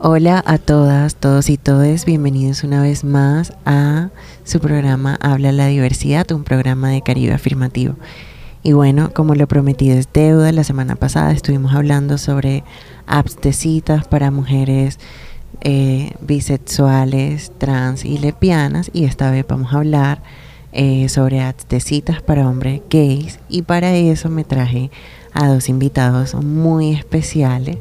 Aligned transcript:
Hola 0.00 0.42
a 0.44 0.58
todas, 0.58 1.14
todos 1.14 1.48
y 1.48 1.56
todes, 1.56 2.04
bienvenidos 2.04 2.64
una 2.64 2.82
vez 2.82 3.04
más 3.04 3.52
a 3.64 4.10
su 4.42 4.58
programa 4.58 5.16
Habla 5.20 5.52
la 5.52 5.68
Diversidad, 5.68 6.32
un 6.32 6.42
programa 6.42 6.90
de 6.90 7.00
Caribe 7.00 7.32
Afirmativo. 7.32 7.94
Y 8.64 8.72
bueno, 8.72 9.12
como 9.14 9.36
lo 9.36 9.46
prometido 9.46 9.96
es 9.96 10.12
deuda, 10.12 10.50
la 10.50 10.64
semana 10.64 10.96
pasada 10.96 11.30
estuvimos 11.30 11.76
hablando 11.76 12.18
sobre 12.18 12.64
apps 13.06 13.40
de 13.40 13.52
citas 13.52 14.08
para 14.08 14.32
mujeres 14.32 14.98
eh, 15.60 16.10
bisexuales, 16.20 17.52
trans 17.58 18.04
y 18.04 18.18
lesbianas 18.18 18.90
y 18.92 19.04
esta 19.04 19.30
vez 19.30 19.46
vamos 19.48 19.72
a 19.72 19.76
hablar 19.76 20.22
eh, 20.72 21.08
sobre 21.08 21.40
apps 21.40 21.68
de 21.68 21.78
citas 21.78 22.20
para 22.20 22.48
hombres 22.48 22.82
gays 22.90 23.38
y 23.48 23.62
para 23.62 23.94
eso 23.94 24.28
me 24.28 24.42
traje 24.42 24.90
a 25.32 25.46
dos 25.46 25.68
invitados 25.68 26.34
muy 26.34 26.94
especiales. 26.94 27.78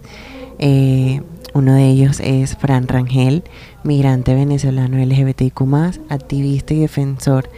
Eh, 0.60 1.22
uno 1.54 1.74
de 1.74 1.88
ellos 1.88 2.20
es 2.20 2.58
Fran 2.58 2.88
Rangel, 2.88 3.44
migrante 3.84 4.34
venezolano 4.34 4.98
LGBTIQ, 4.98 5.62
activista 6.10 6.74
y 6.74 6.80
defensor 6.80 7.50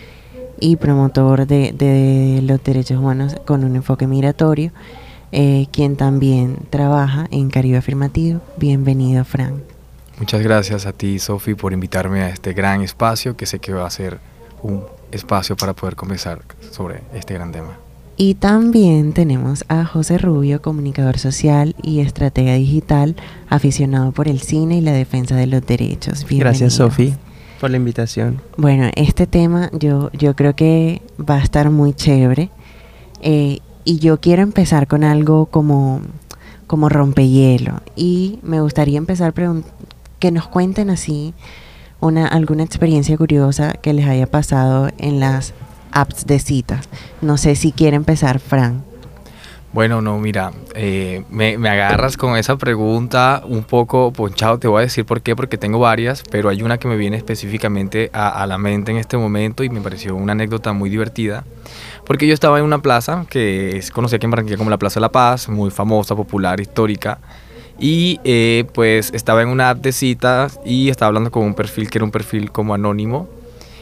y 0.60 0.76
promotor 0.76 1.48
de, 1.48 2.42
los 2.44 2.64
derechos 2.64 3.00
humanos 3.00 3.36
con 3.46 3.64
un 3.64 3.76
enfoque 3.76 4.08
migratorio, 4.08 4.72
eh, 5.32 5.68
quien 5.72 5.96
también 5.96 6.58
trabaja 6.70 7.28
en 7.32 7.50
Caribe 7.50 7.78
Afirmativo. 7.78 8.42
Bienvenido, 8.58 9.24
Fran. 9.26 9.64
Muchas 10.20 10.42
gracias 10.42 10.86
a 10.86 10.94
ti, 10.94 11.20
Sofi, 11.20 11.56
por 11.56 11.74
invitarme 11.74 12.22
a 12.22 12.30
este 12.30 12.54
gran 12.54 12.82
espacio 12.82 13.36
que 13.36 13.46
sé 13.46 13.60
que 13.60 13.74
va 13.74 13.86
a 13.86 13.90
ser 13.90 14.20
un 14.62 14.84
espacio 15.12 15.56
para 15.56 15.74
poder 15.74 15.96
conversar 15.96 16.42
sobre 16.72 17.02
este 17.14 17.34
gran 17.34 17.52
tema. 17.52 17.85
Y 18.18 18.36
también 18.36 19.12
tenemos 19.12 19.66
a 19.68 19.84
José 19.84 20.18
Rubio, 20.18 20.62
comunicador 20.62 21.20
social 21.20 21.76
y 21.84 22.00
estratega 22.00 22.54
digital, 22.54 23.16
aficionado 23.50 24.12
por 24.14 24.28
el 24.30 24.40
cine 24.40 24.78
y 24.78 24.82
la 24.82 24.94
defensa 24.94 25.36
de 25.36 25.48
los 25.48 25.66
derechos. 25.66 26.26
Gracias, 26.30 26.74
Sofi, 26.76 27.14
por 27.60 27.72
la 27.72 27.78
invitación. 27.78 28.42
Bueno, 28.58 28.90
este 28.96 29.28
tema 29.28 29.70
yo, 29.74 30.12
yo 30.14 30.36
creo 30.36 30.56
que 30.56 31.02
va 31.20 31.36
a 31.36 31.44
estar 31.44 31.70
muy 31.70 31.94
chévere. 31.94 32.50
Eh, 33.22 33.60
y 33.86 34.00
yo 34.00 34.20
quiero 34.20 34.42
empezar 34.42 34.88
con 34.88 35.04
algo 35.04 35.46
como, 35.46 36.02
como 36.68 36.90
rompehielo. 36.90 37.82
Y 37.96 38.40
me 38.42 38.60
gustaría 38.60 38.98
empezar 38.98 39.34
que 40.20 40.32
nos 40.32 40.48
cuenten 40.48 40.90
así 40.90 41.34
una, 42.02 42.28
alguna 42.28 42.64
experiencia 42.64 43.16
curiosa 43.16 43.74
que 43.74 43.94
les 43.94 44.08
haya 44.08 44.26
pasado 44.26 44.90
en 44.98 45.20
las 45.20 45.54
apps 45.96 46.28
de 46.28 46.38
citas. 46.38 46.88
No 47.22 47.38
sé 47.38 47.56
si 47.56 47.72
quiere 47.72 47.96
empezar, 47.96 48.40
Fran. 48.40 48.84
Bueno, 49.76 50.02
no, 50.02 50.18
mira, 50.20 50.54
eh, 50.74 51.26
me, 51.30 51.56
agarras 51.68 52.16
con 52.16 52.38
esa 52.38 52.56
pregunta 52.58 53.44
un 53.46 53.66
poco 53.66 54.14
ponchado, 54.14 54.58
te 54.58 54.70
voy 54.70 54.80
a 54.80 54.82
decir 54.84 55.04
por 55.04 55.22
qué, 55.22 55.36
porque 55.36 55.58
tengo 55.58 55.80
varias, 55.80 56.24
pero 56.32 56.48
hay 56.48 56.64
una 56.64 56.78
que 56.78 56.88
me 56.88 56.96
viene 56.96 57.18
específicamente 57.18 58.10
a, 58.14 58.48
la 58.48 58.58
mente 58.58 58.92
en 58.94 58.98
este 58.98 59.18
momento 59.18 59.66
y 59.66 59.70
me 59.70 59.82
pareció 59.82 60.16
una 60.16 60.32
anécdota 60.32 60.72
muy 60.72 60.90
divertida, 60.90 61.44
porque 62.06 62.26
yo 62.26 62.34
estaba 62.34 62.58
en 62.60 62.64
una 62.64 62.82
plaza 62.82 63.26
que 63.30 63.76
es 63.76 63.92
conocida 63.92 64.16
aquí 64.16 64.26
en 64.26 64.32
Barranquilla 64.32 64.58
como 64.58 64.70
la 64.70 64.78
Plaza 64.78 65.02
de 65.02 65.02
la 65.02 65.12
Paz, 65.12 65.50
muy 65.50 65.72
famosa, 65.72 66.16
popular, 66.16 66.62
histórica, 66.62 67.20
y 67.78 68.22
eh, 68.24 68.64
pues 68.74 69.12
estaba 69.14 69.42
en 69.42 69.50
una 69.50 69.72
app 69.72 69.80
de 69.80 69.92
citas 69.92 70.58
y 70.64 70.88
estaba 70.88 71.08
hablando 71.08 71.32
con 71.32 71.44
un 71.44 71.54
perfil 71.54 71.90
que 71.90 71.98
era 71.98 72.06
un 72.06 72.12
perfil 72.12 72.50
como 72.50 72.74
anónimo, 72.74 73.28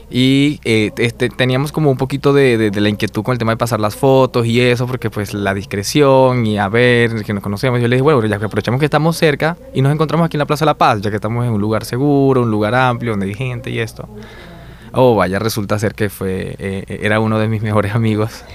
y 0.10 0.60
eh, 0.64 0.92
este, 0.98 1.30
teníamos 1.30 1.72
como 1.72 1.90
un 1.90 1.98
poquito 1.98 2.34
de, 2.34 2.72
la 2.74 2.90
inquietud 2.90 3.24
con 3.24 3.34
el 3.34 3.40
tema 3.40 3.54
de 3.54 3.58
pasar 3.58 3.80
las 3.80 3.96
fotos 3.96 4.46
y 4.46 4.62
eso, 4.62 4.88
porque 4.88 5.10
pues 5.10 5.34
la 5.34 5.54
discreción 5.54 6.46
y 6.46 6.58
a 6.58 6.70
ver, 6.70 7.24
que 7.24 7.34
nos 7.34 7.44
conocemos. 7.44 7.82
Yo 7.82 7.88
le 7.88 7.96
dije, 7.96 8.04
bueno, 8.04 8.24
ya 8.26 8.40
que 8.40 8.46
aprovechamos 8.46 8.80
que 8.80 8.86
estamos 8.86 9.18
cerca 9.18 9.58
y 9.74 9.82
nos 9.82 9.92
encontramos 9.92 10.26
aquí 10.26 10.38
en 10.38 10.40
la 10.40 10.46
Plaza 10.46 10.66
de 10.66 10.68
la 10.68 10.78
Paz, 10.78 11.02
ya 11.02 11.10
que 11.10 11.16
estamos 11.16 11.46
en 11.46 11.52
un 11.52 11.62
lugar 11.62 11.86
seguro, 11.86 12.44
un 12.44 12.52
lugar 12.52 12.76
amplio, 12.76 13.12
donde 13.12 13.28
hay 13.28 13.34
gente 13.34 13.70
y 13.70 13.80
esto. 13.80 14.08
Oh, 14.92 15.16
vaya, 15.16 15.40
resulta 15.40 15.80
ser 15.80 15.96
que 15.96 16.10
fue, 16.10 16.56
eh, 16.60 17.00
era 17.02 17.20
uno 17.20 17.40
de 17.40 17.48
mis 17.48 17.62
mejores 17.62 17.96
amigos. 17.96 18.44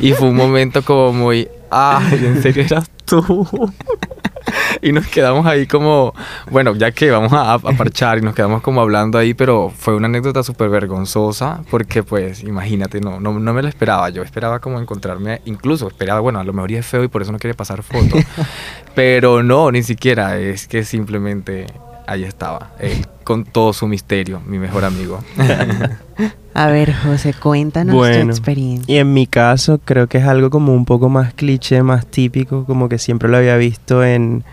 Y 0.00 0.12
fue 0.12 0.28
un 0.28 0.36
momento 0.36 0.84
como 0.84 1.12
muy, 1.12 1.48
ay, 1.72 2.20
¿en 2.24 2.40
serio 2.40 2.62
eras 2.62 2.88
tú? 3.04 3.24
y 4.82 4.92
nos 4.92 5.06
quedamos 5.06 5.46
ahí 5.46 5.66
como, 5.66 6.14
bueno, 6.50 6.74
ya 6.74 6.92
que 6.92 7.10
vamos 7.10 7.32
a, 7.32 7.58
parchar 7.58 8.18
y 8.18 8.22
nos 8.22 8.34
quedamos 8.34 8.62
como 8.62 8.80
hablando 8.80 9.18
ahí, 9.18 9.34
pero 9.34 9.72
fue 9.76 9.94
una 9.94 10.06
anécdota 10.06 10.42
súper 10.42 10.68
vergonzosa 10.68 11.62
porque 11.70 12.02
pues 12.02 12.42
imagínate, 12.42 13.00
no, 13.00 13.20
no, 13.20 13.38
no 13.38 13.52
me 13.52 13.62
lo 13.62 13.68
esperaba, 13.68 14.08
yo 14.10 14.22
esperaba 14.22 14.58
como 14.58 14.80
encontrarme, 14.80 15.42
incluso 15.44 15.88
esperaba, 15.88 16.20
bueno, 16.20 16.40
a 16.40 16.44
lo 16.44 16.52
mejor 16.52 16.72
es 16.72 16.86
feo 16.86 17.04
y 17.04 17.08
por 17.08 17.22
eso 17.22 17.32
no 17.32 17.38
quiere 17.38 17.54
pasar 17.54 17.82
foto, 17.82 18.16
pero 18.94 19.42
no, 19.42 19.70
ni 19.70 19.82
siquiera, 19.82 20.38
es 20.38 20.68
que 20.68 20.84
simplemente 20.84 21.66
ahí 22.06 22.24
estaba, 22.24 22.72
él 22.78 23.06
con 23.28 23.44
todo 23.44 23.74
su 23.74 23.86
misterio, 23.86 24.40
mi 24.46 24.58
mejor 24.58 24.86
amigo. 24.86 25.22
A 26.54 26.66
ver, 26.66 26.92
José, 26.92 27.34
cuéntanos 27.34 27.94
tu 27.94 28.02
experiencia. 28.02 28.92
Y 28.92 28.98
en 28.98 29.12
mi 29.12 29.26
caso, 29.26 29.78
creo 29.84 30.08
que 30.08 30.18
es 30.18 30.24
algo 30.24 30.50
como 30.50 30.74
un 30.74 30.84
poco 30.84 31.08
más 31.08 31.32
cliché, 31.32 31.82
más 31.82 32.06
típico, 32.06 32.64
como 32.64 32.88
que 32.88 32.98
siempre 32.98 33.28
lo 33.28 33.36
había 33.36 33.56
visto 33.56 34.02
en, 34.02 34.44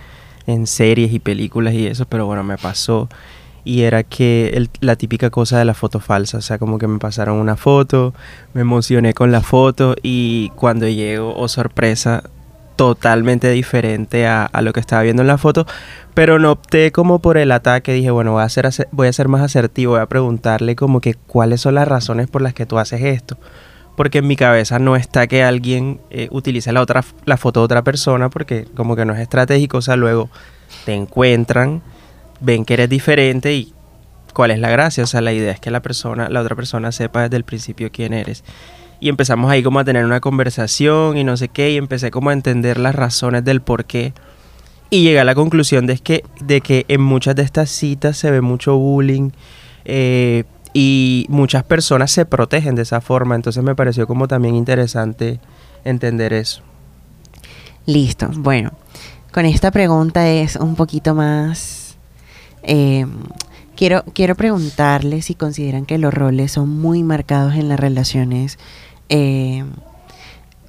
en 0.45 0.67
series 0.67 1.11
y 1.13 1.19
películas 1.19 1.73
y 1.73 1.87
eso, 1.87 2.05
pero 2.05 2.27
bueno, 2.27 2.43
me 2.43 2.57
pasó. 2.57 3.09
Y 3.63 3.81
era 3.81 4.03
que 4.03 4.69
la 4.81 4.95
típica 4.95 5.31
cosa 5.31 5.57
de 5.57 5.65
la 5.65 5.73
foto 5.73 5.99
falsa, 5.99 6.37
o 6.37 6.41
sea, 6.41 6.59
como 6.59 6.77
que 6.77 6.87
me 6.87 6.99
pasaron 6.99 7.37
una 7.37 7.55
foto, 7.55 8.13
me 8.53 8.61
emocioné 8.61 9.15
con 9.15 9.31
la 9.31 9.41
foto 9.41 9.95
y 10.03 10.49
cuando 10.55 10.87
llego, 10.87 11.33
oh 11.35 11.47
sorpresa, 11.47 12.21
totalmente 12.75 13.49
diferente 13.51 14.27
a, 14.27 14.49
lo 14.61 14.73
que 14.73 14.79
estaba 14.79 15.03
viendo 15.03 15.21
en 15.21 15.27
la 15.27 15.37
foto, 15.37 15.65
pero 16.13 16.39
no 16.39 16.51
opté 16.51 16.91
como 16.91 17.19
por 17.19 17.37
el 17.37 17.51
ataque, 17.51 17.93
dije, 17.93 18.11
bueno, 18.11 18.33
voy 18.33 18.43
a, 18.43 18.49
ser, 18.49 18.69
voy 18.91 19.07
a 19.07 19.13
ser 19.13 19.27
más 19.27 19.41
asertivo, 19.41 19.93
voy 19.93 20.01
a 20.01 20.05
preguntarle 20.07 20.75
como 20.75 21.01
que 21.01 21.13
cuáles 21.13 21.61
son 21.61 21.75
las 21.75 21.87
razones 21.87 22.27
por 22.27 22.41
las 22.41 22.53
que 22.53 22.65
tú 22.65 22.77
haces 22.77 23.01
esto, 23.01 23.37
porque 23.95 24.19
en 24.19 24.27
mi 24.27 24.35
cabeza 24.35 24.79
no 24.79 24.95
está 24.95 25.27
que 25.27 25.43
alguien 25.43 26.01
eh, 26.09 26.27
utilice 26.31 26.71
la, 26.71 26.81
otra, 26.81 27.03
la 27.25 27.37
foto 27.37 27.61
de 27.61 27.65
otra 27.65 27.83
persona, 27.83 28.29
porque 28.29 28.65
como 28.75 28.95
que 28.95 29.05
no 29.05 29.13
es 29.13 29.19
estratégico, 29.19 29.77
o 29.77 29.81
sea, 29.81 29.95
luego 29.95 30.29
te 30.85 30.93
encuentran, 30.93 31.81
ven 32.41 32.65
que 32.65 32.73
eres 32.73 32.89
diferente 32.89 33.53
y 33.53 33.73
cuál 34.33 34.51
es 34.51 34.59
la 34.59 34.69
gracia, 34.69 35.03
o 35.03 35.07
sea, 35.07 35.21
la 35.21 35.31
idea 35.31 35.51
es 35.51 35.59
que 35.61 35.71
la 35.71 35.81
persona, 35.81 36.27
la 36.29 36.41
otra 36.41 36.55
persona 36.55 36.91
sepa 36.91 37.23
desde 37.23 37.37
el 37.37 37.45
principio 37.45 37.89
quién 37.91 38.13
eres 38.13 38.43
y 39.05 39.09
empezamos 39.09 39.51
ahí 39.51 39.61
como 39.61 39.77
a 39.77 39.83
tener 39.83 40.03
una 40.03 40.19
conversación 40.19 41.15
y 41.15 41.23
no 41.23 41.37
sé 41.37 41.47
qué, 41.47 41.69
y 41.69 41.77
empecé 41.77 42.09
como 42.09 42.31
a 42.31 42.33
entender 42.33 42.79
las 42.79 42.95
razones 42.95 43.45
del 43.45 43.61
por 43.61 43.85
qué. 43.85 44.13
Y 44.89 45.03
llegué 45.03 45.19
a 45.19 45.23
la 45.23 45.35
conclusión 45.35 45.85
de 45.85 45.99
que, 45.99 46.23
de 46.41 46.59
que 46.61 46.85
en 46.87 47.01
muchas 47.01 47.35
de 47.35 47.43
estas 47.43 47.69
citas 47.69 48.17
se 48.17 48.31
ve 48.31 48.41
mucho 48.41 48.77
bullying 48.77 49.29
eh, 49.83 50.45
y 50.73 51.27
muchas 51.29 51.63
personas 51.63 52.09
se 52.09 52.25
protegen 52.25 52.73
de 52.73 52.81
esa 52.81 52.99
forma, 52.99 53.35
entonces 53.35 53.63
me 53.63 53.75
pareció 53.75 54.07
como 54.07 54.27
también 54.27 54.55
interesante 54.55 55.39
entender 55.83 56.33
eso. 56.33 56.63
Listo, 57.85 58.27
bueno, 58.33 58.71
con 59.31 59.45
esta 59.45 59.69
pregunta 59.69 60.27
es 60.27 60.55
un 60.55 60.75
poquito 60.75 61.13
más... 61.13 61.95
Eh, 62.63 63.05
quiero, 63.75 64.03
quiero 64.15 64.33
preguntarle 64.33 65.21
si 65.21 65.35
consideran 65.35 65.85
que 65.85 65.99
los 65.99 66.11
roles 66.11 66.53
son 66.53 66.69
muy 66.69 67.03
marcados 67.03 67.53
en 67.53 67.69
las 67.69 67.79
relaciones 67.79 68.57
eh, 69.09 69.63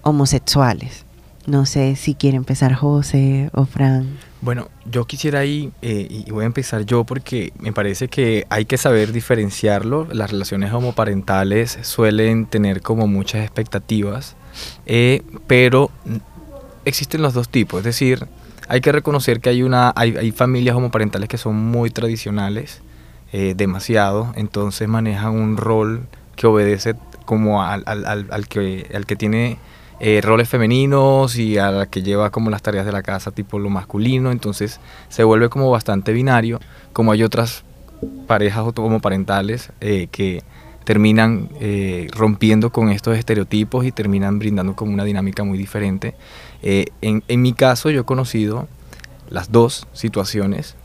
homosexuales. 0.02 1.04
No 1.46 1.64
sé 1.64 1.94
si 1.96 2.14
quiere 2.14 2.36
empezar 2.36 2.74
José 2.74 3.50
o 3.52 3.66
Fran. 3.66 4.18
Bueno, 4.40 4.68
yo 4.84 5.04
quisiera 5.04 5.40
ahí, 5.40 5.72
eh, 5.80 6.06
y 6.10 6.30
voy 6.30 6.42
a 6.42 6.46
empezar 6.46 6.84
yo 6.84 7.04
porque 7.04 7.52
me 7.58 7.72
parece 7.72 8.08
que 8.08 8.46
hay 8.50 8.64
que 8.64 8.76
saber 8.76 9.12
diferenciarlo. 9.12 10.06
Las 10.10 10.32
relaciones 10.32 10.72
homoparentales 10.72 11.78
suelen 11.82 12.46
tener 12.46 12.82
como 12.82 13.06
muchas 13.06 13.42
expectativas, 13.42 14.36
eh, 14.86 15.22
pero 15.46 15.90
existen 16.84 17.22
los 17.22 17.32
dos 17.32 17.48
tipos. 17.48 17.78
Es 17.78 17.84
decir, 17.84 18.26
hay 18.68 18.80
que 18.80 18.90
reconocer 18.90 19.40
que 19.40 19.50
hay, 19.50 19.62
una, 19.62 19.92
hay, 19.94 20.32
familias 20.32 20.76
homoparentales 20.76 21.28
que 21.28 21.38
son 21.38 21.56
muy 21.56 21.90
tradicionales, 21.90 22.82
demasiado, 23.32 24.32
entonces 24.34 24.88
manejan 24.88 25.34
un 25.34 25.58
rol 25.58 26.06
que 26.36 26.46
obedece 26.46 26.94
como 27.26 27.62
al, 27.62 27.84
que, 28.48 28.90
al 28.94 29.04
que 29.04 29.16
tiene 29.16 29.58
eh, 30.00 30.20
roles 30.22 30.48
femeninos 30.48 31.36
y 31.36 31.58
a 31.58 31.70
la 31.70 31.86
que 31.86 32.02
lleva 32.02 32.30
como 32.30 32.50
las 32.50 32.62
tareas 32.62 32.86
de 32.86 32.92
la 32.92 33.02
casa 33.02 33.30
tipo 33.30 33.58
lo 33.58 33.68
masculino, 33.68 34.30
entonces 34.30 34.80
se 35.08 35.24
vuelve 35.24 35.50
como 35.50 35.70
bastante 35.70 36.12
binario, 36.12 36.60
como 36.92 37.12
hay 37.12 37.22
otras 37.22 37.64
parejas 38.26 38.64
homoparentales 38.76 39.72
eh, 39.80 40.08
que 40.10 40.42
terminan 40.84 41.48
eh, 41.60 42.08
rompiendo 42.12 42.70
con 42.70 42.90
estos 42.90 43.18
estereotipos 43.18 43.84
y 43.84 43.92
terminan 43.92 44.38
brindando 44.38 44.76
como 44.76 44.92
una 44.92 45.04
dinámica 45.04 45.44
muy 45.44 45.58
diferente. 45.58 46.14
en, 46.62 47.22
en 47.26 47.42
mi 47.42 47.52
caso 47.52 47.90
yo 47.90 48.02
he 48.02 48.04
conocido 48.04 48.68
las 49.28 49.50
dos 49.50 49.88
situaciones 49.92 50.76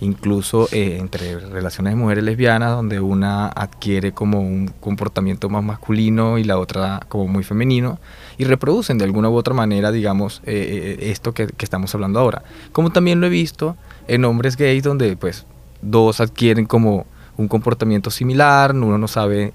incluso 0.00 0.68
eh, 0.72 0.96
entre 0.98 1.38
relaciones 1.38 1.92
de 1.92 1.96
mujeres 1.96 2.24
lesbianas, 2.24 2.72
donde 2.72 3.00
una 3.00 3.48
adquiere 3.48 4.12
como 4.12 4.40
un 4.40 4.68
comportamiento 4.80 5.48
más 5.48 5.64
masculino 5.64 6.38
y 6.38 6.44
la 6.44 6.58
otra 6.58 7.00
como 7.08 7.26
muy 7.26 7.42
femenino, 7.42 7.98
y 8.36 8.44
reproducen 8.44 8.98
de 8.98 9.04
alguna 9.04 9.28
u 9.28 9.34
otra 9.34 9.54
manera, 9.54 9.90
digamos, 9.90 10.40
eh, 10.44 10.96
eh, 11.00 11.10
esto 11.10 11.32
que, 11.32 11.48
estamos 11.58 11.94
hablando 11.94 12.20
ahora. 12.20 12.42
Como 12.72 12.90
también 12.90 13.20
lo 13.20 13.26
he 13.26 13.30
visto 13.30 13.76
en 14.06 14.24
hombres 14.24 14.56
gays, 14.56 14.82
donde 14.82 15.16
pues 15.16 15.46
dos 15.82 16.20
adquieren 16.20 16.66
como 16.66 17.06
un 17.36 17.48
comportamiento 17.48 18.10
similar, 18.10 18.74
uno 18.74 18.98
no 18.98 19.08
sabe 19.08 19.52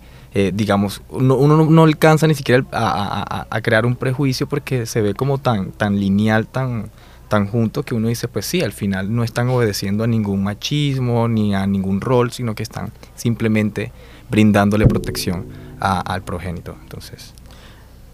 digamos, 0.51 1.03
uno, 1.11 1.63
no, 1.63 1.83
alcanza 1.83 2.25
ni 2.25 2.33
siquiera 2.33 2.65
a, 2.71 3.45
a, 3.47 3.61
crear 3.61 3.85
un 3.85 3.95
prejuicio 3.95 4.47
porque 4.47 4.87
se 4.87 4.99
ve 4.99 5.13
como 5.13 5.37
tan, 5.37 5.71
tan 5.73 5.99
lineal, 5.99 6.47
tan, 6.47 6.89
tan 7.27 7.47
juntos 7.47 7.85
que 7.85 7.95
uno 7.95 8.07
dice, 8.07 8.27
pues 8.27 8.45
sí, 8.45 8.61
al 8.61 8.73
final 8.73 9.13
no 9.15 9.23
están 9.23 9.49
obedeciendo 9.49 10.03
a 10.03 10.07
ningún 10.07 10.43
machismo 10.43 11.27
ni 11.27 11.55
a 11.55 11.65
ningún 11.65 12.01
rol, 12.01 12.31
sino 12.31 12.55
que 12.55 12.63
están 12.63 12.91
simplemente 13.15 13.91
brindándole 14.29 14.85
protección 14.87 15.45
al 15.79 16.21
progénito. 16.23 16.75
Entonces. 16.81 17.33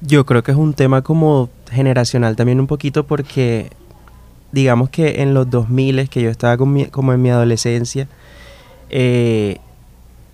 Yo 0.02 0.26
creo 0.26 0.44
que 0.44 0.52
es 0.52 0.58
un 0.58 0.74
tema 0.74 1.02
como 1.02 1.50
generacional 1.70 2.36
también 2.36 2.60
un 2.60 2.68
poquito 2.68 3.06
porque 3.06 3.70
digamos 4.52 4.90
que 4.90 5.22
en 5.22 5.34
los 5.34 5.50
2000 5.50 6.10
que 6.10 6.22
yo 6.22 6.30
estaba 6.30 6.58
como 6.58 7.14
en 7.14 7.22
mi 7.22 7.30
adolescencia, 7.30 8.08
eh, 8.90 9.58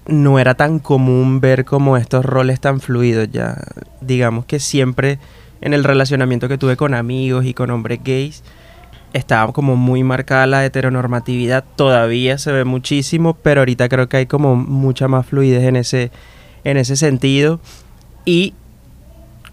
no 0.08 0.40
era 0.40 0.54
tan 0.54 0.80
común 0.80 1.42
ver 1.42 1.66
como 1.66 1.98
estos 1.98 2.24
roles 2.26 2.60
tan 2.60 2.80
fluidos 2.80 3.30
ya. 3.32 3.58
Digamos 4.02 4.46
que 4.46 4.60
siempre 4.60 5.20
en 5.62 5.74
el 5.74 5.84
relacionamiento 5.84 6.48
que 6.48 6.58
tuve 6.58 6.78
con 6.78 6.94
amigos 6.94 7.46
y 7.46 7.54
con 7.54 7.72
hombres 7.72 8.00
gays, 8.04 8.44
estaba 9.16 9.54
como 9.54 9.78
muy 9.78 10.04
marcada 10.04 10.46
la 10.46 10.66
heteronormatividad, 10.66 11.64
todavía 11.78 12.38
se 12.38 12.52
ve 12.52 12.66
muchísimo, 12.66 13.34
pero 13.34 13.62
ahorita 13.62 13.88
creo 13.88 14.10
que 14.10 14.18
hay 14.18 14.26
como 14.26 14.58
mucha 14.58 15.08
más 15.08 15.26
fluidez 15.26 15.64
en 15.64 15.78
ese, 15.78 16.12
en 16.66 16.76
ese 16.76 16.98
sentido. 16.98 17.62
Y 18.26 18.54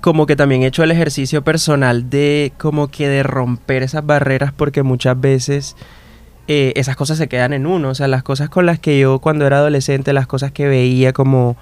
como 0.01 0.27
que 0.27 0.35
también 0.35 0.63
he 0.63 0.67
hecho 0.67 0.83
el 0.83 0.91
ejercicio 0.91 1.45
personal 1.45 2.11
de 2.11 2.53
como 2.59 2.89
que 2.89 3.07
de 3.09 3.23
romper 3.23 3.85
esas 3.85 4.05
barreras 4.05 4.53
porque 4.53 4.83
muchas 4.83 5.21
veces 5.21 5.77
eh, 6.49 6.73
esas 6.75 6.97
cosas 6.97 7.19
se 7.19 7.29
quedan 7.29 7.53
en 7.53 7.65
uno. 7.65 7.91
O 7.91 7.95
sea, 7.95 8.09
las 8.09 8.25
cosas 8.25 8.51
con 8.51 8.67
las 8.67 8.81
que 8.81 8.99
yo 8.99 9.21
cuando 9.21 9.47
era 9.47 9.59
adolescente, 9.59 10.13
las 10.13 10.27
cosas 10.27 10.51
que 10.51 10.67
veía 10.67 11.13
como 11.13 11.57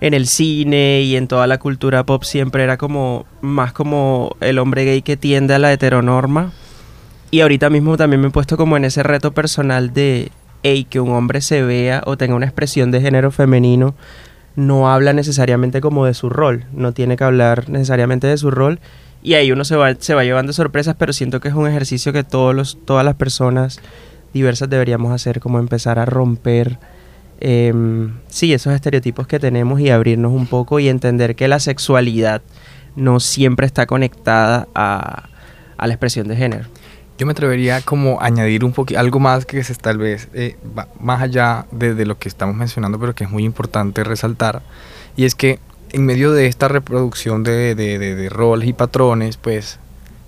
en 0.00 0.14
el 0.14 0.28
cine 0.28 1.00
y 1.02 1.16
en 1.16 1.26
toda 1.26 1.48
la 1.48 1.58
cultura 1.58 2.06
pop 2.06 2.22
siempre 2.22 2.62
era 2.62 2.76
como 2.76 3.26
más 3.40 3.72
como 3.72 4.36
el 4.40 4.60
hombre 4.60 4.84
gay 4.84 5.02
que 5.02 5.16
tiende 5.16 5.54
a 5.54 5.58
la 5.58 5.72
heteronorma 5.72 6.52
y 7.32 7.40
ahorita 7.40 7.70
mismo 7.70 7.96
también 7.96 8.20
me 8.20 8.28
he 8.28 8.30
puesto 8.30 8.56
como 8.56 8.76
en 8.76 8.84
ese 8.84 9.02
reto 9.02 9.32
personal 9.32 9.92
de, 9.92 10.30
hey, 10.62 10.86
que 10.88 11.00
un 11.00 11.10
hombre 11.10 11.40
se 11.40 11.62
vea 11.62 12.02
o 12.06 12.16
tenga 12.16 12.36
una 12.36 12.46
expresión 12.46 12.92
de 12.92 13.00
género 13.00 13.32
femenino 13.32 13.96
no 14.54 14.92
habla 14.92 15.14
necesariamente 15.14 15.80
como 15.80 16.04
de 16.04 16.12
su 16.12 16.28
rol, 16.28 16.66
no 16.72 16.92
tiene 16.92 17.16
que 17.16 17.24
hablar 17.24 17.70
necesariamente 17.70 18.26
de 18.26 18.36
su 18.36 18.50
rol 18.50 18.80
y 19.22 19.32
ahí 19.34 19.50
uno 19.50 19.64
se 19.64 19.76
va, 19.76 19.94
se 19.94 20.14
va 20.14 20.24
llevando 20.24 20.52
sorpresas, 20.52 20.94
pero 20.98 21.14
siento 21.14 21.40
que 21.40 21.48
es 21.48 21.54
un 21.54 21.66
ejercicio 21.66 22.12
que 22.12 22.22
todos 22.22 22.54
los, 22.54 22.78
todas 22.84 23.04
las 23.04 23.14
personas 23.14 23.80
diversas 24.34 24.68
deberíamos 24.68 25.12
hacer, 25.12 25.40
como 25.40 25.58
empezar 25.58 25.98
a 25.98 26.04
romper, 26.04 26.78
em, 27.40 28.12
sí, 28.28 28.52
esos 28.52 28.74
estereotipos 28.74 29.26
que 29.26 29.38
tenemos 29.38 29.80
y 29.80 29.90
abrirnos 29.90 30.32
un 30.32 30.46
poco 30.46 30.80
y 30.80 30.88
entender 30.88 31.34
que 31.34 31.48
la 31.48 31.60
sexualidad 31.60 32.42
no 32.94 33.20
siempre 33.20 33.66
está 33.66 33.86
conectada 33.86 34.68
a, 34.74 35.28
a 35.78 35.86
la 35.86 35.94
expresión 35.94 36.28
de 36.28 36.36
género. 36.36 36.66
Yo 37.22 37.26
me 37.26 37.30
atrevería 37.34 37.80
como 37.82 38.20
a 38.20 38.24
añadir 38.24 38.64
un 38.64 38.72
poquito, 38.72 38.98
algo 38.98 39.20
más 39.20 39.46
que 39.46 39.60
es 39.60 39.78
tal 39.78 39.96
vez 39.96 40.26
eh, 40.34 40.56
más 40.98 41.22
allá 41.22 41.66
de, 41.70 42.04
lo 42.04 42.18
que 42.18 42.28
estamos 42.28 42.56
mencionando, 42.56 42.98
pero 42.98 43.14
que 43.14 43.22
es 43.22 43.30
muy 43.30 43.44
importante 43.44 44.02
resaltar, 44.02 44.60
y 45.14 45.24
es 45.24 45.36
que 45.36 45.60
en 45.92 46.04
medio 46.04 46.32
de 46.32 46.48
esta 46.48 46.66
reproducción 46.66 47.44
de, 47.44 47.76
de, 47.76 48.28
roles 48.28 48.68
y 48.68 48.72
patrones, 48.72 49.36
pues 49.36 49.78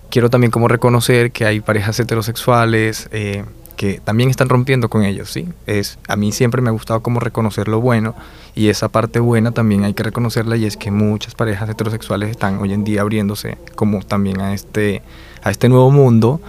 quiero 0.09 0.31
también 0.31 0.53
como 0.53 0.69
reconocer 0.69 1.33
que 1.33 1.45
hay 1.47 1.59
parejas 1.59 1.99
heterosexuales 1.99 3.09
eh, 3.11 3.45
que 3.77 3.99
también 3.99 4.31
están 4.31 4.49
rompiendo 4.49 4.89
con 4.89 5.03
ellos, 5.03 5.33
¿sí? 5.33 5.49
Es, 5.67 5.99
a 6.07 6.15
mí 6.15 6.31
siempre 6.31 6.63
me 6.63 6.69
ha 6.69 6.73
gustado 6.73 7.03
como 7.03 7.19
reconocer 7.19 7.67
lo 7.67 7.81
bueno 7.81 8.15
y 8.55 8.69
esa 8.69 8.89
parte 8.89 9.19
buena 9.19 9.51
también 9.51 9.83
hay 9.83 9.95
que 9.95 10.05
reconocerla 10.05 10.57
y 10.57 10.65
es 10.65 10.77
que 10.77 10.93
muchas 10.93 11.35
parejas 11.35 11.69
heterosexuales 11.69 12.31
están 12.31 12.59
hoy 12.59 12.73
en 12.73 12.85
día 12.85 13.01
abriéndose 13.01 13.59
como 13.75 13.99
también 14.05 14.41
a 14.41 14.55
este, 14.55 15.03
a 15.43 15.51
este 15.51 15.69
nuevo 15.69 15.91
mundo 15.91 16.41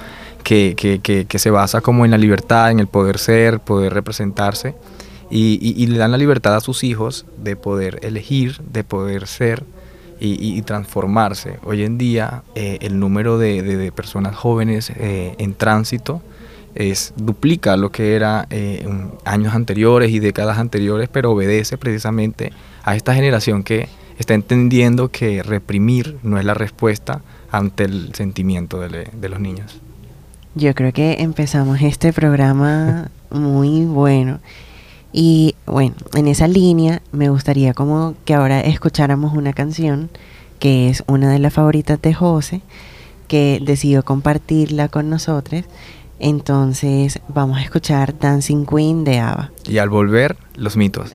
que, 0.45 1.38
se 1.38 1.50
basa 1.50 1.81
como 1.81 2.06
en 2.06 2.12
la 2.12 2.18
libertad, 2.18 2.71
en 2.71 2.80
el 2.80 2.88
poder 2.88 3.18
ser, 3.18 3.59
poder 3.59 3.94
representarse, 3.94 4.75
y, 5.30 5.88
le 5.88 5.97
dan 5.97 6.12
la 6.12 6.18
libertad 6.18 6.56
a 6.56 6.62
sus 6.62 6.83
hijos 6.83 7.25
de 7.38 7.56
poder 7.56 8.00
elegir, 8.03 8.62
de 8.71 8.83
poder 8.83 9.27
ser 9.27 9.63
y, 10.19 10.62
transformarse. 10.62 11.57
Hoy 11.63 11.83
en 11.83 11.97
día 11.97 12.44
eh, 12.53 12.77
el 12.81 13.00
número 13.00 13.38
de, 13.38 13.92
personas 13.94 14.36
jóvenes 14.36 14.92
eh, 14.95 15.36
en 15.39 15.56
tránsito 15.56 16.21
es, 16.75 17.13
duplica 17.18 17.75
lo 17.75 17.91
que 17.91 18.15
era 18.15 18.48
eh, 18.50 18.88
años 19.25 19.56
anteriores 19.56 20.12
y 20.12 20.19
décadas 20.19 20.59
anteriores, 20.59 21.09
pero 21.12 21.31
obedece 21.31 21.77
precisamente 21.77 22.53
a 22.83 22.95
esta 22.95 23.15
generación 23.15 23.63
que 23.63 23.89
está 24.19 24.36
entendiendo 24.36 25.09
que 25.09 25.41
reprimir 25.41 26.18
no 26.21 26.38
es 26.38 26.45
la 26.45 26.53
respuesta 26.53 27.21
ante 27.51 27.86
el 27.86 28.13
sentimiento 28.13 28.80
de 28.80 29.30
los 29.30 29.39
niños. 29.39 29.81
Yo 30.56 30.74
creo 30.74 30.94
que 30.94 31.18
empezamos 31.19 31.81
este 31.81 32.13
programa 32.13 33.10
muy 33.30 33.84
bueno. 33.84 34.40
Y 35.12 35.56
bueno, 35.66 35.96
en 36.13 36.28
esa 36.28 36.48
línea 36.48 37.02
me 37.12 37.30
gustaría 37.30 37.74
como 37.74 38.16
que 38.24 38.34
ahora 38.34 38.62
escucháramos 38.62 39.34
una 39.34 39.52
canción 39.52 40.10
que 40.60 40.90
es 40.90 41.04
una 41.07 41.30
de 41.30 41.40
las 41.40 41.54
favoritas 41.54 42.02
de 42.02 42.13
José, 42.13 42.62
que 43.28 43.60
decidió 43.62 44.04
compartirla 44.04 44.88
con 44.88 45.10
nosotros. 45.10 45.66
Entonces 46.19 47.19
vamos 47.28 47.58
a 47.58 47.62
escuchar 47.62 48.18
Dancing 48.18 48.66
Queen 48.66 49.04
de 49.04 49.19
Ava. 49.19 49.51
Y 49.68 49.78
al 49.80 49.90
volver, 49.90 50.38
los 50.56 50.78
mitos. 50.78 51.12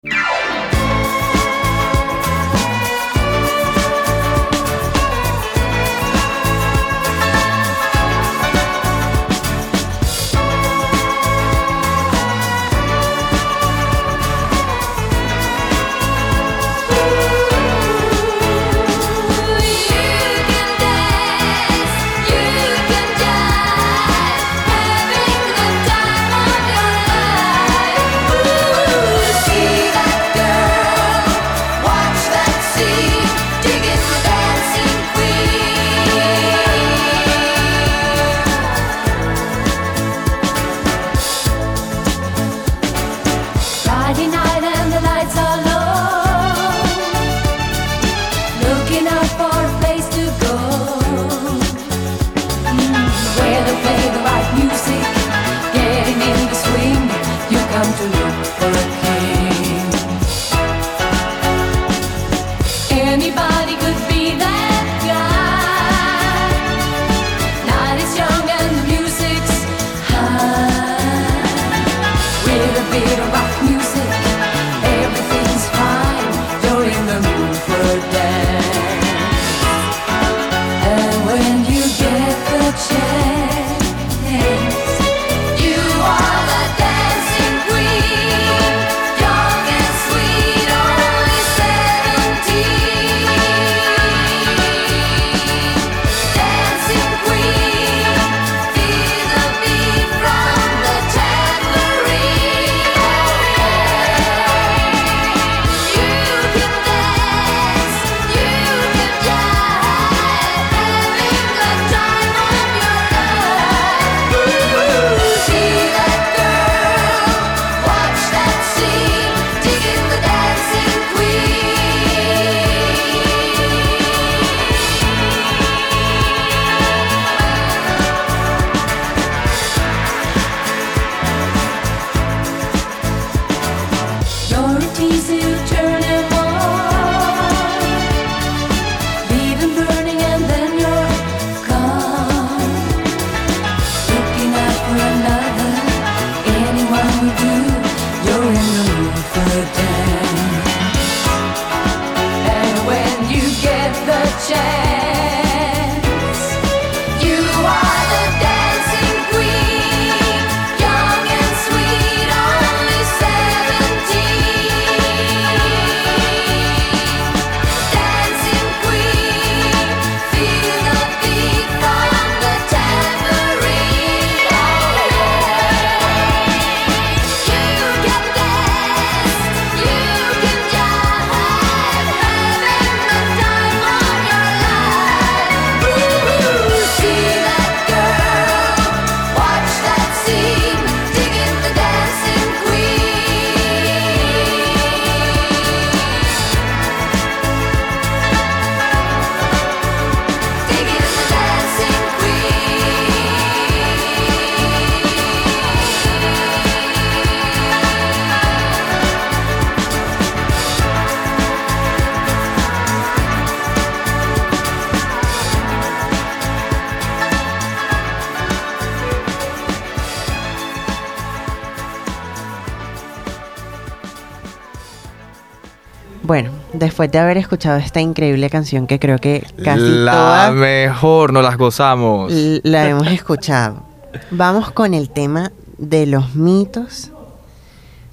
Después 226.80 227.12
de 227.12 227.20
haber 227.20 227.38
escuchado 227.38 227.78
esta 227.78 228.02
increíble 228.02 228.50
canción 228.50 228.88
que 228.88 229.00
creo 229.00 229.20
que 229.20 229.46
casi 229.64 229.82
la 229.82 230.52
mejor, 230.54 231.34
nos 231.34 231.44
las 231.44 231.58
gozamos. 231.58 232.32
la 232.64 232.88
hemos 232.88 233.08
escuchado, 233.08 233.84
vamos 234.32 234.72
con 234.72 234.94
el 234.94 235.10
tema 235.10 235.52
de 235.78 236.06
los 236.06 236.36
mitos 236.36 237.12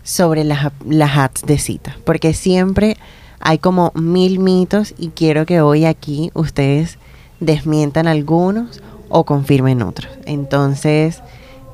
sobre 0.03 0.45
las, 0.45 0.73
las 0.87 1.17
apps 1.17 1.43
de 1.43 1.59
cita, 1.59 1.97
porque 2.05 2.35
siempre 2.35 2.97
hay 3.41 3.59
como 3.59 3.93
mil 3.95 4.39
mitos 4.39 4.95
y 4.99 5.09
quiero 5.09 5.47
que 5.47 5.61
hoy 5.61 5.85
aquí 5.85 6.31
ustedes 6.35 6.99
desmientan 7.41 8.07
algunos 8.07 8.81
o 9.09 9.25
confirmen 9.25 9.83
otros. 9.83 10.13
Entonces, 10.25 11.23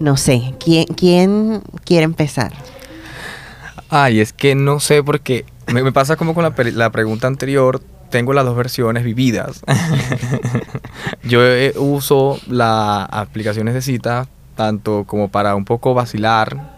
no 0.01 0.17
sé, 0.17 0.55
¿quién, 0.59 0.87
quién 0.87 1.63
quiere 1.85 2.05
empezar? 2.05 2.53
Ay, 3.89 4.21
es 4.21 4.33
que 4.33 4.55
no 4.55 4.81
sé 4.81 5.03
porque 5.03 5.45
me, 5.67 5.83
me 5.83 5.93
pasa 5.93 6.17
como 6.17 6.35
con 6.35 6.45
la, 6.45 6.55
la 6.73 6.91
pregunta 6.91 7.27
anterior. 7.27 7.81
Tengo 8.11 8.33
las 8.33 8.45
dos 8.45 8.57
versiones 8.57 9.05
vividas. 9.05 9.63
Yo 11.25 11.43
eh, 11.45 11.73
uso 11.77 12.39
las 12.47 13.09
aplicaciones 13.11 13.75
de 13.75 13.83
cita 13.83 14.29
tanto 14.55 15.05
como 15.07 15.29
para 15.29 15.55
un 15.55 15.65
poco 15.65 15.95
vacilar, 15.95 16.77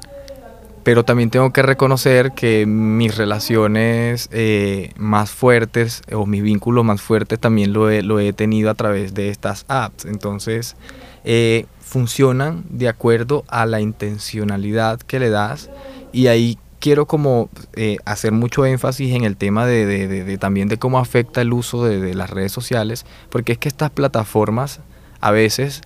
pero 0.82 1.04
también 1.04 1.30
tengo 1.30 1.52
que 1.52 1.62
reconocer 1.62 2.32
que 2.32 2.66
mis 2.66 3.16
relaciones 3.16 4.28
eh, 4.32 4.92
más 4.96 5.30
fuertes 5.30 6.02
o 6.12 6.26
mis 6.26 6.42
vínculos 6.42 6.84
más 6.84 7.00
fuertes 7.00 7.38
también 7.40 7.72
lo 7.72 7.90
he, 7.90 8.02
lo 8.02 8.20
he 8.20 8.32
tenido 8.32 8.70
a 8.70 8.74
través 8.74 9.14
de 9.14 9.30
estas 9.30 9.64
apps. 9.68 10.04
Entonces, 10.04 10.76
eh, 11.24 11.66
funcionan 11.80 12.64
de 12.68 12.88
acuerdo 12.88 13.44
a 13.48 13.66
la 13.66 13.80
intencionalidad 13.80 15.00
que 15.00 15.18
le 15.18 15.30
das 15.30 15.70
y 16.12 16.26
ahí 16.26 16.58
quiero 16.84 17.06
como 17.06 17.48
eh, 17.72 17.96
hacer 18.04 18.32
mucho 18.32 18.66
énfasis 18.66 19.14
en 19.14 19.24
el 19.24 19.38
tema 19.38 19.64
de, 19.64 19.86
de- 19.86 20.06
de- 20.06 20.22
de 20.22 20.36
también 20.36 20.68
de 20.68 20.76
cómo 20.76 20.98
afecta 20.98 21.40
el 21.40 21.54
uso 21.54 21.82
de, 21.82 22.12
las 22.14 22.28
redes 22.28 22.52
sociales, 22.52 23.06
porque 23.30 23.52
es 23.52 23.58
que 23.58 23.68
estas 23.68 23.88
plataformas 23.90 24.80
a 25.22 25.30
veces 25.30 25.80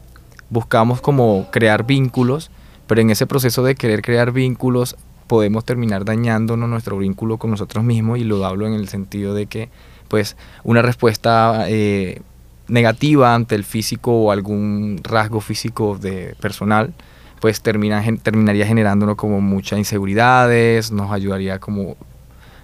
buscamos 0.50 1.00
como 1.00 1.47
crear 1.52 1.87
vínculos, 1.87 2.50
pero 2.88 3.00
en 3.00 3.11
ese 3.11 3.28
proceso 3.28 3.62
de 3.62 3.76
querer 3.76 4.02
crear 4.02 4.33
vínculos 4.33 4.97
podemos 5.28 5.64
terminar 5.64 6.05
dañándonos 6.05 6.69
nuestro 6.69 6.99
vínculo 6.99 7.37
con 7.38 7.52
nosotros 7.52 7.85
mismos 7.85 8.19
y 8.19 8.25
lo 8.25 8.45
hablo 8.45 8.67
en 8.67 8.73
el 8.73 8.88
sentido 8.88 9.35
de 9.35 9.47
que 9.47 9.69
pues 10.09 10.37
una 10.64 10.83
respuesta 10.83 11.67
eh, 11.69 12.23
negativa 12.67 13.37
ante 13.37 13.55
el 13.55 13.62
físico 13.62 14.11
o 14.12 14.33
algún 14.33 14.99
rasgo 15.05 15.40
físico 15.40 15.97
de 15.97 16.35
personal 16.40 16.93
pues 17.40 17.61
termina, 17.61 18.02
terminaría 18.23 18.66
generándonos 18.66 19.16
como 19.16 19.40
muchas 19.40 19.78
inseguridades, 19.78 20.90
nos 20.90 21.11
ayudaría 21.11 21.59
como 21.59 21.97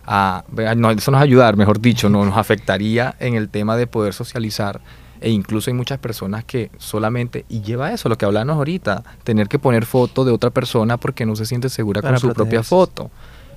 a, 0.06 0.44
no, 0.76 0.90
eso 0.90 1.10
nos 1.10 1.22
ayudar, 1.22 1.56
mejor 1.56 1.80
dicho, 1.80 2.08
no, 2.10 2.24
nos 2.24 2.36
afectaría 2.36 3.14
en 3.20 3.34
el 3.34 3.48
tema 3.48 3.76
de 3.76 3.86
poder 3.86 4.12
socializar 4.12 4.80
e 5.20 5.30
incluso 5.30 5.70
hay 5.70 5.74
muchas 5.74 5.98
personas 5.98 6.44
que 6.44 6.70
solamente, 6.76 7.46
y 7.48 7.62
lleva 7.62 7.92
eso, 7.92 8.10
lo 8.10 8.18
que 8.18 8.26
hablamos 8.26 8.56
ahorita, 8.56 9.02
tener 9.22 9.48
que 9.48 9.58
poner 9.58 9.86
foto 9.86 10.24
de 10.24 10.32
otra 10.32 10.50
persona 10.50 10.98
porque 10.98 11.24
no 11.24 11.34
se 11.34 11.46
siente 11.46 11.70
segura 11.70 12.02
Para 12.02 12.14
con 12.14 12.20
su 12.20 12.34
propia 12.34 12.62
foto. 12.62 13.10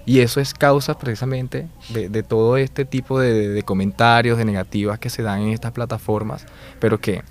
Y 0.05 0.21
eso 0.21 0.39
es 0.39 0.53
causa 0.53 0.97
precisamente 0.97 1.67
de, 1.89 2.07
de 2.07 2.23
todo 2.23 2.55
este 2.55 2.85
tipo 2.85 3.19
de, 3.19 3.49
de 3.49 3.63
comentarios, 3.63 4.37
de 4.37 4.45
negativas 4.45 4.99
que 4.99 5.09
se 5.09 5.21
dan 5.21 5.41
en 5.41 5.49
estas 5.49 5.73
plataformas, 5.73 6.45
pero 6.79 7.01
que 7.01 7.23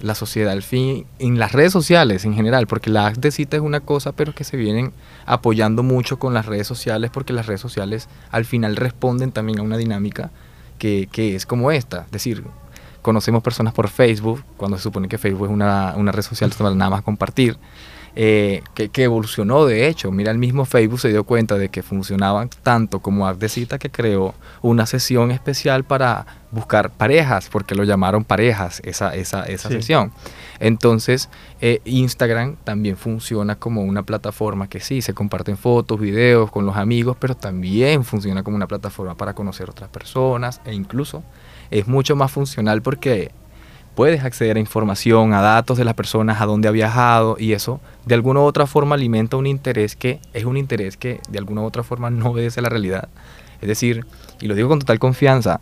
la 0.00 0.14
sociedad 0.14 0.52
al 0.52 0.62
fin, 0.62 1.06
en 1.18 1.38
las 1.38 1.52
redes 1.52 1.72
sociales 1.72 2.24
en 2.24 2.34
general, 2.34 2.66
porque 2.66 2.90
la 2.90 3.10
de 3.12 3.30
cita 3.30 3.56
es 3.56 3.62
una 3.62 3.80
cosa, 3.80 4.12
pero 4.12 4.34
que 4.34 4.44
se 4.44 4.56
vienen 4.56 4.92
apoyando 5.26 5.82
mucho 5.82 6.18
con 6.18 6.34
las 6.34 6.46
redes 6.46 6.66
sociales, 6.66 7.10
porque 7.12 7.32
las 7.32 7.46
redes 7.46 7.60
sociales 7.60 8.08
al 8.30 8.44
final 8.44 8.76
responden 8.76 9.32
también 9.32 9.60
a 9.60 9.62
una 9.62 9.76
dinámica 9.76 10.30
que, 10.78 11.08
que 11.10 11.36
es 11.36 11.46
como 11.46 11.70
esta, 11.70 12.02
es 12.06 12.10
decir, 12.10 12.44
conocemos 13.02 13.42
personas 13.42 13.74
por 13.74 13.88
Facebook, 13.88 14.42
cuando 14.56 14.76
se 14.78 14.82
supone 14.82 15.08
que 15.08 15.18
Facebook 15.18 15.46
es 15.46 15.52
una, 15.52 15.94
una 15.96 16.10
red 16.10 16.22
social 16.22 16.52
para 16.56 16.74
nada 16.74 16.90
más 16.90 17.02
compartir, 17.02 17.58
eh, 18.16 18.62
que, 18.74 18.88
que 18.90 19.04
evolucionó 19.04 19.64
de 19.66 19.88
hecho. 19.88 20.10
Mira, 20.12 20.30
el 20.30 20.38
mismo 20.38 20.64
Facebook 20.64 21.00
se 21.00 21.08
dio 21.08 21.24
cuenta 21.24 21.56
de 21.56 21.68
que 21.68 21.82
funcionaban 21.82 22.48
tanto 22.62 23.00
como 23.00 23.26
app 23.26 23.38
de 23.38 23.48
cita 23.48 23.78
que 23.78 23.90
creó 23.90 24.34
una 24.62 24.86
sesión 24.86 25.30
especial 25.30 25.84
para 25.84 26.26
buscar 26.52 26.90
parejas, 26.90 27.48
porque 27.50 27.74
lo 27.74 27.82
llamaron 27.82 28.22
parejas 28.24 28.80
esa, 28.84 29.14
esa, 29.16 29.44
esa 29.46 29.68
Sí. 29.68 29.74
sesión. 29.74 30.12
Entonces, 30.60 31.28
eh, 31.60 31.80
Instagram 31.84 32.56
también 32.62 32.96
funciona 32.96 33.56
como 33.56 33.82
una 33.82 34.04
plataforma 34.04 34.68
que 34.68 34.78
sí, 34.80 35.02
se 35.02 35.14
comparten 35.14 35.56
fotos, 35.56 35.98
videos 35.98 36.50
con 36.52 36.64
los 36.64 36.76
amigos, 36.76 37.16
pero 37.18 37.34
también 37.36 38.04
funciona 38.04 38.42
como 38.44 38.56
una 38.56 38.68
plataforma 38.68 39.16
para 39.16 39.34
conocer 39.34 39.68
otras 39.68 39.90
personas 39.90 40.60
e 40.64 40.72
incluso 40.74 41.24
es 41.72 41.88
mucho 41.88 42.14
más 42.14 42.30
funcional 42.30 42.82
porque 42.82 43.32
puedes 43.94 44.24
acceder 44.24 44.56
a 44.56 44.60
información, 44.60 45.32
a 45.32 45.40
datos 45.40 45.78
de 45.78 45.84
las 45.84 45.94
personas, 45.94 46.40
a 46.40 46.46
dónde 46.46 46.68
ha 46.68 46.72
viajado 46.72 47.36
y 47.38 47.52
eso 47.52 47.80
de 48.06 48.14
alguna 48.14 48.40
u 48.40 48.44
otra 48.44 48.66
forma 48.66 48.94
alimenta 48.94 49.36
un 49.36 49.46
interés 49.46 49.96
que 49.96 50.20
es 50.32 50.44
un 50.44 50.56
interés 50.56 50.96
que 50.96 51.20
de 51.28 51.38
alguna 51.38 51.62
u 51.62 51.64
otra 51.64 51.82
forma 51.82 52.10
no 52.10 52.30
obedece 52.30 52.60
a 52.60 52.62
la 52.62 52.68
realidad. 52.68 53.08
Es 53.60 53.68
decir, 53.68 54.04
y 54.40 54.46
lo 54.46 54.54
digo 54.54 54.68
con 54.68 54.80
total 54.80 54.98
confianza, 54.98 55.60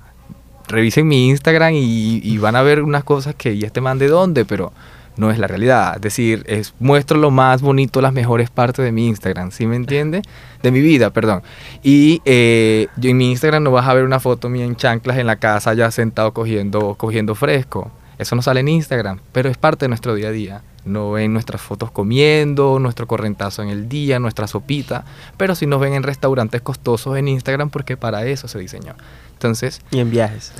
revisen 0.68 1.06
mi 1.06 1.28
Instagram 1.28 1.74
y, 1.74 2.38
van 2.38 2.56
a 2.56 2.62
ver 2.62 2.82
unas 2.82 3.04
cosas 3.04 3.34
que 3.34 3.56
ya 3.58 3.66
este 3.66 3.80
man 3.80 3.98
de 3.98 4.08
dónde, 4.08 4.44
pero 4.44 4.72
no 5.16 5.30
es 5.30 5.38
la 5.38 5.46
realidad. 5.46 5.96
Es 5.96 6.02
decir, 6.02 6.42
es, 6.46 6.74
muestro 6.80 7.18
lo 7.18 7.30
más 7.30 7.60
bonito, 7.60 8.00
las 8.00 8.12
mejores 8.12 8.50
partes 8.50 8.84
de 8.84 8.90
mi 8.90 9.06
Instagram, 9.06 9.50
¿sí 9.50 9.66
me 9.66 9.76
entiende? 9.76 10.22
De 10.62 10.70
mi 10.70 10.80
vida, 10.80 11.10
perdón. 11.10 11.42
Y 11.82 12.22
eh, 12.24 12.88
en 13.00 13.16
mi 13.16 13.30
Instagram 13.30 13.62
no 13.62 13.70
vas 13.70 13.86
a 13.86 13.94
ver 13.94 14.04
una 14.04 14.20
foto 14.20 14.48
mía 14.48 14.64
en 14.64 14.74
chanclas 14.74 15.18
en 15.18 15.26
la 15.26 15.36
casa 15.36 15.74
ya 15.74 15.90
sentado 15.90 16.32
cogiendo, 16.32 16.94
cogiendo 16.94 17.34
fresco. 17.34 17.90
Eso 18.22 18.36
no 18.36 18.42
sale 18.42 18.60
en 18.60 18.68
Instagram, 18.68 19.20
pero 19.32 19.48
es 19.50 19.56
parte 19.56 19.84
de 19.84 19.88
nuestro 19.88 20.14
día 20.14 20.28
a 20.28 20.32
día. 20.32 20.62
No 20.84 21.12
ven 21.12 21.32
nuestras 21.32 21.60
fotos 21.60 21.92
comiendo, 21.92 22.78
nuestro 22.80 23.06
correntazo 23.06 23.62
en 23.62 23.68
el 23.68 23.88
día, 23.88 24.18
nuestra 24.18 24.48
sopita, 24.48 25.04
pero 25.36 25.54
sí 25.54 25.66
nos 25.66 25.80
ven 25.80 25.92
en 25.94 26.02
restaurantes 26.02 26.60
costosos 26.60 27.16
en 27.16 27.28
Instagram 27.28 27.70
porque 27.70 27.96
para 27.96 28.26
eso 28.26 28.48
se 28.48 28.58
diseñó. 28.58 28.94
Entonces, 29.34 29.80
Y 29.90 30.00
en 30.00 30.10
viajes. 30.10 30.52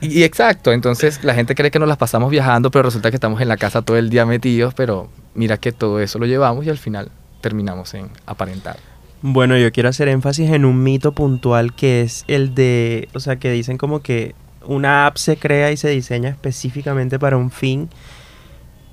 y, 0.00 0.06
y 0.06 0.22
exacto, 0.22 0.72
entonces 0.72 1.22
la 1.22 1.34
gente 1.34 1.54
cree 1.54 1.70
que 1.70 1.78
nos 1.78 1.88
las 1.88 1.98
pasamos 1.98 2.30
viajando, 2.30 2.70
pero 2.70 2.84
resulta 2.84 3.10
que 3.10 3.16
estamos 3.16 3.40
en 3.40 3.48
la 3.48 3.56
casa 3.56 3.82
todo 3.82 3.96
el 3.98 4.08
día 4.10 4.24
metidos, 4.24 4.72
pero 4.74 5.08
mira 5.34 5.58
que 5.58 5.72
todo 5.72 6.00
eso 6.00 6.18
lo 6.18 6.26
llevamos 6.26 6.64
y 6.66 6.70
al 6.70 6.78
final 6.78 7.10
terminamos 7.42 7.92
en 7.94 8.08
aparentar. 8.26 8.76
Bueno, 9.20 9.56
yo 9.56 9.70
quiero 9.70 9.88
hacer 9.88 10.08
énfasis 10.08 10.50
en 10.50 10.64
un 10.64 10.82
mito 10.82 11.12
puntual 11.12 11.74
que 11.74 12.02
es 12.02 12.24
el 12.26 12.54
de, 12.54 13.08
o 13.14 13.20
sea, 13.20 13.36
que 13.36 13.50
dicen 13.52 13.78
como 13.78 14.00
que 14.00 14.34
una 14.66 15.06
app 15.06 15.16
se 15.16 15.36
crea 15.36 15.70
y 15.70 15.76
se 15.76 15.88
diseña 15.90 16.30
específicamente 16.30 17.18
para 17.18 17.36
un 17.36 17.50
fin. 17.50 17.88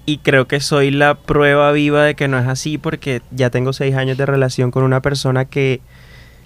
Y 0.06 0.20
creo 0.20 0.48
que 0.48 0.60
soy 0.60 0.92
la 0.92 1.16
prueba 1.16 1.72
viva 1.72 2.04
de 2.04 2.16
que 2.16 2.28
no 2.28 2.40
es 2.40 2.48
así 2.48 2.78
porque 2.78 3.22
ya 3.32 3.50
tengo 3.50 3.74
seis 3.74 3.96
años 3.96 4.18
de 4.18 4.26
relación 4.26 4.72
con 4.72 4.84
una 4.84 5.02
persona 5.02 5.46
que 5.46 5.82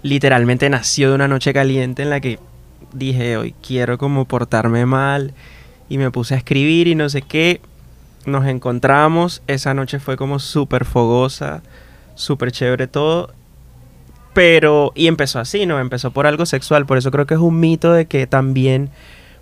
literalmente 0.01 0.69
nació 0.69 1.09
de 1.09 1.15
una 1.15 1.27
noche 1.27 1.53
caliente 1.53 2.03
en 2.03 2.09
la 2.09 2.19
que 2.19 2.39
dije, 2.93 3.37
hoy 3.37 3.55
quiero 3.65 3.97
como 3.97 4.25
portarme 4.25 4.85
mal 4.85 5.33
y 5.89 5.97
me 5.97 6.11
puse 6.11 6.33
a 6.35 6.37
escribir 6.37 6.87
y 6.87 6.95
no 6.95 7.09
sé 7.09 7.21
qué. 7.21 7.61
Nos 8.25 8.45
encontramos, 8.47 9.41
esa 9.47 9.73
noche 9.73 9.99
fue 9.99 10.17
como 10.17 10.39
súper 10.39 10.85
fogosa, 10.85 11.61
súper 12.15 12.51
chévere 12.51 12.87
todo. 12.87 13.33
Pero, 14.33 14.91
y 14.95 15.07
empezó 15.07 15.39
así, 15.39 15.65
¿no? 15.65 15.79
Empezó 15.79 16.11
por 16.11 16.25
algo 16.25 16.45
sexual, 16.45 16.85
por 16.85 16.97
eso 16.97 17.11
creo 17.11 17.27
que 17.27 17.35
es 17.35 17.39
un 17.39 17.59
mito 17.59 17.93
de 17.93 18.07
que 18.07 18.25
también 18.25 18.89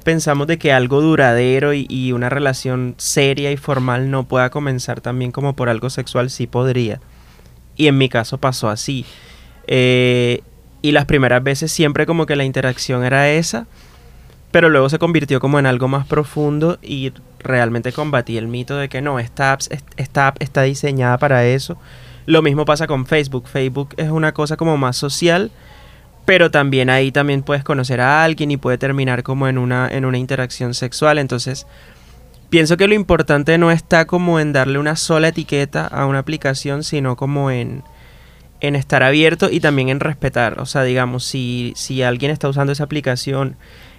pensamos 0.03 0.47
de 0.47 0.57
que 0.57 0.73
algo 0.73 1.01
duradero 1.01 1.73
y, 1.73 2.11
una 2.11 2.29
relación 2.29 2.95
seria 2.97 3.51
y 3.51 3.57
formal 3.57 4.11
no 4.11 4.27
pueda 4.27 4.49
comenzar 4.49 4.99
también 5.01 5.31
como 5.31 5.55
por 5.55 5.69
algo 5.69 5.89
sexual, 5.89 6.29
sí 6.29 6.47
podría. 6.47 6.99
Y 7.77 7.87
en 7.87 7.97
mi 7.97 8.09
caso 8.09 8.37
pasó 8.37 8.69
así. 8.69 9.05
Eh, 9.67 10.41
y 10.81 10.91
las 10.91 11.05
primeras 11.05 11.43
veces 11.43 11.71
siempre 11.71 12.05
como 12.05 12.25
que 12.25 12.35
la 12.35 12.43
interacción 12.43 13.03
era 13.03 13.29
esa, 13.29 13.67
pero 14.51 14.69
luego 14.69 14.89
se 14.89 14.99
convirtió 14.99 15.39
como 15.39 15.59
en 15.59 15.65
algo 15.65 15.87
más 15.87 16.05
profundo 16.05 16.77
y 16.81 17.13
realmente 17.39 17.93
combatí 17.93 18.37
el 18.37 18.47
mito 18.47 18.75
de 18.75 18.89
que 18.89 19.01
no, 19.01 19.19
esta 19.19 19.53
app, 19.53 19.61
esta 19.97 20.27
app 20.27 20.37
está 20.41 20.63
diseñada 20.63 21.17
para 21.17 21.45
eso. 21.45 21.77
Lo 22.31 22.41
mismo 22.41 22.63
pasa 22.63 22.87
con 22.87 23.05
Facebook. 23.05 23.49
Facebook 23.49 23.93
es 23.97 24.09
una 24.09 24.33
cosa 24.33 24.55
como 24.55 24.77
más 24.77 24.95
social, 24.95 25.51
pero 26.23 26.49
también 26.49 26.89
ahí 26.89 27.11
también 27.11 27.43
puedes 27.43 27.65
conocer 27.65 27.99
a 27.99 28.23
alguien 28.23 28.51
y 28.51 28.55
puede 28.55 28.77
terminar 28.77 29.21
como 29.21 29.49
en 29.49 29.57
una, 29.57 29.89
en 29.91 30.05
una 30.05 30.17
interacción 30.17 30.73
sexual. 30.73 31.17
Entonces, 31.17 31.67
pienso 32.49 32.77
que 32.77 32.87
lo 32.87 32.93
importante 32.93 33.57
no 33.57 33.69
está 33.69 34.07
como 34.07 34.39
en 34.39 34.53
darle 34.53 34.79
una 34.79 34.95
sola 34.95 35.27
etiqueta 35.27 35.85
a 35.87 36.05
una 36.05 36.19
aplicación, 36.19 36.85
sino 36.85 37.17
como 37.17 37.51
en, 37.51 37.83
en 38.61 38.77
estar 38.77 39.03
abierto 39.03 39.49
y 39.51 39.59
también 39.59 39.89
en 39.89 39.99
respetar. 39.99 40.61
O 40.61 40.65
sea, 40.65 40.83
digamos, 40.83 41.25
si, 41.25 41.73
si 41.75 42.01
alguien 42.01 42.31
está 42.31 42.47
usando 42.47 42.71
esa 42.71 42.85
aplicación 42.85 43.57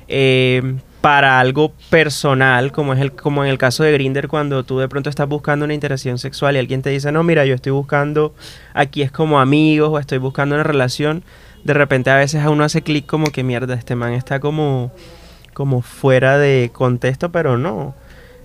eh, 0.08 0.76
para 1.02 1.40
algo 1.40 1.72
personal, 1.90 2.70
como 2.70 2.94
es 2.94 3.00
el, 3.00 3.12
como 3.12 3.44
en 3.44 3.50
el 3.50 3.58
caso 3.58 3.82
de 3.82 3.92
Grinder, 3.92 4.28
cuando 4.28 4.64
tú 4.64 4.78
de 4.78 4.88
pronto 4.88 5.10
estás 5.10 5.28
buscando 5.28 5.64
una 5.64 5.74
interacción 5.74 6.16
sexual 6.16 6.54
y 6.54 6.60
alguien 6.60 6.80
te 6.80 6.90
dice, 6.90 7.10
no, 7.10 7.24
mira, 7.24 7.44
yo 7.44 7.56
estoy 7.56 7.72
buscando, 7.72 8.34
aquí 8.72 9.02
es 9.02 9.10
como 9.10 9.40
amigos 9.40 9.90
o 9.90 9.98
estoy 9.98 10.18
buscando 10.18 10.54
una 10.54 10.62
relación, 10.62 11.24
de 11.64 11.74
repente 11.74 12.10
a 12.10 12.16
veces 12.16 12.44
a 12.44 12.50
uno 12.50 12.62
hace 12.62 12.82
clic 12.82 13.04
como 13.04 13.26
que 13.26 13.42
mierda, 13.42 13.74
este 13.74 13.96
man 13.96 14.12
está 14.12 14.38
como, 14.38 14.92
como 15.54 15.82
fuera 15.82 16.38
de 16.38 16.70
contexto, 16.72 17.32
pero 17.32 17.58
no. 17.58 17.96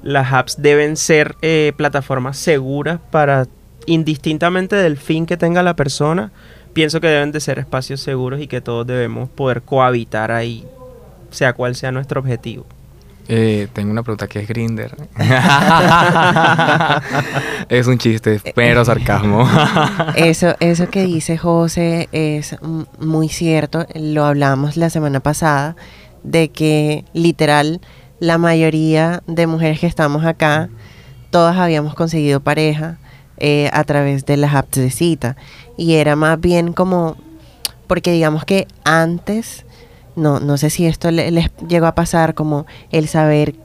Las 0.02 0.34
apps 0.34 0.60
deben 0.60 0.98
ser 0.98 1.36
eh, 1.44 1.74
plataformas 1.78 2.38
seguras 2.38 3.00
para, 3.12 3.46
indistintamente 3.86 4.76
del 4.76 4.98
fin 4.98 5.28
que 5.28 5.38
tenga 5.38 5.62
la 5.62 5.76
persona, 5.76 6.32
pienso 6.74 7.02
que 7.02 7.08
deben 7.08 7.32
de 7.32 7.40
ser 7.40 7.60
espacios 7.60 8.02
seguros 8.02 8.42
y 8.42 8.48
que 8.48 8.62
todos 8.62 8.88
debemos 8.88 9.30
poder 9.30 9.62
cohabitar 9.62 10.32
ahí, 10.32 10.65
sea 11.32 11.54
cual 11.54 11.76
sea 11.76 11.92
nuestro 11.92 12.22
objetivo. 12.22 12.66
Eh, 13.30 13.68
tengo 13.74 13.92
una 13.92 14.04
pregunta 14.04 14.28
que 14.28 14.40
es 14.40 14.48
Grinder. 14.48 14.96
es 17.70 17.88
un 17.88 17.98
chiste, 17.98 18.40
pero 18.56 18.86
sarcasmo. 18.86 19.48
eso, 20.16 20.56
eso 20.62 20.90
que 20.90 21.04
dice 21.04 21.38
José 21.38 22.08
es 22.13 22.56
muy 23.00 23.28
cierto. 23.28 23.86
Lo 23.96 24.24
hablamos 24.24 24.78
la 24.78 24.90
semana 24.90 25.20
pasada 25.20 25.76
de 26.24 26.50
que 26.50 27.04
literal 27.13 27.82
la 28.20 28.38
mayoría 28.38 29.22
de 29.28 29.46
mujeres 29.46 29.80
que 29.80 29.88
estamos 29.88 30.26
acá, 30.26 30.70
todas 31.30 31.58
habíamos 31.58 31.96
conseguido 31.96 32.40
pareja 32.40 32.98
eh, 33.38 33.70
a 33.74 33.84
través 33.84 34.26
de 34.26 34.38
las 34.38 34.56
apps 34.56 34.78
de 34.78 34.90
cita. 34.90 35.36
Y 35.76 35.96
era 35.96 36.16
más 36.16 36.40
bien 36.40 36.72
como, 36.72 37.18
porque 37.88 38.12
digamos 38.12 38.46
que 38.46 38.68
antes 38.86 39.66
no, 40.17 40.39
no 40.39 40.58
sé 40.58 40.69
si 40.69 40.86
esto 40.86 41.12
les 41.12 41.51
llegó 41.67 41.86
a 41.86 41.95
pasar 41.95 42.34
como 42.34 42.65
el 42.91 43.08
saber 43.08 43.56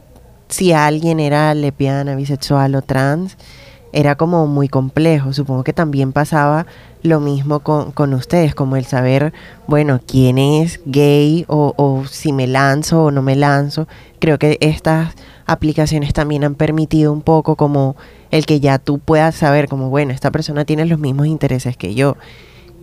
si 0.49 0.73
alguien 0.73 1.19
era 1.19 1.55
lesbiana, 1.55 2.15
bisexual 2.15 2.75
o 2.75 2.83
trans, 2.83 3.39
era 3.93 4.17
como 4.17 4.47
muy 4.47 4.69
complejo. 4.69 5.33
Supongo 5.33 5.65
que 5.65 5.73
también 5.73 6.13
pasaba 6.13 6.67
lo 7.03 7.21
mismo 7.21 7.61
con, 7.61 8.15
ustedes, 8.15 8.55
como 8.55 8.77
el 8.77 8.85
saber, 8.85 9.33
bueno, 9.67 10.01
quién 10.07 10.37
es 10.37 10.81
gay 10.85 11.47
o, 11.49 11.73
o, 11.77 12.05
si 12.07 12.33
me 12.33 12.47
lanzo 12.47 13.05
o 13.05 13.11
no 13.11 13.23
me 13.23 13.35
lanzo. 13.35 13.89
Creo 14.19 14.39
que 14.39 14.59
estas 14.61 15.15
aplicaciones 15.47 16.13
también 16.13 16.45
han 16.45 16.55
permitido 16.55 17.15
un 17.15 17.23
poco 17.23 17.57
como 17.57 17.97
el 18.31 18.45
que 18.45 18.61
ya 18.61 18.79
tú 18.79 18.99
puedas 18.99 19.35
saber 19.35 19.69
como, 19.69 19.89
bueno, 19.89 20.13
esta 20.13 20.31
persona 20.31 20.67
tiene 20.67 20.85
los 20.85 20.99
mismos 20.99 21.27
intereses 21.29 21.79
que 21.79 21.95
yo. 21.95 22.17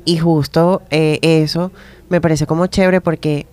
Y 0.06 0.18
justo 0.18 0.82
eh, 0.90 1.20
eso 1.22 1.72
me 2.10 2.20
parece 2.20 2.48
como 2.48 2.66
chévere 2.66 3.00
porque 3.00 3.46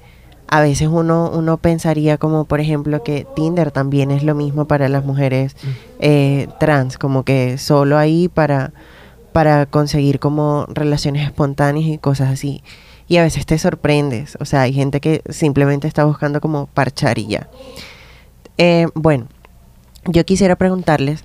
a 0.48 0.60
veces 0.60 0.88
uno, 0.88 1.30
uno 1.32 1.58
pensaría 1.58 2.18
como 2.18 2.44
por 2.44 2.60
ejemplo 2.60 3.02
que 3.02 3.26
Tinder 3.34 3.70
también 3.70 4.10
es 4.10 4.22
lo 4.22 4.34
mismo 4.34 4.66
para 4.66 4.88
las 4.88 5.04
mujeres 5.04 5.56
mm. 5.62 5.68
eh, 6.00 6.48
trans, 6.60 6.98
como 6.98 7.24
que 7.24 7.58
solo 7.58 7.98
ahí 7.98 8.28
para, 8.28 8.72
para 9.32 9.66
conseguir 9.66 10.20
como 10.20 10.66
relaciones 10.68 11.26
espontáneas 11.26 11.86
y 11.86 11.98
cosas 11.98 12.30
así. 12.30 12.62
Y 13.08 13.18
a 13.18 13.22
veces 13.22 13.46
te 13.46 13.56
sorprendes, 13.58 14.36
o 14.40 14.44
sea, 14.44 14.62
hay 14.62 14.72
gente 14.72 15.00
que 15.00 15.22
simplemente 15.28 15.86
está 15.86 16.04
buscando 16.04 16.40
como 16.40 16.66
parchar 16.66 17.18
y 17.18 17.28
ya. 17.28 17.48
Eh, 18.58 18.86
bueno, 18.94 19.28
yo 20.06 20.24
quisiera 20.24 20.56
preguntarles 20.56 21.24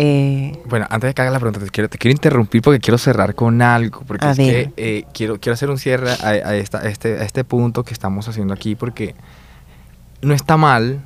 eh, 0.00 0.56
bueno, 0.66 0.86
antes 0.90 1.08
de 1.08 1.14
que 1.14 1.22
hagas 1.22 1.32
la 1.32 1.40
pregunta, 1.40 1.58
te 1.58 1.70
quiero, 1.70 1.88
te 1.88 1.98
quiero 1.98 2.12
interrumpir 2.12 2.62
porque 2.62 2.78
quiero 2.78 2.98
cerrar 2.98 3.34
con 3.34 3.60
algo, 3.60 4.04
porque 4.06 4.30
es 4.30 4.36
que 4.36 4.72
eh, 4.76 5.04
quiero, 5.12 5.40
quiero 5.40 5.54
hacer 5.54 5.70
un 5.70 5.78
cierre 5.78 6.12
a, 6.22 6.54
esta, 6.54 6.88
este, 6.88 7.18
a 7.18 7.24
este 7.24 7.42
punto 7.42 7.82
que 7.82 7.94
estamos 7.94 8.28
haciendo 8.28 8.54
aquí, 8.54 8.76
porque 8.76 9.16
no 10.22 10.34
está 10.34 10.56
mal 10.56 11.00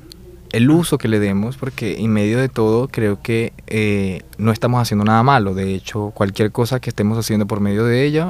el 0.51 0.69
uso 0.69 0.99
que 0.99 1.07
le 1.07 1.19
demos, 1.19 1.57
porque 1.57 2.01
en 2.01 2.13
medio 2.13 2.37
de 2.37 2.49
todo 2.49 2.87
creo 2.87 3.19
que 3.19 3.51
eh, 3.65 4.21
no 4.37 4.51
estamos 4.51 4.79
haciendo 4.79 5.03
nada 5.05 5.23
malo. 5.23 5.55
De 5.55 5.73
hecho, 5.73 6.11
cualquier 6.13 6.51
cosa 6.51 6.79
que 6.79 6.91
estemos 6.91 7.17
haciendo 7.17 7.47
por 7.47 7.61
medio 7.61 7.85
de 7.85 8.05
ella, 8.05 8.29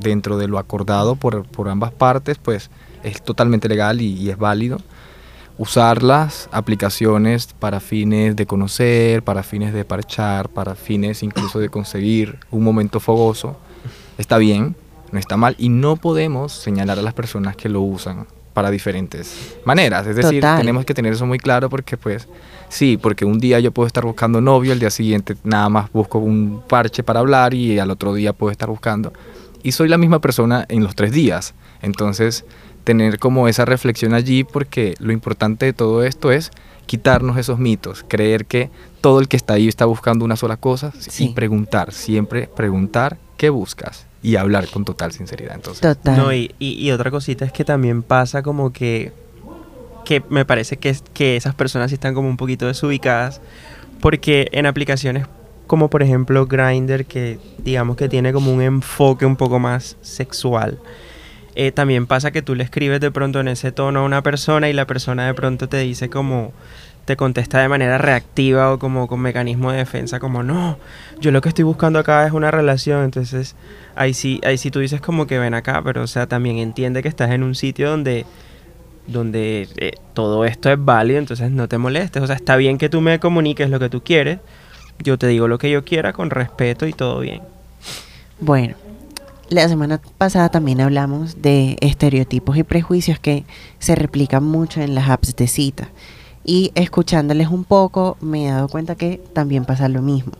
dentro 0.00 0.36
de 0.36 0.48
lo 0.48 0.58
acordado 0.58 1.16
por, 1.16 1.46
por, 1.46 1.70
ambas 1.70 1.92
partes, 1.92 2.36
pues 2.36 2.68
es 3.04 3.22
totalmente 3.22 3.70
legal 3.70 4.02
y 4.02 4.28
es 4.28 4.36
válido 4.36 4.80
usar 5.58 6.02
las 6.02 6.48
aplicaciones 6.52 7.54
para 7.58 7.80
fines 7.80 8.36
de 8.36 8.46
conocer, 8.46 9.22
para 9.22 9.42
fines 9.42 9.72
de 9.72 9.84
parchar, 9.84 10.48
para 10.48 10.74
fines 10.74 11.22
incluso 11.22 11.58
de 11.58 11.68
conseguir 11.68 12.38
un 12.50 12.64
momento 12.64 13.00
fogoso, 13.00 13.56
está 14.18 14.38
bien, 14.38 14.74
no 15.12 15.18
está 15.18 15.36
mal 15.36 15.54
y 15.58 15.68
no 15.68 15.96
podemos 15.96 16.52
señalar 16.52 16.98
a 16.98 17.02
las 17.02 17.14
personas 17.14 17.56
que 17.56 17.68
lo 17.68 17.80
usan 17.82 18.26
para 18.52 18.70
diferentes 18.70 19.56
maneras. 19.64 20.06
Es 20.06 20.16
decir, 20.16 20.42
tenemos 20.56 20.84
que 20.84 20.94
tener 20.94 21.12
eso 21.12 21.26
muy 21.26 21.38
claro 21.38 21.68
porque 21.68 21.96
pues 21.96 22.28
sí, 22.68 22.96
porque 22.96 23.24
un 23.24 23.38
día 23.38 23.60
yo 23.60 23.72
puedo 23.72 23.86
estar 23.86 24.04
buscando 24.04 24.40
novio, 24.40 24.72
al 24.72 24.78
día 24.78 24.90
siguiente 24.90 25.36
nada 25.44 25.68
más 25.68 25.92
busco 25.92 26.18
un 26.18 26.62
parche 26.68 27.02
para 27.02 27.20
hablar 27.20 27.54
y 27.54 27.78
al 27.78 27.90
otro 27.90 28.14
día 28.14 28.32
puedo 28.32 28.50
estar 28.50 28.68
buscando. 28.68 29.12
Y 29.62 29.72
soy 29.72 29.88
la 29.88 29.98
misma 29.98 30.20
persona 30.20 30.66
en 30.68 30.82
los 30.84 30.94
tres 30.94 31.12
días. 31.12 31.54
Entonces, 31.80 32.44
tener 32.84 33.18
como 33.18 33.48
esa 33.48 33.64
reflexión 33.64 34.14
allí 34.14 34.44
porque 34.44 34.94
lo 34.98 35.12
importante 35.12 35.66
de 35.66 35.72
todo 35.72 36.04
esto 36.04 36.30
es 36.30 36.50
quitarnos 36.86 37.38
esos 37.38 37.58
mitos, 37.58 38.04
creer 38.06 38.44
que 38.46 38.70
todo 39.00 39.20
el 39.20 39.28
que 39.28 39.36
está 39.36 39.54
ahí 39.54 39.68
está 39.68 39.86
buscando 39.86 40.24
una 40.24 40.36
sola 40.36 40.56
cosa 40.56 40.92
y 41.18 41.30
preguntar, 41.30 41.92
siempre 41.92 42.48
preguntar 42.54 43.16
qué 43.36 43.50
buscas 43.50 44.06
y 44.22 44.36
hablar 44.36 44.68
con 44.68 44.84
total 44.84 45.12
sinceridad. 45.12 45.54
Entonces. 45.54 45.96
No, 46.04 46.32
y, 46.32 46.54
y, 46.58 46.90
otra 46.90 47.10
cosita 47.10 47.44
es 47.44 47.52
que 47.52 47.64
también 47.64 48.02
pasa 48.02 48.42
como 48.42 48.72
que, 48.72 49.12
que 50.04 50.22
me 50.28 50.44
parece 50.44 50.76
que, 50.76 50.96
que 51.12 51.36
esas 51.36 51.54
personas 51.54 51.92
están 51.92 52.14
como 52.14 52.28
un 52.28 52.36
poquito 52.36 52.66
desubicadas 52.66 53.40
porque 54.00 54.48
en 54.52 54.66
aplicaciones 54.66 55.26
como 55.66 55.88
por 55.88 56.02
ejemplo 56.02 56.46
Grindr 56.46 57.06
que 57.06 57.38
digamos 57.58 57.96
que 57.96 58.08
tiene 58.08 58.34
como 58.34 58.52
un 58.52 58.60
enfoque 58.60 59.24
un 59.24 59.36
poco 59.36 59.58
más 59.58 59.96
sexual 60.02 60.78
eh, 61.54 61.72
también 61.72 62.06
pasa 62.06 62.30
que 62.30 62.42
tú 62.42 62.54
le 62.54 62.64
escribes 62.64 63.00
de 63.00 63.10
pronto 63.10 63.40
en 63.40 63.48
ese 63.48 63.72
tono 63.72 64.00
a 64.00 64.02
una 64.02 64.22
persona 64.22 64.68
y 64.68 64.72
la 64.72 64.86
persona 64.86 65.26
de 65.26 65.34
pronto 65.34 65.68
te 65.68 65.78
dice 65.78 66.10
como 66.10 66.52
te 67.04 67.16
contesta 67.16 67.60
de 67.60 67.68
manera 67.68 67.98
reactiva 67.98 68.72
o 68.72 68.78
como 68.78 69.06
con 69.06 69.20
mecanismo 69.20 69.70
de 69.70 69.78
defensa 69.78 70.18
como 70.18 70.42
no, 70.42 70.78
yo 71.20 71.30
lo 71.30 71.40
que 71.40 71.50
estoy 71.50 71.64
buscando 71.64 71.98
acá 71.98 72.26
es 72.26 72.32
una 72.32 72.50
relación, 72.50 73.04
entonces 73.04 73.56
ahí 73.94 74.14
sí, 74.14 74.40
ahí 74.44 74.56
sí 74.56 74.70
tú 74.70 74.80
dices 74.80 75.00
como 75.00 75.26
que 75.26 75.38
ven 75.38 75.54
acá, 75.54 75.82
pero 75.84 76.02
o 76.02 76.06
sea, 76.06 76.26
también 76.26 76.58
entiende 76.58 77.02
que 77.02 77.08
estás 77.08 77.30
en 77.30 77.42
un 77.42 77.54
sitio 77.54 77.90
donde 77.90 78.24
donde 79.06 79.68
eh, 79.76 79.92
todo 80.14 80.46
esto 80.46 80.70
es 80.70 80.82
válido, 80.82 81.18
entonces 81.18 81.50
no 81.50 81.68
te 81.68 81.76
molestes, 81.76 82.22
o 82.22 82.26
sea, 82.26 82.36
está 82.36 82.56
bien 82.56 82.78
que 82.78 82.88
tú 82.88 83.02
me 83.02 83.20
comuniques 83.20 83.68
lo 83.68 83.78
que 83.78 83.90
tú 83.90 84.02
quieres, 84.02 84.38
yo 84.98 85.18
te 85.18 85.26
digo 85.26 85.46
lo 85.46 85.58
que 85.58 85.70
yo 85.70 85.84
quiera 85.84 86.14
con 86.14 86.30
respeto 86.30 86.86
y 86.86 86.94
todo 86.94 87.20
bien. 87.20 87.42
Bueno, 88.40 88.76
la 89.48 89.68
semana 89.68 90.00
pasada 90.18 90.48
también 90.48 90.80
hablamos 90.80 91.42
de 91.42 91.76
estereotipos 91.80 92.56
y 92.56 92.62
prejuicios 92.62 93.18
que 93.18 93.44
se 93.78 93.94
replican 93.94 94.44
mucho 94.44 94.80
en 94.80 94.94
las 94.94 95.08
apps 95.08 95.36
de 95.36 95.46
cita. 95.46 95.88
Y 96.44 96.72
escuchándoles 96.74 97.48
un 97.48 97.64
poco 97.64 98.16
me 98.20 98.46
he 98.46 98.50
dado 98.50 98.68
cuenta 98.68 98.96
que 98.96 99.20
también 99.32 99.64
pasa 99.64 99.88
lo 99.88 100.02
mismo. 100.02 100.32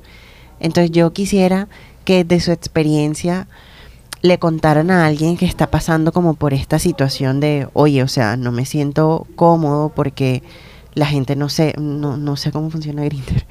Entonces 0.61 0.91
yo 0.91 1.13
quisiera 1.13 1.69
que 2.05 2.25
de 2.25 2.41
su 2.41 2.53
experiencia 2.53 3.49
le 4.23 4.39
contaran 4.39 4.91
a 4.91 5.07
alguien 5.07 5.37
que 5.37 5.47
está 5.47 5.71
pasando 5.71 6.13
como 6.13 6.35
por 6.35 6.55
esta 6.55 6.79
situación 6.79 7.41
de, 7.41 7.69
oye, 7.75 8.03
o 8.03 8.09
sea, 8.09 8.37
no 8.37 8.53
me 8.53 8.65
siento 8.65 9.27
cómodo 9.37 9.91
porque 9.91 10.43
la 10.95 11.07
gente 11.07 11.37
no 11.37 11.49
sé, 11.49 11.75
no, 11.79 12.17
no 12.17 12.37
sé 12.37 12.53
cómo 12.53 12.71
funciona 12.71 13.05
Grindr 13.05 13.45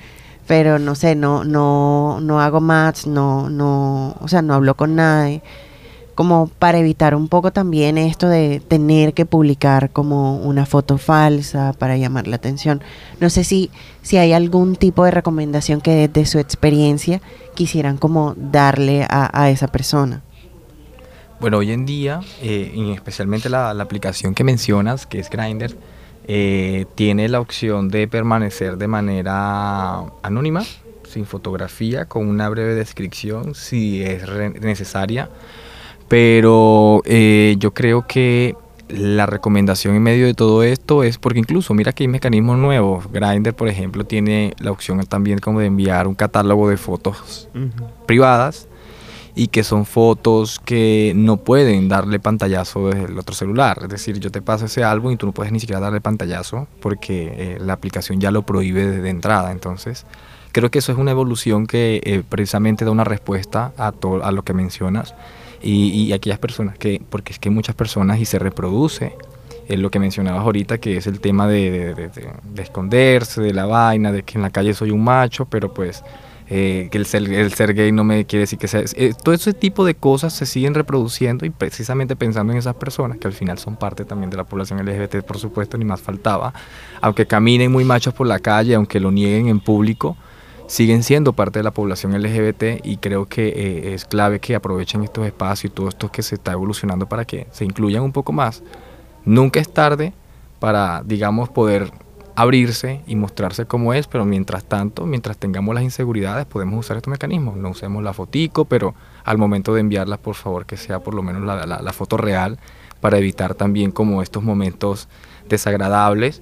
pero 0.47 0.79
no 0.79 0.95
sé, 0.95 1.15
no, 1.15 1.43
no, 1.43 2.19
no 2.21 2.41
hago 2.41 2.59
más, 2.59 3.07
no, 3.07 3.49
no, 3.49 4.15
o 4.19 4.27
sea, 4.27 4.41
no 4.41 4.53
hablo 4.53 4.75
con 4.75 4.95
nadie, 4.95 5.41
como 6.15 6.47
para 6.47 6.77
evitar 6.77 7.15
un 7.15 7.27
poco 7.27 7.51
también 7.51 7.97
esto 7.97 8.27
de 8.27 8.61
tener 8.67 9.13
que 9.13 9.25
publicar 9.25 9.89
como 9.91 10.37
una 10.37 10.65
foto 10.65 10.97
falsa 10.97 11.73
para 11.73 11.97
llamar 11.97 12.27
la 12.27 12.35
atención. 12.35 12.81
No 13.19 13.29
sé 13.29 13.43
si, 13.43 13.71
si 14.01 14.17
hay 14.17 14.33
algún 14.33 14.75
tipo 14.75 15.05
de 15.05 15.11
recomendación 15.11 15.81
que 15.81 16.07
desde 16.07 16.29
su 16.29 16.39
experiencia 16.39 17.21
quisieran 17.55 17.97
como 17.97 18.35
darle 18.37 19.07
a, 19.09 19.49
esa 19.49 19.67
persona. 19.67 20.21
Bueno, 21.39 21.57
hoy 21.57 21.71
en 21.71 21.85
día, 21.85 22.21
eh, 22.41 22.71
y 22.73 22.91
especialmente 22.91 23.49
la, 23.49 23.73
la, 23.73 23.83
aplicación 23.83 24.33
que 24.33 24.43
mencionas, 24.43 25.05
que 25.05 25.19
es 25.19 25.29
Grindr, 25.29 25.75
eh, 26.25 26.85
tiene 26.95 27.27
la 27.29 27.39
opción 27.39 27.89
de 27.89 28.07
permanecer 28.07 28.77
de 28.77 28.87
manera 28.87 30.03
anónima, 30.21 30.63
sin 31.03 31.25
fotografía, 31.25 32.05
con 32.05 32.27
una 32.27 32.49
breve 32.49 32.75
descripción 32.75 33.55
si 33.55 34.01
es 34.03 34.23
necesaria. 34.61 35.29
Pero 36.07 37.01
eh, 37.05 37.55
yo 37.59 37.73
creo 37.73 38.05
que 38.07 38.55
la 38.89 39.25
recomendación 39.25 39.95
en 39.95 40.03
medio 40.03 40.25
de 40.25 40.33
todo 40.33 40.63
esto 40.63 41.03
es 41.03 41.17
porque 41.17 41.39
incluso 41.39 41.73
mira 41.73 41.93
que 41.93 42.03
hay 42.03 42.07
mecanismos 42.07 42.57
nuevos. 42.57 43.11
Grindr, 43.11 43.53
por 43.53 43.67
ejemplo, 43.67 44.05
tiene 44.05 44.53
la 44.59 44.71
opción 44.71 45.03
también 45.05 45.39
como 45.39 45.59
de 45.59 45.67
enviar 45.67 46.07
un 46.07 46.15
catálogo 46.15 46.69
de 46.69 46.77
fotos 46.77 47.49
privadas 48.05 48.67
y 49.35 49.47
que 49.47 49.63
son 49.63 49.85
fotos 49.85 50.59
que 50.59 51.13
no 51.15 51.37
pueden 51.37 51.89
darle 51.89 52.19
pantallazo 52.19 52.89
desde 52.89 53.05
el 53.05 53.17
otro 53.17 53.33
celular. 53.33 53.79
Es 53.83 53.89
decir, 53.89 54.19
yo 54.19 54.31
te 54.31 54.41
paso 54.41 54.65
ese 54.65 54.83
álbum 54.83 55.11
y 55.11 55.17
tú 55.17 55.25
no 55.25 55.31
puedes 55.31 55.51
ni 55.51 55.59
siquiera 55.59 55.79
darle 55.79 56.01
pantallazo 56.01 56.67
porque 56.81 57.33
eh, 57.35 57.57
la 57.59 57.73
aplicación 57.73 58.19
ya 58.19 58.31
lo 58.31 58.43
prohíbe 58.43 58.85
de 58.85 59.09
entrada. 59.09 59.51
Entonces, 59.51 60.05
creo 60.51 60.69
que 60.69 60.79
eso 60.79 60.91
es 60.91 60.97
una 60.97 61.11
evolución 61.11 61.65
que 61.65 62.01
eh, 62.03 62.23
precisamente 62.27 62.85
da 62.85 62.91
una 62.91 63.03
respuesta 63.03 63.73
a, 63.77 63.91
todo, 63.91 64.23
a 64.23 64.31
lo 64.31 64.43
que 64.43 64.53
mencionas 64.53 65.15
y, 65.63 66.11
aquellas 66.11 66.39
personas 66.39 66.77
que, 66.77 67.01
porque 67.09 67.33
es 67.33 67.39
que 67.39 67.49
muchas 67.49 67.75
personas 67.75 68.19
y 68.19 68.25
se 68.25 68.37
reproduce, 68.37 69.15
es 69.67 69.79
lo 69.79 69.89
que 69.89 69.99
mencionabas 69.99 70.41
ahorita, 70.41 70.77
que 70.77 70.97
es 70.97 71.07
el 71.07 71.21
tema 71.21 71.47
de, 71.47 72.09
esconderse, 72.57 73.41
de 73.41 73.53
la 73.53 73.65
vaina, 73.65 74.11
de 74.11 74.23
que 74.23 74.37
en 74.37 74.41
la 74.41 74.49
calle 74.49 74.73
soy 74.73 74.91
un 74.91 75.03
macho, 75.03 75.45
pero 75.45 75.73
pues 75.73 76.03
eh, 76.55 76.87
que 76.91 76.99
el 76.99 77.07
ser, 77.07 77.23
el 77.33 77.51
ser, 77.51 77.73
gay 77.73 77.91
no 77.91 78.03
me 78.03 78.25
quiere 78.25 78.41
decir 78.41 78.59
que 78.59 78.67
sea... 78.67 78.83
Eh, 78.95 79.15
todo 79.23 79.33
ese 79.33 79.53
tipo 79.53 79.83
de 79.83 79.95
cosas 79.95 80.33
se 80.33 80.45
siguen 80.45 80.75
reproduciendo 80.75 81.47
y 81.47 81.49
precisamente 81.49 82.15
pensando 82.15 82.53
en 82.53 82.59
esas 82.59 82.75
personas, 82.75 83.17
que 83.17 83.25
al 83.25 83.33
final 83.33 83.57
son 83.57 83.75
parte 83.75 84.05
también 84.05 84.29
de 84.29 84.37
la 84.37 84.43
población 84.43 84.77
LGBT, 84.85 85.23
por 85.25 85.39
supuesto, 85.39 85.79
ni 85.79 85.85
más 85.85 85.99
faltaba, 85.99 86.53
aunque 87.01 87.25
caminen 87.25 87.71
muy 87.71 87.85
machos 87.85 88.13
por 88.13 88.27
la 88.27 88.37
calle, 88.37 88.75
aunque 88.75 88.99
lo 88.99 89.11
nieguen 89.11 89.47
en 89.47 89.61
público, 89.61 90.15
siguen 90.67 91.01
siendo 91.01 91.33
parte 91.33 91.57
de 91.57 91.63
la 91.63 91.71
población 91.71 92.13
LGBT 92.21 92.85
y 92.85 92.97
creo 92.97 93.25
que 93.25 93.47
eh, 93.47 93.93
es 93.95 94.05
clave 94.05 94.39
que 94.39 94.53
aprovechen 94.53 95.03
estos 95.03 95.25
espacios 95.25 95.71
y 95.71 95.73
todo 95.73 95.89
esto 95.89 96.11
que 96.11 96.21
se 96.21 96.35
está 96.35 96.51
evolucionando 96.51 97.07
para 97.07 97.25
que 97.25 97.47
se 97.51 97.65
incluyan 97.65 98.03
un 98.03 98.11
poco 98.11 98.31
más. 98.31 98.61
Nunca 99.25 99.59
es 99.59 99.73
tarde 99.73 100.13
para, 100.59 101.01
digamos, 101.03 101.49
poder 101.49 101.91
abrirse 102.35 103.01
y 103.05 103.15
mostrarse 103.15 103.65
como 103.65 103.93
es, 103.93 104.07
pero 104.07 104.25
mientras 104.25 104.63
tanto, 104.63 105.05
mientras 105.05 105.37
tengamos 105.37 105.75
las 105.75 105.83
inseguridades, 105.83 106.45
podemos 106.45 106.79
usar 106.79 106.97
estos 106.97 107.11
mecanismos. 107.11 107.57
No 107.57 107.69
usemos 107.69 108.03
la 108.03 108.13
fotico, 108.13 108.65
pero 108.65 108.95
al 109.23 109.37
momento 109.37 109.73
de 109.73 109.81
enviarla, 109.81 110.17
por 110.17 110.35
favor, 110.35 110.65
que 110.65 110.77
sea 110.77 110.99
por 110.99 111.13
lo 111.13 111.21
menos 111.21 111.43
la, 111.43 111.65
la 111.65 111.93
foto 111.93 112.17
real, 112.17 112.59
para 113.01 113.17
evitar 113.17 113.53
también 113.53 113.91
como 113.91 114.21
estos 114.21 114.43
momentos 114.43 115.09
desagradables 115.49 116.41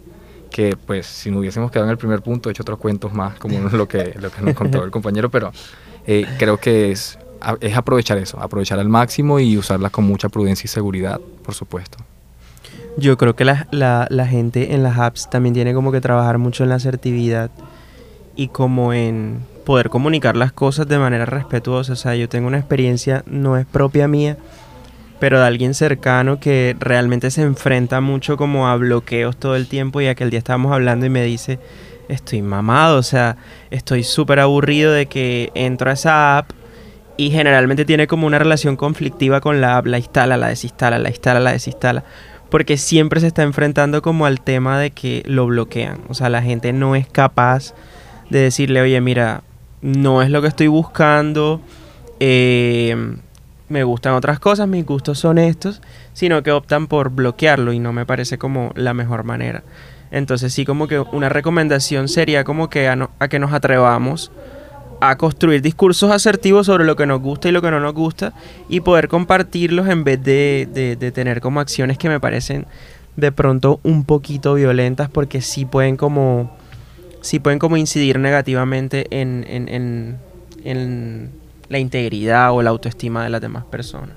que 0.51 0.75
pues 0.75 1.07
si 1.07 1.31
no 1.31 1.39
hubiésemos 1.39 1.71
quedado 1.71 1.87
en 1.87 1.91
el 1.91 1.97
primer 1.97 2.21
punto, 2.21 2.49
he 2.49 2.51
hecho 2.51 2.61
otros 2.61 2.77
cuentos 2.77 3.13
más, 3.13 3.39
como 3.39 3.57
lo 3.71 3.87
que, 3.87 4.13
lo 4.19 4.29
que 4.29 4.41
nos 4.41 4.53
contó 4.53 4.83
el 4.83 4.91
compañero, 4.91 5.31
pero 5.31 5.51
eh, 6.05 6.27
creo 6.37 6.57
que 6.57 6.91
es, 6.91 7.17
es 7.61 7.75
aprovechar 7.75 8.19
eso, 8.19 8.39
aprovechar 8.39 8.77
al 8.77 8.89
máximo 8.89 9.39
y 9.39 9.57
usarla 9.57 9.89
con 9.89 10.03
mucha 10.03 10.29
prudencia 10.29 10.65
y 10.65 10.67
seguridad, 10.67 11.19
por 11.43 11.55
supuesto. 11.55 11.97
Yo 12.97 13.17
creo 13.17 13.35
que 13.35 13.45
la, 13.45 13.67
la, 13.71 14.07
la 14.09 14.27
gente 14.27 14.73
en 14.73 14.83
las 14.83 14.97
apps 14.97 15.29
también 15.29 15.53
tiene 15.53 15.73
como 15.73 15.91
que 15.91 16.01
trabajar 16.01 16.37
mucho 16.37 16.63
en 16.63 16.69
la 16.69 16.75
asertividad 16.75 17.49
y 18.35 18.49
como 18.49 18.93
en 18.93 19.39
poder 19.65 19.89
comunicar 19.89 20.35
las 20.35 20.51
cosas 20.51 20.87
de 20.87 20.97
manera 20.97 21.25
respetuosa. 21.25 21.93
O 21.93 21.95
sea, 21.95 22.15
yo 22.15 22.27
tengo 22.27 22.47
una 22.47 22.57
experiencia, 22.57 23.23
no 23.25 23.57
es 23.57 23.65
propia 23.65 24.07
mía, 24.07 24.37
pero 25.19 25.39
de 25.39 25.45
alguien 25.45 25.73
cercano 25.73 26.39
que 26.39 26.75
realmente 26.79 27.31
se 27.31 27.43
enfrenta 27.43 28.01
mucho 28.01 28.37
como 28.37 28.67
a 28.67 28.75
bloqueos 28.75 29.37
todo 29.37 29.55
el 29.55 29.67
tiempo 29.67 30.01
y 30.01 30.07
aquel 30.07 30.29
día 30.29 30.39
estábamos 30.39 30.73
hablando 30.73 31.05
y 31.05 31.09
me 31.09 31.23
dice, 31.23 31.59
estoy 32.09 32.41
mamado, 32.41 32.97
o 32.97 33.03
sea, 33.03 33.37
estoy 33.69 34.03
súper 34.03 34.39
aburrido 34.39 34.91
de 34.91 35.05
que 35.05 35.51
entro 35.53 35.89
a 35.89 35.93
esa 35.93 36.39
app 36.39 36.51
y 37.17 37.29
generalmente 37.29 37.85
tiene 37.85 38.07
como 38.07 38.25
una 38.25 38.39
relación 38.39 38.75
conflictiva 38.75 39.41
con 39.41 39.61
la 39.61 39.77
app, 39.77 39.85
la 39.85 39.99
instala, 39.99 40.37
la 40.37 40.47
desinstala, 40.47 40.97
la 40.97 41.09
instala, 41.09 41.39
la 41.39 41.51
desinstala, 41.51 42.03
porque 42.51 42.77
siempre 42.77 43.19
se 43.19 43.27
está 43.27 43.41
enfrentando 43.41 44.03
como 44.03 44.27
al 44.27 44.41
tema 44.41 44.79
de 44.79 44.91
que 44.91 45.23
lo 45.25 45.47
bloquean, 45.47 46.01
o 46.09 46.13
sea, 46.13 46.29
la 46.29 46.43
gente 46.43 46.73
no 46.73 46.95
es 46.95 47.07
capaz 47.07 47.73
de 48.29 48.39
decirle, 48.39 48.81
oye, 48.81 49.01
mira, 49.01 49.41
no 49.81 50.21
es 50.21 50.29
lo 50.29 50.41
que 50.41 50.49
estoy 50.49 50.67
buscando, 50.67 51.61
eh, 52.19 53.15
me 53.69 53.83
gustan 53.83 54.13
otras 54.13 54.39
cosas, 54.39 54.67
mis 54.67 54.85
gustos 54.85 55.17
son 55.17 55.37
estos, 55.37 55.81
sino 56.13 56.43
que 56.43 56.51
optan 56.51 56.87
por 56.87 57.09
bloquearlo 57.09 57.73
y 57.73 57.79
no 57.79 57.93
me 57.93 58.05
parece 58.05 58.37
como 58.37 58.71
la 58.75 58.93
mejor 58.93 59.23
manera. 59.23 59.63
Entonces 60.11 60.53
sí 60.53 60.65
como 60.65 60.87
que 60.87 60.99
una 60.99 61.29
recomendación 61.29 62.09
sería 62.09 62.43
como 62.43 62.69
que 62.69 62.89
a, 62.89 63.09
que 63.29 63.39
nos 63.39 63.53
atrevamos 63.53 64.31
a 65.01 65.17
construir 65.17 65.61
discursos 65.61 66.11
asertivos 66.11 66.67
sobre 66.67 66.85
lo 66.85 66.95
que 66.95 67.05
nos 67.05 67.21
gusta 67.21 67.49
y 67.49 67.51
lo 67.51 67.61
que 67.61 67.71
no 67.71 67.79
nos 67.79 67.93
gusta 67.93 68.33
y 68.69 68.79
poder 68.79 69.07
compartirlos 69.07 69.87
en 69.89 70.03
vez 70.03 70.23
de, 70.23 71.11
tener 71.13 71.41
como 71.41 71.59
acciones 71.59 71.97
que 71.97 72.07
me 72.07 72.19
parecen 72.19 72.65
de 73.17 73.31
pronto 73.31 73.79
un 73.83 74.05
poquito 74.05 74.53
violentas 74.53 75.09
porque 75.09 75.41
sí 75.41 75.65
pueden 75.65 75.97
como 75.97 76.55
sí 77.21 77.39
pueden 77.39 77.59
como 77.59 77.77
incidir 77.77 78.17
negativamente 78.19 79.07
en, 79.11 79.45
en, 79.47 80.17
en 80.63 81.29
la 81.67 81.79
integridad 81.79 82.53
o 82.53 82.61
la 82.61 82.69
autoestima 82.69 83.23
de 83.23 83.29
las 83.29 83.41
demás 83.41 83.65
personas. 83.65 84.15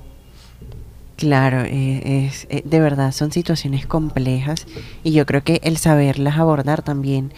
Claro, 1.17 1.63
eh, 1.63 2.27
es, 2.27 2.47
eh, 2.51 2.63
de 2.65 2.81
verdad 2.81 3.13
son 3.13 3.31
situaciones 3.31 3.87
complejas 3.87 4.67
y 5.05 5.13
yo 5.13 5.27
creo 5.27 5.45
que 5.45 5.61
el 5.63 5.77
saberlas 5.77 6.39
abordar 6.39 6.83
también 6.83 7.33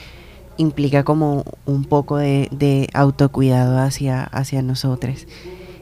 implica 0.57 1.05
como 1.05 1.45
un 1.65 1.85
poco 1.85 2.17
de, 2.17 2.89
autocuidado 2.95 3.79
hacia, 3.79 4.25
hacia 4.25 4.63
nosotros. 4.63 5.27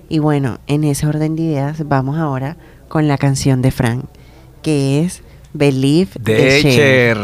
Y 0.08 0.18
bueno, 0.18 0.58
en 0.66 0.84
ese 0.84 1.06
orden 1.06 1.36
de 1.36 1.42
ideas 1.42 1.88
vamos 1.88 2.18
ahora 2.18 2.56
con 2.88 3.08
la 3.08 3.18
canción 3.18 3.62
de 3.62 3.70
Frank, 3.70 4.04
que 4.62 5.00
es 5.00 5.22
Believe 5.52 6.10
de, 6.20 6.60
Cher. 6.62 7.18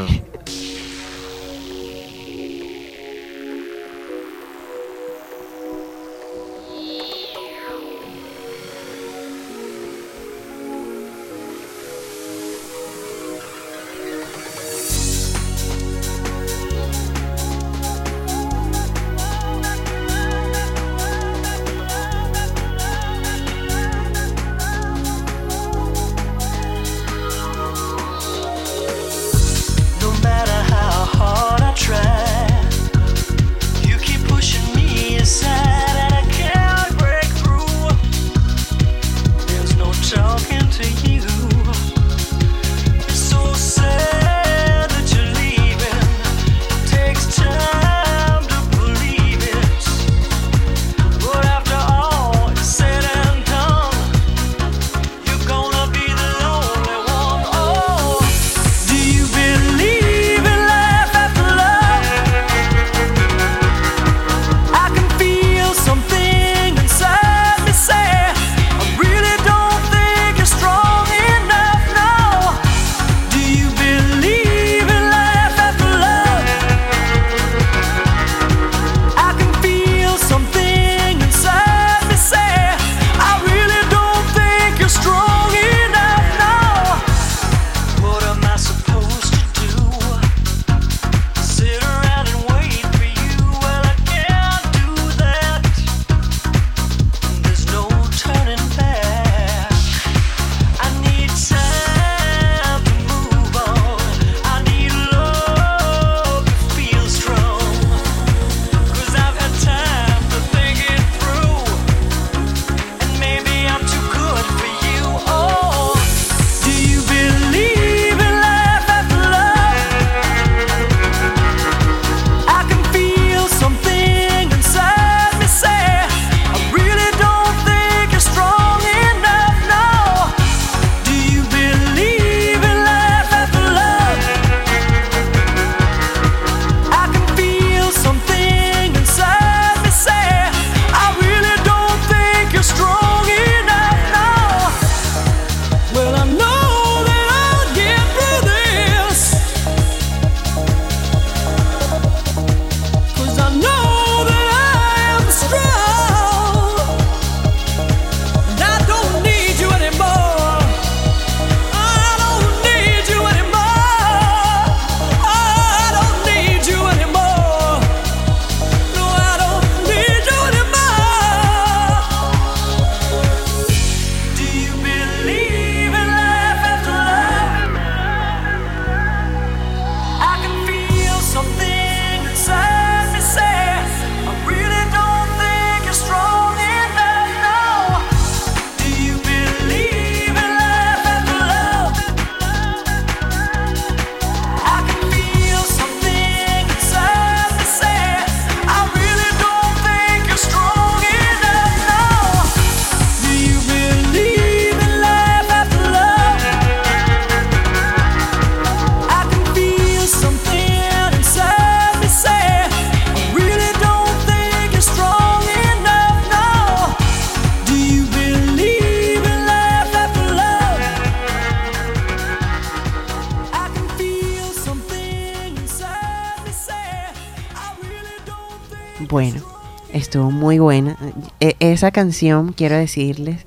Esa 231.73 231.91
canción, 231.91 232.53
quiero 232.53 232.77
decirles 232.77 233.47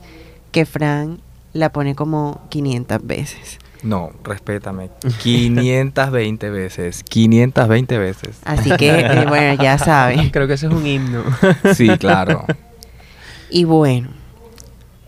que 0.51 0.65
Fran 0.65 1.19
la 1.53 1.71
pone 1.71 1.95
como 1.95 2.41
500 2.49 3.05
veces. 3.05 3.59
No, 3.83 4.11
respétame. 4.23 4.89
520 5.21 6.49
veces. 6.49 7.03
520 7.03 7.97
veces. 7.97 8.39
Así 8.45 8.71
que, 8.77 8.99
eh, 8.99 9.25
bueno, 9.27 9.61
ya 9.61 9.77
saben. 9.77 10.29
Creo 10.31 10.47
que 10.47 10.53
ese 10.53 10.67
es 10.67 10.73
un 10.73 10.87
himno. 10.87 11.23
Sí, 11.75 11.89
claro. 11.97 12.45
Y 13.49 13.65
bueno, 13.65 14.09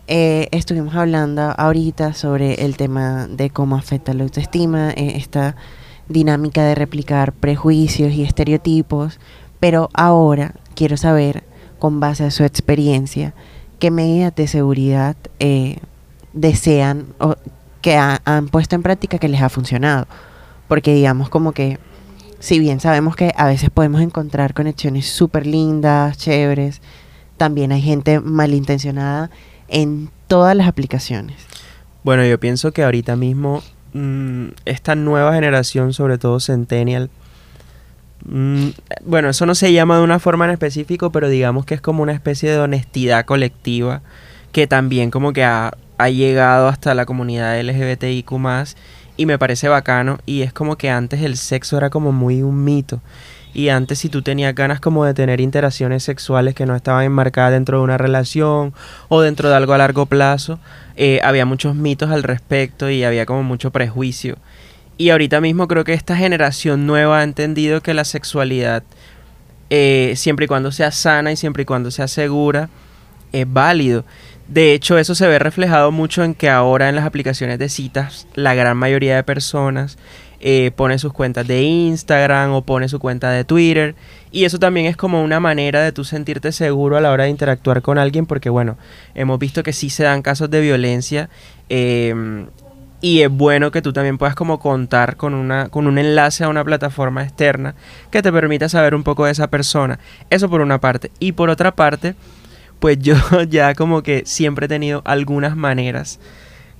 eh, 0.08 0.48
estuvimos 0.52 0.94
hablando 0.94 1.54
ahorita 1.56 2.12
sobre 2.12 2.64
el 2.64 2.76
tema 2.76 3.26
de 3.28 3.50
cómo 3.50 3.76
afecta 3.76 4.14
la 4.14 4.24
autoestima, 4.24 4.90
eh, 4.90 5.14
esta 5.16 5.56
dinámica 6.08 6.62
de 6.62 6.76
replicar 6.76 7.32
prejuicios 7.32 8.12
y 8.12 8.22
estereotipos, 8.22 9.18
pero 9.58 9.88
ahora 9.94 10.54
quiero 10.76 10.96
saber, 10.96 11.42
con 11.78 12.00
base 12.00 12.24
a 12.24 12.30
su 12.30 12.44
experiencia, 12.44 13.34
qué 13.78 13.90
medidas 13.90 14.34
de 14.34 14.46
seguridad 14.48 15.16
eh, 15.38 15.78
desean 16.32 17.06
o 17.18 17.36
que 17.82 17.96
ha- 17.96 18.20
han 18.24 18.48
puesto 18.48 18.74
en 18.76 18.82
práctica 18.82 19.18
que 19.18 19.28
les 19.28 19.42
ha 19.42 19.48
funcionado. 19.48 20.06
Porque 20.68 20.94
digamos 20.94 21.28
como 21.28 21.52
que, 21.52 21.78
si 22.40 22.58
bien 22.58 22.80
sabemos 22.80 23.14
que 23.16 23.32
a 23.36 23.46
veces 23.46 23.70
podemos 23.70 24.00
encontrar 24.00 24.54
conexiones 24.54 25.06
súper 25.06 25.46
lindas, 25.46 26.16
chéveres, 26.18 26.80
también 27.36 27.70
hay 27.72 27.82
gente 27.82 28.20
malintencionada 28.20 29.30
en 29.68 30.10
todas 30.26 30.56
las 30.56 30.66
aplicaciones. 30.68 31.36
Bueno, 32.02 32.24
yo 32.24 32.38
pienso 32.40 32.72
que 32.72 32.82
ahorita 32.84 33.14
mismo 33.16 33.62
mm, 33.92 34.46
esta 34.64 34.94
nueva 34.94 35.32
generación, 35.34 35.92
sobre 35.92 36.18
todo 36.18 36.40
Centennial, 36.40 37.10
mm, 38.28 38.68
bueno, 39.04 39.30
eso 39.30 39.46
no 39.46 39.54
se 39.54 39.72
llama 39.72 39.98
de 39.98 40.04
una 40.04 40.18
forma 40.18 40.44
en 40.44 40.52
específico, 40.52 41.10
pero 41.10 41.28
digamos 41.28 41.64
que 41.64 41.74
es 41.74 41.80
como 41.80 42.02
una 42.02 42.12
especie 42.12 42.50
de 42.50 42.58
honestidad 42.58 43.24
colectiva 43.24 44.02
que 44.56 44.66
también 44.66 45.10
como 45.10 45.34
que 45.34 45.44
ha, 45.44 45.72
llegado 46.10 46.68
hasta 46.68 46.94
la 46.94 47.04
comunidad 47.04 47.60
LGBTIQ+, 47.60 48.32
y 49.18 49.26
me 49.26 49.38
parece 49.38 49.68
bacano, 49.68 50.18
y 50.24 50.40
es 50.40 50.52
como 50.54 50.76
que 50.76 50.88
antes 50.88 51.20
el 51.20 51.36
sexo 51.36 51.76
era 51.76 51.90
como 51.90 52.10
muy 52.10 52.42
un 52.42 52.64
mito. 52.64 53.02
Y 53.52 53.68
antes 53.68 53.98
si 53.98 54.08
tú 54.08 54.22
tenías 54.22 54.54
ganas 54.54 54.80
como 54.80 55.04
de 55.04 55.12
tener 55.12 55.42
interacciones 55.42 56.04
sexuales 56.04 56.54
que 56.54 56.64
no 56.64 56.74
estaban 56.74 57.04
enmarcadas 57.04 57.52
dentro 57.52 57.78
de 57.78 57.84
una 57.84 57.98
relación 57.98 58.72
o 59.08 59.20
dentro 59.20 59.50
de 59.50 59.56
algo 59.56 59.74
a 59.74 59.78
largo 59.78 60.06
plazo, 60.06 60.58
eh, 60.96 61.20
había 61.22 61.44
muchos 61.44 61.74
mitos 61.74 62.10
al 62.10 62.22
respecto 62.22 62.88
y 62.88 63.04
había 63.04 63.26
como 63.26 63.42
mucho 63.42 63.70
prejuicio. 63.70 64.36
Y 64.98 65.10
ahorita 65.10 65.40
mismo 65.40 65.68
creo 65.68 65.84
que 65.84 65.92
esta 65.92 66.16
generación 66.16 66.86
nueva 66.86 67.20
ha 67.20 67.22
entendido 67.22 67.82
que 67.82 67.92
la 67.92 68.04
sexualidad, 68.04 68.82
eh, 69.68 70.14
siempre 70.16 70.46
y 70.46 70.48
cuando 70.48 70.72
sea 70.72 70.90
sana 70.90 71.32
y 71.32 71.36
siempre 71.36 71.64
y 71.64 71.66
cuando 71.66 71.90
sea 71.90 72.08
segura, 72.08 72.70
es 73.32 73.52
válido. 73.52 74.04
De 74.48 74.72
hecho, 74.72 74.96
eso 74.96 75.14
se 75.14 75.26
ve 75.26 75.38
reflejado 75.38 75.90
mucho 75.92 76.24
en 76.24 76.34
que 76.34 76.48
ahora 76.48 76.88
en 76.88 76.96
las 76.96 77.04
aplicaciones 77.04 77.58
de 77.58 77.68
citas, 77.68 78.26
la 78.34 78.54
gran 78.54 78.76
mayoría 78.76 79.16
de 79.16 79.22
personas 79.22 79.98
eh, 80.40 80.70
pone 80.76 80.98
sus 80.98 81.12
cuentas 81.12 81.46
de 81.46 81.62
Instagram 81.62 82.52
o 82.52 82.62
pone 82.62 82.88
su 82.88 82.98
cuenta 82.98 83.30
de 83.30 83.44
Twitter. 83.44 83.96
Y 84.30 84.44
eso 84.44 84.58
también 84.58 84.86
es 84.86 84.96
como 84.96 85.22
una 85.22 85.40
manera 85.40 85.82
de 85.82 85.92
tú 85.92 86.04
sentirte 86.04 86.52
seguro 86.52 86.96
a 86.96 87.00
la 87.00 87.10
hora 87.10 87.24
de 87.24 87.30
interactuar 87.30 87.82
con 87.82 87.98
alguien, 87.98 88.24
porque 88.24 88.48
bueno, 88.48 88.78
hemos 89.14 89.38
visto 89.38 89.62
que 89.62 89.74
sí 89.74 89.90
se 89.90 90.04
dan 90.04 90.22
casos 90.22 90.48
de 90.48 90.60
violencia. 90.62 91.28
eh, 91.68 92.46
y 93.00 93.20
es 93.20 93.30
bueno 93.30 93.70
que 93.70 93.82
tú 93.82 93.92
también 93.92 94.18
puedas 94.18 94.34
como 94.34 94.58
contar 94.58 95.16
con, 95.16 95.34
una, 95.34 95.68
con 95.68 95.86
un 95.86 95.98
enlace 95.98 96.44
a 96.44 96.48
una 96.48 96.64
plataforma 96.64 97.22
externa 97.22 97.74
que 98.10 98.22
te 98.22 98.32
permita 98.32 98.68
saber 98.68 98.94
un 98.94 99.02
poco 99.02 99.26
de 99.26 99.32
esa 99.32 99.48
persona. 99.48 99.98
Eso 100.30 100.48
por 100.48 100.60
una 100.60 100.80
parte. 100.80 101.10
Y 101.18 101.32
por 101.32 101.50
otra 101.50 101.74
parte, 101.74 102.14
pues 102.78 102.98
yo 102.98 103.16
ya 103.48 103.74
como 103.74 104.02
que 104.02 104.22
siempre 104.24 104.66
he 104.66 104.68
tenido 104.68 105.02
algunas 105.04 105.56
maneras 105.56 106.18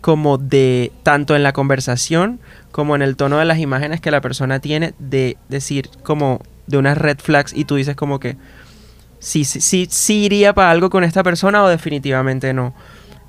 como 0.01 0.39
de, 0.39 0.93
tanto 1.03 1.35
en 1.35 1.43
la 1.43 1.53
conversación 1.53 2.39
como 2.71 2.95
en 2.95 3.03
el 3.03 3.17
tono 3.17 3.39
de 3.39 3.45
las 3.45 3.59
imágenes 3.59 4.01
que 4.01 4.11
la 4.11 4.21
persona 4.21 4.61
tiene, 4.61 4.95
de 4.99 5.37
decir 5.49 5.91
como 6.03 6.41
de 6.67 6.79
unas 6.79 6.99
red 6.99 7.19
flags 7.19 7.53
y 7.53 7.65
tú 7.65 7.77
dices 7.77 7.97
como 7.97 8.21
que 8.21 8.37
sí, 9.19 9.45
sí, 9.45 9.61
sí, 9.61 9.89
sí 9.91 10.25
iría 10.25 10.53
para 10.53 10.71
algo 10.71 10.91
con 10.91 11.05
esta 11.05 11.23
persona 11.23 11.65
o 11.65 11.69
definitivamente 11.69 12.53
no. 12.53 12.75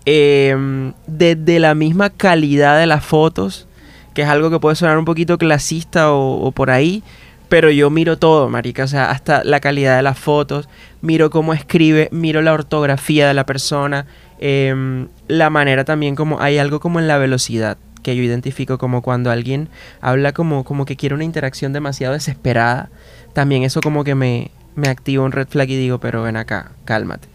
Em, 0.09 0.93
desde 1.05 1.59
la 1.59 1.75
misma 1.75 2.09
calidad 2.09 2.79
de 2.79 2.85
las 2.85 3.03
fotos, 3.03 3.67
que 4.13 4.21
es 4.21 4.29
algo 4.29 4.49
que 4.49 4.57
puede 4.57 4.77
sonar 4.77 4.97
un 4.97 5.03
poquito 5.03 5.37
clasista 5.37 6.13
o, 6.13 6.49
por 6.53 6.69
ahí, 6.69 7.03
pero 7.49 7.71
yo 7.71 7.89
miro 7.89 8.17
todo, 8.17 8.47
marica, 8.47 8.85
o 8.85 8.87
sea, 8.87 9.11
hasta 9.11 9.43
la 9.43 9.59
calidad 9.59 9.97
de 9.97 10.03
las 10.03 10.17
fotos, 10.17 10.69
miro 11.01 11.29
cómo 11.29 11.53
escribe, 11.53 12.07
miro 12.13 12.41
la 12.41 12.53
ortografía 12.53 13.27
de 13.27 13.33
la 13.33 13.45
persona, 13.45 14.05
em, 14.39 15.09
la 15.27 15.49
manera 15.49 15.83
también 15.83 16.15
como 16.15 16.39
hay 16.39 16.57
algo 16.57 16.79
como 16.79 17.01
en 17.01 17.09
la 17.09 17.17
velocidad 17.17 17.77
que 18.01 18.15
yo 18.15 18.23
identifico 18.23 18.77
como 18.77 19.01
cuando 19.01 19.29
alguien 19.29 19.67
habla 19.99 20.31
como, 20.31 20.63
como 20.63 20.85
que 20.85 20.95
quiere 20.95 21.15
una 21.15 21.25
interacción 21.25 21.73
demasiado 21.73 22.13
desesperada, 22.13 22.89
también 23.33 23.63
eso 23.63 23.81
como 23.81 24.05
que 24.05 24.15
me, 24.15 24.51
me 24.75 24.87
activa 24.87 25.25
un 25.25 25.33
red 25.33 25.49
flag 25.49 25.69
y 25.69 25.75
digo, 25.75 25.99
pero 25.99 26.23
ven 26.23 26.37
acá, 26.37 26.71
cálmate. 26.85 27.27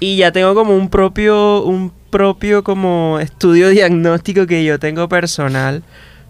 Y 0.00 0.16
ya 0.16 0.32
tengo 0.32 0.54
como 0.54 0.76
un 0.76 0.88
propio, 0.90 1.62
un 1.62 1.92
propio 2.10 2.62
como 2.62 3.18
estudio 3.20 3.68
diagnóstico 3.70 4.46
que 4.46 4.64
yo 4.64 4.78
tengo 4.78 5.08
personal 5.08 5.82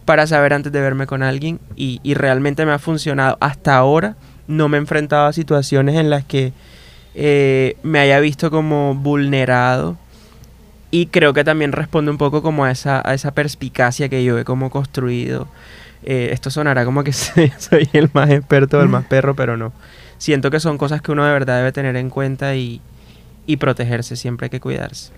para 0.04 0.26
saber 0.26 0.54
antes 0.54 0.72
de 0.72 0.80
verme 0.80 1.06
con 1.06 1.22
alguien 1.22 1.60
y, 1.76 2.00
y 2.02 2.14
realmente 2.14 2.64
me 2.64 2.72
ha 2.72 2.78
funcionado. 2.78 3.36
Hasta 3.40 3.76
ahora 3.76 4.16
no 4.46 4.68
me 4.68 4.78
he 4.78 4.80
enfrentado 4.80 5.26
a 5.26 5.32
situaciones 5.32 5.96
en 5.96 6.10
las 6.10 6.24
que 6.24 6.52
eh, 7.14 7.76
me 7.82 7.98
haya 7.98 8.20
visto 8.20 8.50
como 8.50 8.94
vulnerado 8.94 9.96
y 10.90 11.06
creo 11.06 11.34
que 11.34 11.44
también 11.44 11.72
responde 11.72 12.10
un 12.10 12.18
poco 12.18 12.42
como 12.42 12.64
a 12.64 12.70
esa, 12.70 13.02
a 13.04 13.12
esa 13.12 13.32
perspicacia 13.32 14.08
que 14.08 14.24
yo 14.24 14.38
he 14.38 14.44
como 14.44 14.70
construido. 14.70 15.48
Eh, 16.04 16.30
esto 16.32 16.50
sonará 16.50 16.84
como 16.84 17.04
que 17.04 17.12
soy 17.12 17.52
el 17.92 18.10
más 18.14 18.30
experto, 18.30 18.80
el 18.80 18.88
más 18.88 19.04
perro, 19.08 19.34
pero 19.36 19.56
no. 19.56 19.72
Siento 20.16 20.50
que 20.50 20.60
son 20.60 20.78
cosas 20.78 21.02
que 21.02 21.12
uno 21.12 21.24
de 21.24 21.32
verdad 21.32 21.58
debe 21.58 21.72
tener 21.72 21.96
en 21.96 22.08
cuenta 22.08 22.56
y, 22.56 22.80
y 23.48 23.56
protegerse, 23.56 24.14
siempre 24.14 24.44
hay 24.44 24.50
que 24.50 24.60
cuidarse. 24.60 25.10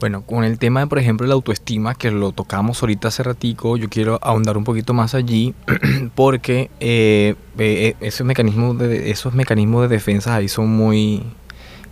Bueno, 0.00 0.22
con 0.22 0.44
el 0.44 0.58
tema 0.58 0.80
de, 0.80 0.86
por 0.88 0.98
ejemplo, 0.98 1.26
la 1.26 1.34
autoestima, 1.34 1.94
que 1.94 2.10
lo 2.10 2.32
tocamos 2.32 2.82
ahorita 2.82 3.08
hace 3.08 3.22
ratico, 3.22 3.76
yo 3.76 3.88
quiero 3.88 4.18
ahondar 4.22 4.56
un 4.56 4.64
poquito 4.64 4.92
más 4.92 5.14
allí, 5.14 5.54
porque 6.16 6.68
eh, 6.80 7.36
eh, 7.58 7.94
esos, 8.00 8.26
mecanismos 8.26 8.76
de, 8.76 9.10
esos 9.10 9.34
mecanismos 9.34 9.82
de 9.82 9.88
defensa 9.88 10.34
ahí 10.34 10.48
son 10.48 10.68
muy 10.68 11.22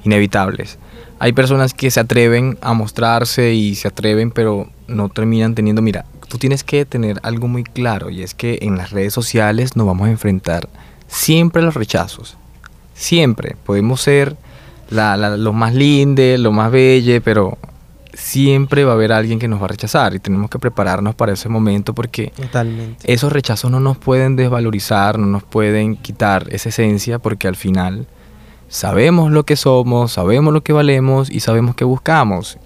inevitables. 0.05 0.79
Hay 1.21 1.33
personas 1.33 1.75
que 1.75 1.91
se 1.93 2.01
atreven 2.01 2.59
a 2.61 2.73
mostrarse 2.73 3.55
y 3.55 3.77
se 3.77 3.87
atreven, 3.87 4.33
pero 4.33 4.69
no 4.89 5.11
terminan 5.11 5.55
teniendo, 5.55 5.81
mira, 5.81 6.07
tú 6.29 6.39
tienes 6.39 6.65
que 6.65 6.85
tener 6.87 7.21
algo 7.23 7.47
muy 7.47 7.63
claro, 7.63 8.11
y 8.11 8.23
es 8.23 8.35
que 8.35 8.59
en 8.63 8.77
las 8.77 8.91
redes 8.91 9.15
sociales 9.15 9.77
nos 9.77 9.87
vamos 9.87 10.09
a 10.09 10.11
enfrentar 10.11 10.69
siempre 11.07 11.63
a 11.63 11.65
los 11.65 11.75
rechazos. 11.75 12.37
Siempre. 12.95 13.55
Podemos 13.65 14.01
ser 14.01 14.37
la, 14.91 15.17
la- 15.17 15.37
lo 15.37 15.53
más 15.53 15.75
linde, 15.75 16.39
lo 16.39 16.53
más 16.53 16.71
belle, 16.71 17.21
pero 17.21 17.59
siempre 18.15 18.85
va 18.85 18.93
a 18.93 18.95
haber 18.95 19.13
alguien 19.13 19.39
que 19.39 19.47
nos 19.49 19.61
va 19.61 19.67
a 19.67 19.69
rechazar 19.69 20.15
y 20.15 20.19
tenemos 20.19 20.51
que 20.51 20.59
prepararnos 20.59 21.15
para 21.15 21.33
ese 21.33 21.49
momento 21.49 21.95
porque 21.95 22.33
Totalmente. 22.37 23.13
esos 23.13 23.33
rechazos 23.33 23.71
no 23.71 23.79
nos 23.81 23.97
pueden 23.97 24.35
desvalorizar, 24.35 25.19
no 25.19 25.27
nos 25.27 25.45
pueden 25.45 25.97
quitar 25.97 26.47
esa 26.51 26.71
esencia 26.71 27.19
porque 27.21 27.47
al 27.47 27.55
final 27.57 28.07
sabemos 28.69 29.31
lo 29.31 29.45
que 29.45 29.57
somos, 29.57 30.13
sabemos 30.13 30.53
lo 30.53 30.63
que 30.63 30.73
valemos 30.73 31.31
y 31.31 31.41
sabemos 31.41 31.75
qué 31.75 31.85
buscamos. 31.85 32.59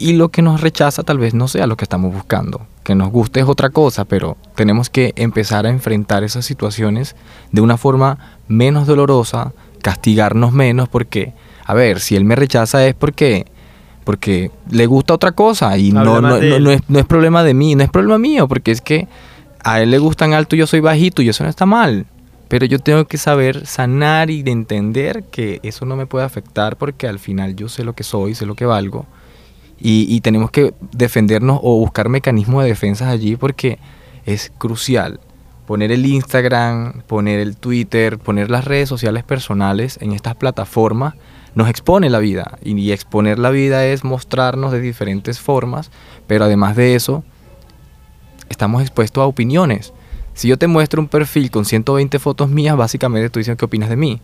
Y 0.00 0.12
lo 0.12 0.28
que 0.28 0.42
nos 0.42 0.60
rechaza 0.60 1.02
tal 1.02 1.18
vez 1.18 1.34
no 1.34 1.48
sea 1.48 1.66
lo 1.66 1.76
que 1.76 1.84
estamos 1.84 2.14
buscando. 2.14 2.60
Que 2.84 2.94
nos 2.94 3.10
guste 3.10 3.40
es 3.40 3.46
otra 3.46 3.70
cosa, 3.70 4.04
pero 4.04 4.36
tenemos 4.54 4.88
que 4.90 5.12
empezar 5.16 5.66
a 5.66 5.70
enfrentar 5.70 6.22
esas 6.22 6.44
situaciones 6.46 7.16
de 7.50 7.60
una 7.60 7.76
forma 7.76 8.18
menos 8.46 8.86
dolorosa, 8.86 9.52
castigarnos 9.82 10.52
menos 10.52 10.88
porque, 10.88 11.34
a 11.68 11.74
ver, 11.74 12.00
si 12.00 12.16
él 12.16 12.24
me 12.24 12.34
rechaza 12.34 12.84
es 12.86 12.94
porque 12.94 13.46
porque 14.04 14.50
le 14.70 14.86
gusta 14.86 15.12
otra 15.12 15.32
cosa 15.32 15.76
y 15.76 15.92
no, 15.92 16.02
no, 16.30 16.36
no- 16.60 16.70
es, 16.70 16.80
no 16.88 16.98
es 16.98 17.04
problema 17.04 17.44
de 17.44 17.52
mí, 17.52 17.74
no 17.74 17.84
es 17.84 17.90
problema 17.90 18.16
mío, 18.18 18.48
porque 18.48 18.70
es 18.70 18.80
que 18.80 19.06
a 19.62 19.82
él 19.82 19.90
le 19.90 19.98
gustan 19.98 20.32
alto 20.32 20.56
y 20.56 20.60
yo 20.60 20.66
soy 20.66 20.80
bajito 20.80 21.20
y 21.20 21.28
eso 21.28 21.44
no 21.44 21.50
está 21.50 21.66
mal. 21.66 22.06
Pero 22.48 22.64
yo 22.64 22.78
tengo 22.78 23.04
que 23.04 23.18
saber 23.18 23.66
sanar 23.66 24.30
y 24.30 24.42
de 24.42 24.50
entender 24.50 25.24
que 25.30 25.60
eso 25.62 25.84
no 25.84 25.94
me 25.94 26.06
puede 26.06 26.24
afectar 26.24 26.78
porque 26.78 27.06
al 27.06 27.18
final 27.18 27.54
yo 27.54 27.68
sé 27.68 27.84
lo 27.84 27.92
que 27.94 28.02
soy, 28.02 28.34
sé 28.34 28.46
lo 28.46 28.54
que 28.54 28.64
valgo. 28.64 29.04
Y, 29.78 30.06
y 30.08 30.22
tenemos 30.22 30.50
que 30.50 30.72
defendernos 30.92 31.60
o 31.62 31.76
buscar 31.78 32.08
mecanismos 32.08 32.62
de 32.62 32.70
defensa 32.70 33.10
allí 33.10 33.36
porque 33.36 33.78
es 34.24 34.50
crucial. 34.56 35.20
Poner 35.66 35.92
el 35.92 36.06
Instagram, 36.06 37.02
poner 37.06 37.40
el 37.40 37.58
Twitter, 37.58 38.18
poner 38.18 38.50
las 38.50 38.64
redes 38.64 38.88
sociales 38.88 39.22
personales 39.22 39.98
en 40.00 40.12
estas 40.12 40.34
plataformas 40.34 41.12
nos 41.58 41.68
expone 41.68 42.08
la 42.08 42.20
vida. 42.20 42.56
Y, 42.62 42.92
exponer 42.92 43.40
la 43.40 43.50
vida 43.50 43.84
es 43.84 44.04
mostrarnos 44.04 44.70
de 44.70 44.80
diferentes 44.80 45.40
formas, 45.40 45.90
pero 46.28 46.44
además 46.44 46.76
de 46.76 46.94
eso, 46.94 47.24
estamos 48.48 48.80
expuestos 48.80 49.20
a 49.22 49.26
opiniones. 49.26 49.92
Si 50.34 50.46
yo 50.46 50.56
te 50.56 50.68
muestro 50.68 51.02
un 51.02 51.08
perfil 51.08 51.50
con 51.50 51.64
120 51.64 52.20
fotos 52.20 52.48
mías, 52.48 52.76
básicamente 52.76 53.28
tú 53.28 53.40
dices 53.40 53.56
qué 53.56 53.64
opinas 53.64 53.88
de 53.88 53.96
mí. 53.96 54.20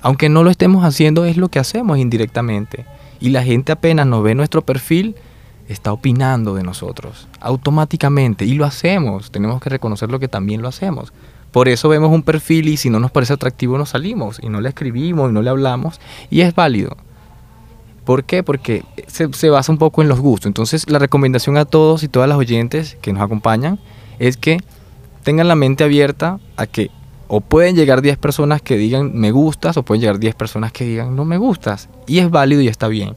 Aunque 0.00 0.28
no 0.28 0.42
lo 0.42 0.50
estemos 0.50 0.84
haciendo, 0.84 1.24
es 1.24 1.36
lo 1.36 1.50
que 1.50 1.60
hacemos 1.60 1.98
indirectamente. 1.98 2.84
Y 3.20 3.28
la 3.28 3.44
gente 3.44 3.70
apenas 3.70 4.04
nos 4.04 4.24
ve 4.24 4.34
nuestro 4.34 4.62
perfil, 4.62 5.14
está 5.68 5.92
opinando 5.92 6.56
de 6.56 6.64
nosotros 6.64 7.28
automáticamente. 7.38 8.44
Y 8.44 8.54
lo 8.54 8.64
hacemos. 8.64 9.30
Tenemos 9.30 9.62
que 9.62 9.70
reconocer 9.70 10.10
lo 10.10 10.18
que 10.18 10.26
también 10.26 10.62
lo 10.62 10.68
hacemos. 10.68 11.12
Por 11.54 11.68
eso 11.68 11.88
vemos 11.88 12.10
un 12.10 12.24
perfil 12.24 12.66
y 12.66 12.76
si 12.76 12.90
no 12.90 12.98
nos 12.98 13.12
parece 13.12 13.32
atractivo 13.32 13.78
nos 13.78 13.90
salimos 13.90 14.40
y 14.42 14.48
no 14.48 14.60
le 14.60 14.70
escribimos 14.70 15.30
y 15.30 15.32
no 15.32 15.40
le 15.40 15.50
hablamos. 15.50 16.00
Y 16.28 16.40
es 16.40 16.52
válido. 16.52 16.96
¿Por 18.04 18.24
qué? 18.24 18.42
Porque 18.42 18.82
se, 19.06 19.32
se, 19.32 19.50
basa 19.50 19.70
un 19.70 19.78
poco 19.78 20.02
en 20.02 20.08
los 20.08 20.18
gustos. 20.18 20.48
Entonces 20.48 20.90
la 20.90 20.98
recomendación 20.98 21.56
a 21.56 21.64
todos 21.64 22.02
y 22.02 22.08
todas 22.08 22.28
las 22.28 22.38
oyentes 22.38 22.98
que 23.00 23.12
nos 23.12 23.22
acompañan 23.22 23.78
es 24.18 24.36
que 24.36 24.58
tengan 25.22 25.46
la 25.46 25.54
mente 25.54 25.84
abierta 25.84 26.40
a 26.56 26.66
que 26.66 26.90
o 27.28 27.40
pueden 27.40 27.76
llegar 27.76 28.02
10 28.02 28.18
personas 28.18 28.60
que 28.60 28.76
digan 28.76 29.12
me 29.14 29.30
gustas 29.30 29.76
o 29.76 29.84
pueden 29.84 30.00
llegar 30.00 30.18
10 30.18 30.34
personas 30.34 30.72
que 30.72 30.84
digan 30.84 31.14
no 31.14 31.24
me 31.24 31.36
gustas. 31.36 31.88
Y 32.08 32.18
es 32.18 32.30
válido 32.30 32.62
y 32.62 32.66
está 32.66 32.88
bien. 32.88 33.14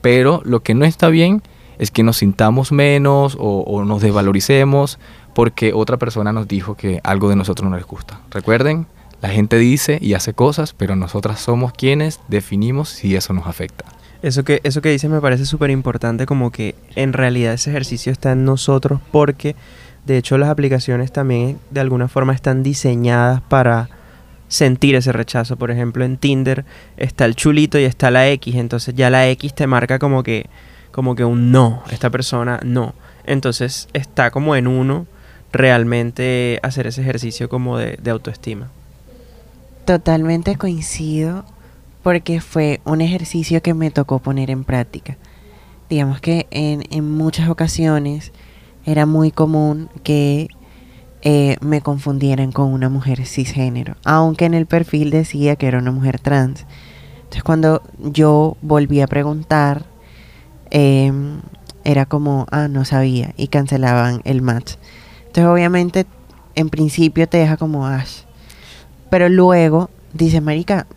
Pero 0.00 0.42
lo 0.44 0.64
que 0.64 0.74
no 0.74 0.86
está 0.86 1.08
bien 1.08 1.40
es 1.78 1.92
que 1.92 2.02
nos 2.02 2.16
sintamos 2.16 2.72
menos 2.72 3.36
o, 3.38 3.60
o 3.60 3.84
nos 3.84 4.02
desvaloricemos 4.02 4.98
porque 5.34 5.72
otra 5.72 5.96
persona 5.96 6.32
nos 6.32 6.48
dijo 6.48 6.76
que 6.76 7.00
algo 7.04 7.28
de 7.28 7.36
nosotros 7.36 7.68
no 7.68 7.76
les 7.76 7.86
gusta. 7.86 8.20
Recuerden, 8.30 8.86
la 9.20 9.28
gente 9.28 9.56
dice 9.56 9.98
y 10.00 10.14
hace 10.14 10.32
cosas, 10.34 10.72
pero 10.72 10.96
nosotras 10.96 11.40
somos 11.40 11.72
quienes 11.72 12.20
definimos 12.28 12.88
si 12.88 13.14
eso 13.16 13.32
nos 13.32 13.46
afecta. 13.46 13.84
Eso 14.22 14.44
que, 14.44 14.60
eso 14.64 14.82
que 14.82 14.90
dices 14.90 15.10
me 15.10 15.20
parece 15.20 15.46
súper 15.46 15.70
importante, 15.70 16.26
como 16.26 16.50
que 16.50 16.74
en 16.94 17.12
realidad 17.12 17.54
ese 17.54 17.70
ejercicio 17.70 18.12
está 18.12 18.32
en 18.32 18.44
nosotros 18.44 19.00
porque 19.12 19.56
de 20.04 20.18
hecho 20.18 20.36
las 20.38 20.50
aplicaciones 20.50 21.12
también 21.12 21.58
de 21.70 21.80
alguna 21.80 22.08
forma 22.08 22.34
están 22.34 22.62
diseñadas 22.62 23.40
para 23.42 23.88
sentir 24.48 24.94
ese 24.94 25.12
rechazo. 25.12 25.56
Por 25.56 25.70
ejemplo, 25.70 26.04
en 26.04 26.18
Tinder 26.18 26.66
está 26.96 27.24
el 27.24 27.34
chulito 27.34 27.78
y 27.78 27.84
está 27.84 28.10
la 28.10 28.28
X, 28.28 28.54
entonces 28.56 28.94
ya 28.94 29.08
la 29.08 29.28
X 29.28 29.54
te 29.54 29.66
marca 29.66 29.98
como 29.98 30.22
que, 30.22 30.50
como 30.92 31.14
que 31.14 31.24
un 31.24 31.50
no, 31.50 31.82
esta 31.90 32.10
persona 32.10 32.60
no. 32.62 32.94
Entonces 33.24 33.88
está 33.94 34.30
como 34.30 34.56
en 34.56 34.66
uno 34.66 35.06
realmente 35.52 36.58
hacer 36.62 36.86
ese 36.86 37.00
ejercicio 37.00 37.48
como 37.48 37.78
de, 37.78 37.98
autoestima. 38.10 38.70
Totalmente 39.84 40.56
coincido 40.56 41.44
porque 42.02 42.40
fue 42.40 42.80
un 42.84 43.00
ejercicio 43.00 43.60
que 43.62 43.74
me 43.74 43.90
tocó 43.90 44.18
poner 44.18 44.50
en 44.50 44.64
práctica. 44.64 45.16
Digamos 45.88 46.20
que 46.20 46.46
en, 46.50 46.84
en 46.90 47.10
muchas 47.10 47.48
ocasiones 47.48 48.32
era 48.86 49.06
muy 49.06 49.30
común 49.30 49.88
que 50.02 50.48
eh, 51.22 51.56
me 51.60 51.82
confundieran 51.82 52.50
con 52.50 52.72
una 52.72 52.88
mujer 52.88 53.26
cisgénero, 53.26 53.96
aunque 54.04 54.46
en 54.46 54.54
el 54.54 54.64
perfil 54.64 55.10
decía 55.10 55.56
que 55.56 55.66
era 55.66 55.78
una 55.78 55.90
mujer 55.90 56.18
trans. 56.18 56.64
Entonces 57.16 57.42
cuando 57.42 57.82
yo 57.98 58.56
volví 58.62 59.02
a 59.02 59.06
preguntar, 59.06 59.84
eh, 60.70 61.12
era 61.84 62.06
como, 62.06 62.46
ah, 62.50 62.68
no 62.68 62.86
sabía, 62.86 63.34
y 63.36 63.48
cancelaban 63.48 64.22
el 64.24 64.40
match. 64.40 64.76
Entonces 65.30 65.46
obviamente 65.46 66.06
en 66.56 66.70
principio 66.70 67.28
te 67.28 67.38
deja 67.38 67.56
como 67.56 67.86
Ash. 67.86 68.22
Pero 69.10 69.28
luego 69.28 69.88
dice, 70.12 70.40
Marica, 70.40 70.88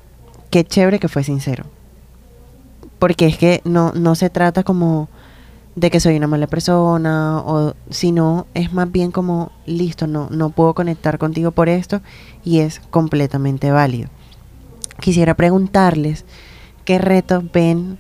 qué 0.49 0.63
chévere 0.63 0.97
que 0.97 1.07
fue 1.07 1.23
sincero. 1.23 1.65
Porque 2.97 3.27
es 3.27 3.38
que 3.38 3.61
no, 3.63 3.91
no 3.91 4.15
se 4.15 4.31
trata 4.31 4.63
como 4.63 5.07
de 5.75 5.91
que 5.91 5.99
soy 5.99 6.17
una 6.17 6.25
mala 6.25 6.47
persona, 6.47 7.43
o 7.45 7.75
sino 7.91 8.47
es 8.55 8.73
más 8.73 8.91
bien 8.91 9.11
como, 9.11 9.51
listo, 9.67 10.07
no, 10.07 10.29
no 10.31 10.49
puedo 10.49 10.73
conectar 10.73 11.19
contigo 11.19 11.51
por 11.51 11.69
esto 11.69 12.01
y 12.43 12.59
es 12.59 12.81
completamente 12.89 13.69
válido. 13.69 14.09
Quisiera 14.99 15.36
preguntarles 15.36 16.25
qué 16.86 16.97
retos 16.97 17.43
ven 17.51 17.99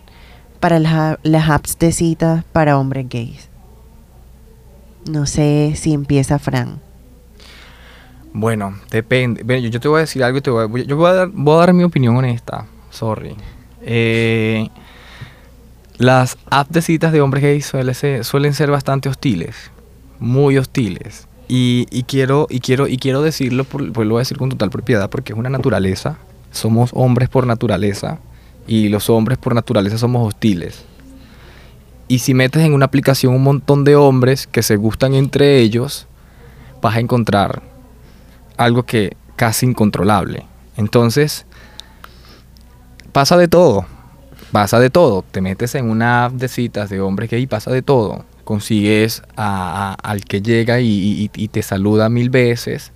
para 0.59 0.79
las, 0.79 1.19
las 1.21 1.47
apps 1.47 1.77
de 1.77 1.91
citas 1.91 2.43
para 2.51 2.79
hombres 2.79 3.07
gays. 3.07 3.52
No 5.05 5.25
sé 5.25 5.73
si 5.75 5.93
empieza 5.93 6.39
Fran. 6.39 6.79
Bueno, 8.33 8.75
depende. 8.89 9.43
Bueno, 9.43 9.67
yo, 9.67 9.79
te 9.79 9.87
voy 9.87 9.97
a 9.97 10.01
decir 10.01 10.23
algo 10.23 10.39
y 10.39 10.41
te 10.41 10.49
voy 10.49 10.63
a, 10.63 10.85
yo 10.85 10.97
voy 10.97 11.09
a, 11.09 11.13
dar, 11.13 11.73
mi 11.73 11.83
opinión 11.83 12.15
honesta. 12.15 12.65
Sorry. 12.89 13.35
Eh, 13.81 14.69
las 15.97 16.37
apps 16.49 16.71
de 16.71 16.81
citas 16.81 17.11
de 17.11 17.21
hombres 17.21 17.43
gays 17.43 17.65
suelen 17.65 17.93
ser, 17.93 18.25
suelen 18.25 18.53
ser 18.53 18.71
bastante 18.71 19.09
hostiles, 19.09 19.71
muy 20.19 20.57
hostiles. 20.57 21.27
Y, 21.47 21.85
y, 21.91 22.03
quiero, 22.03 22.47
y, 22.49 22.61
quiero, 22.61 22.87
y 22.87 22.97
quiero 22.97 23.21
decirlo, 23.21 23.65
por, 23.65 23.91
pues 23.91 24.07
lo 24.07 24.15
voy 24.15 24.21
a 24.21 24.23
decir 24.23 24.37
con 24.37 24.49
total 24.49 24.71
propiedad, 24.71 25.09
porque 25.09 25.33
es 25.33 25.39
una 25.39 25.49
naturaleza. 25.49 26.17
Somos 26.51 26.89
hombres 26.93 27.29
por 27.29 27.45
naturaleza 27.45 28.19
y 28.67 28.89
los 28.89 29.09
hombres 29.09 29.37
por 29.37 29.53
naturaleza 29.53 29.97
somos 29.97 30.27
hostiles. 30.27 30.83
Y 32.13 32.19
si 32.19 32.35
metes 32.35 32.61
en 32.61 32.73
una 32.73 32.85
aplicación 32.85 33.33
un 33.33 33.41
montón 33.41 33.83
de 33.83 33.95
hombres 33.95 34.45
que 34.45 34.61
se 34.61 34.75
gustan 34.75 35.15
entre 35.15 35.57
ellos, 35.57 36.05
vas 36.79 36.95
a 36.95 36.99
encontrar 36.99 37.63
algo 38.55 38.83
que 38.83 39.17
casi 39.35 39.65
incontrolable. 39.65 40.45
Entonces, 40.77 41.47
pasa 43.11 43.35
de 43.35 43.47
todo 43.47 43.87
pasa 44.53 44.79
de 44.79 44.91
todo. 44.91 45.23
Te 45.23 45.41
metes 45.41 45.73
en 45.73 45.89
una 45.89 46.25
app 46.25 46.33
de 46.33 46.47
citas 46.47 46.87
de 46.91 47.01
hombres 47.01 47.27
que 47.27 47.37
ahí 47.37 47.47
pasa 47.47 47.71
de 47.71 47.81
todo. 47.81 48.23
Consigues 48.43 49.23
al 49.35 50.23
que 50.25 50.43
llega 50.43 50.79
y, 50.79 51.27
te 51.51 51.63
saluda 51.63 52.07
mil 52.07 52.29
veces. 52.29 52.91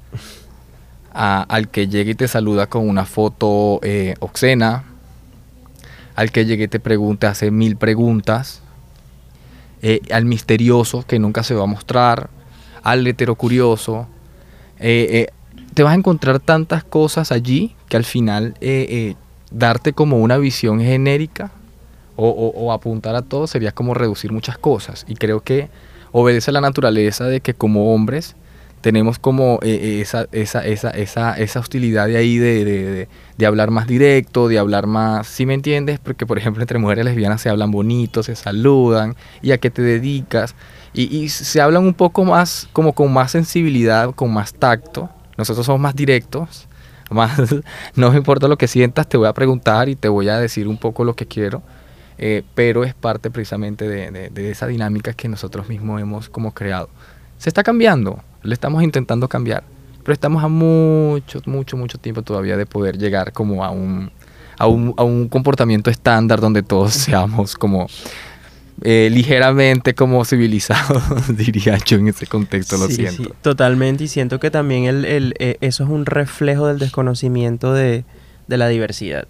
Al 1.12 1.70
que 1.70 1.88
llega 1.88 2.12
y 2.12 2.16
te 2.16 2.28
saluda 2.28 2.68
con 2.68 2.88
una 2.88 3.06
foto 3.06 3.80
eh, 3.82 4.14
obscena. 4.20 4.84
Al 6.16 6.32
que 6.32 6.46
llegue 6.46 6.66
y 6.66 6.68
te 6.68 6.80
pregunta, 6.80 7.32
hace 7.32 7.50
mil 7.50 7.76
preguntas. 7.76 8.62
Eh, 9.90 10.02
al 10.12 10.26
misterioso 10.26 11.06
que 11.08 11.18
nunca 11.18 11.44
se 11.44 11.54
va 11.54 11.64
a 11.64 11.68
mostrar. 11.68 12.30
Al 12.84 13.08
heterocurioso. 13.08 14.08
Eh, 14.80 15.28
te 15.74 15.84
vas 15.84 15.94
a 15.94 15.96
encontrar 15.96 16.40
tantas 16.40 16.84
cosas 16.84 17.32
allí 17.32 17.76
que 17.88 17.96
al 17.96 18.04
final 18.04 18.56
darte 19.52 19.94
como 19.94 20.18
una 20.18 20.38
visión 20.38 20.82
genérica 20.82 21.52
o, 22.16 22.28
o, 22.28 22.48
o, 22.66 22.74
apuntar 22.74 23.16
a 23.16 23.22
todo 23.22 23.48
sería 23.48 23.72
como 23.72 23.94
reducir 23.94 24.32
muchas 24.32 24.58
cosas. 24.58 25.06
Y 25.08 25.16
creo 25.16 25.42
que 25.42 25.70
obedece 26.12 26.52
a 26.52 26.54
la 26.54 26.62
naturaleza 26.62 27.26
de 27.26 27.42
que 27.42 27.54
como 27.54 27.94
hombres 27.94 28.36
tenemos 28.88 29.20
como 29.20 29.60
eh, 29.64 30.00
esa, 30.00 30.28
esa, 30.32 30.66
esa, 30.66 30.92
esa, 30.92 31.38
esa 31.38 31.60
hostilidad 31.60 32.08
de 32.08 32.16
ahí 32.16 32.38
de, 32.38 32.64
de, 32.64 33.10
de, 33.38 33.46
hablar 33.46 33.70
más 33.70 33.86
directo, 33.86 34.48
de 34.48 34.58
hablar 34.60 34.88
más, 34.88 35.28
si 35.28 35.46
me 35.46 35.56
entiendes? 35.56 36.00
Porque 36.00 36.26
por 36.26 36.38
ejemplo 36.38 36.64
entre 36.64 36.80
mujeres 36.80 37.04
lesbianas 37.04 37.42
se 37.42 37.50
hablan 37.50 37.70
bonito, 37.70 38.24
se 38.24 38.38
saludan, 38.38 39.18
y 39.42 39.52
a 39.52 39.58
qué 39.58 39.70
te 39.72 39.82
dedicas, 39.82 40.56
y, 40.94 41.14
y 41.14 41.28
se 41.28 41.60
hablan 41.60 41.84
un 41.84 41.96
poco 41.96 42.24
más, 42.24 42.70
como 42.72 42.94
con 42.94 43.12
más 43.12 43.32
sensibilidad, 43.32 44.16
con 44.16 44.34
más 44.34 44.54
tacto. 44.54 45.10
Nosotros 45.36 45.66
somos 45.66 45.82
más 45.82 45.94
directos, 45.94 46.70
más 47.10 47.38
no 47.96 48.12
me 48.12 48.16
importa 48.16 48.48
lo 48.48 48.58
que 48.58 48.70
sientas, 48.70 49.10
te 49.10 49.18
voy 49.18 49.28
a 49.28 49.34
preguntar 49.34 49.90
y 49.90 49.98
te 49.98 50.08
voy 50.08 50.30
a 50.30 50.40
decir 50.40 50.66
un 50.66 50.78
poco 50.78 51.04
lo 51.04 51.14
que 51.14 51.26
quiero, 51.26 51.62
eh, 52.18 52.44
pero 52.56 52.86
es 52.86 52.94
parte 52.94 53.32
precisamente 53.32 53.90
de, 53.90 54.12
de, 54.12 54.30
de, 54.30 54.50
esa 54.50 54.66
dinámica 54.66 55.12
que 55.12 55.28
nosotros 55.28 55.68
mismos 55.68 56.00
hemos 56.00 56.30
como 56.30 56.54
creado. 56.54 56.88
Se 57.38 57.50
está 57.50 57.64
cambiando, 57.64 58.24
le 58.48 58.54
estamos 58.54 58.82
intentando 58.82 59.28
cambiar, 59.28 59.64
pero 60.04 60.14
estamos 60.14 60.44
a 60.44 60.48
mucho, 60.48 61.42
mucho, 61.46 61.76
mucho 61.78 61.98
tiempo 61.98 62.22
todavía 62.22 62.56
de 62.56 62.66
poder 62.66 62.98
llegar 62.98 63.34
como 63.34 63.64
a 63.64 63.72
un, 63.72 64.10
a 64.58 64.68
un, 64.68 64.94
a 64.98 65.04
un 65.04 65.28
comportamiento 65.28 65.90
estándar 65.90 66.40
donde 66.40 66.64
todos 66.64 66.94
seamos 66.94 67.56
como 67.56 67.88
eh, 68.84 69.10
ligeramente 69.12 69.96
como 69.96 70.24
civilizado, 70.24 71.02
diría 71.30 71.78
yo 71.86 71.98
en 71.98 72.08
ese 72.08 72.26
contexto, 72.26 72.78
lo 72.78 72.88
sí, 72.88 72.96
siento. 72.96 73.24
Sí, 73.24 73.30
totalmente, 73.42 74.06
y 74.06 74.08
siento 74.08 74.40
que 74.40 74.50
también 74.50 74.86
el, 74.86 75.04
el, 75.04 75.34
eh, 75.40 75.58
eso 75.62 75.84
es 75.84 75.90
un 75.90 76.06
reflejo 76.06 76.68
del 76.68 76.80
desconocimiento 76.80 77.74
de, 77.74 78.06
de 78.48 78.58
la 78.58 78.70
diversidad. 78.70 79.28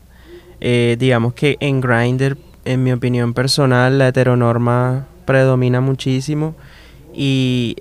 Eh, 0.60 0.96
digamos 1.00 1.34
que 1.34 1.58
en 1.60 1.82
Grindr, 1.82 2.38
en 2.66 2.84
mi 2.84 2.92
opinión 2.92 3.34
personal, 3.34 3.98
la 3.98 4.10
heteronorma 4.10 5.08
predomina 5.26 5.82
muchísimo 5.82 6.56
y 7.16 7.78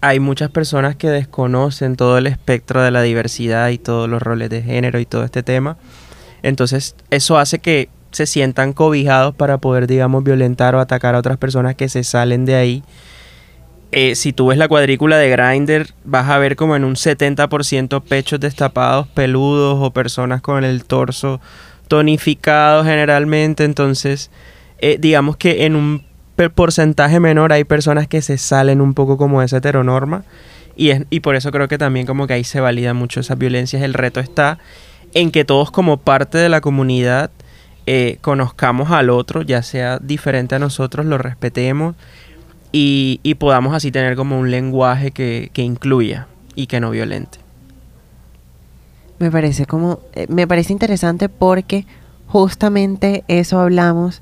hay 0.00 0.20
muchas 0.20 0.50
personas 0.50 0.96
que 0.96 1.08
desconocen 1.08 1.96
todo 1.96 2.18
el 2.18 2.26
espectro 2.26 2.82
de 2.82 2.90
la 2.90 3.02
diversidad 3.02 3.68
y 3.70 3.78
todos 3.78 4.08
los 4.08 4.22
roles 4.22 4.50
de 4.50 4.62
género 4.62 4.98
y 4.98 5.06
todo 5.06 5.24
este 5.24 5.42
tema. 5.42 5.76
Entonces, 6.42 6.94
eso 7.10 7.38
hace 7.38 7.58
que 7.58 7.88
se 8.12 8.26
sientan 8.26 8.72
cobijados 8.72 9.34
para 9.34 9.58
poder, 9.58 9.86
digamos, 9.86 10.24
violentar 10.24 10.74
o 10.74 10.80
atacar 10.80 11.14
a 11.14 11.18
otras 11.18 11.38
personas 11.38 11.74
que 11.74 11.88
se 11.88 12.04
salen 12.04 12.44
de 12.44 12.54
ahí. 12.54 12.82
Eh, 13.92 14.14
si 14.14 14.32
tú 14.32 14.46
ves 14.48 14.58
la 14.58 14.68
cuadrícula 14.68 15.18
de 15.18 15.28
Grindr, 15.30 15.88
vas 16.04 16.28
a 16.28 16.38
ver 16.38 16.56
como 16.56 16.76
en 16.76 16.84
un 16.84 16.94
70% 16.94 18.02
pechos 18.02 18.40
destapados, 18.40 19.06
peludos 19.08 19.78
o 19.80 19.90
personas 19.92 20.40
con 20.40 20.64
el 20.64 20.84
torso 20.84 21.40
tonificado 21.88 22.84
generalmente. 22.84 23.64
Entonces, 23.64 24.30
eh, 24.78 24.96
digamos 24.98 25.36
que 25.36 25.64
en 25.64 25.76
un 25.76 26.05
porcentaje 26.54 27.20
menor 27.20 27.52
hay 27.52 27.64
personas 27.64 28.08
que 28.08 28.22
se 28.22 28.38
salen 28.38 28.80
un 28.80 28.94
poco 28.94 29.16
como 29.16 29.40
de 29.40 29.46
esa 29.46 29.58
heteronorma. 29.58 30.24
Y, 30.76 30.90
es, 30.90 31.04
y 31.08 31.20
por 31.20 31.36
eso 31.36 31.50
creo 31.50 31.68
que 31.68 31.78
también 31.78 32.06
como 32.06 32.26
que 32.26 32.34
ahí 32.34 32.44
se 32.44 32.60
valida 32.60 32.92
mucho 32.94 33.20
esas 33.20 33.38
violencias. 33.38 33.82
El 33.82 33.94
reto 33.94 34.20
está 34.20 34.58
en 35.14 35.30
que 35.30 35.44
todos 35.44 35.70
como 35.70 35.96
parte 35.96 36.38
de 36.38 36.48
la 36.48 36.60
comunidad 36.60 37.30
eh, 37.86 38.18
conozcamos 38.20 38.90
al 38.90 39.10
otro, 39.10 39.42
ya 39.42 39.62
sea 39.62 39.98
diferente 39.98 40.56
a 40.56 40.58
nosotros, 40.58 41.06
lo 41.06 41.18
respetemos 41.18 41.94
y, 42.72 43.34
podamos 43.38 43.74
así 43.74 43.90
tener 43.90 44.16
como 44.16 44.38
un 44.38 44.50
lenguaje 44.50 45.12
que, 45.12 45.50
incluya 45.54 46.26
y 46.54 46.66
que 46.66 46.80
no 46.80 46.90
violente. 46.90 47.38
Me 49.18 49.30
parece 49.30 49.66
como, 49.66 50.00
eh, 50.14 50.26
me 50.28 50.46
parece 50.46 50.72
interesante 50.72 51.28
porque 51.28 51.86
justamente 52.26 53.24
eso 53.28 53.60
hablamos 53.60 54.20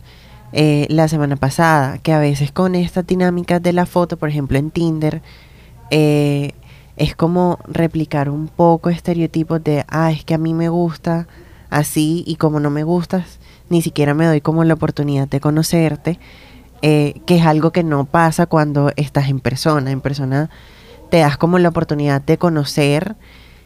eh, 0.55 0.87
la 0.89 1.09
semana 1.09 1.37
pasada, 1.37 1.99
que 1.99 2.13
a 2.13 2.19
veces 2.19 2.53
con 2.53 2.75
estas 2.75 3.07
dinámicas 3.07 3.63
de 3.63 3.73
la 3.73 3.85
foto, 3.85 4.17
por 4.17 4.31
ejemplo 4.31 4.57
en 4.57 4.71
Tinder, 4.71 5.21
es 5.91 7.17
como 7.17 7.59
replicar 7.67 8.29
un 8.31 8.49
poco 8.49 8.89
estereotipos 8.91 9.63
de, 9.63 9.85
ah, 9.89 10.11
es 10.11 10.25
que 10.25 10.35
a 10.35 10.39
mí 10.39 10.55
me 10.55 10.69
gusta 10.69 11.27
así 11.71 12.25
y 12.27 12.37
como 12.37 12.61
no 12.61 12.71
me 12.71 12.85
gustas, 12.85 13.39
ni 13.69 13.83
siquiera 13.83 14.15
me 14.15 14.27
doy 14.27 14.41
como 14.41 14.65
la 14.65 14.75
oportunidad 14.75 15.29
de 15.29 15.41
conocerte, 15.41 16.19
eh, 16.83 17.21
que 17.27 17.37
es 17.37 17.47
algo 17.47 17.73
que 17.73 17.83
no 17.83 18.05
pasa 18.05 18.47
cuando 18.47 18.93
estás 18.97 19.29
en 19.29 19.41
persona. 19.41 19.91
En 19.91 20.01
persona 20.01 20.51
te 21.11 21.19
das 21.19 21.37
como 21.37 21.59
la 21.59 21.71
oportunidad 21.71 22.23
de 22.23 22.39
conocer 22.39 23.17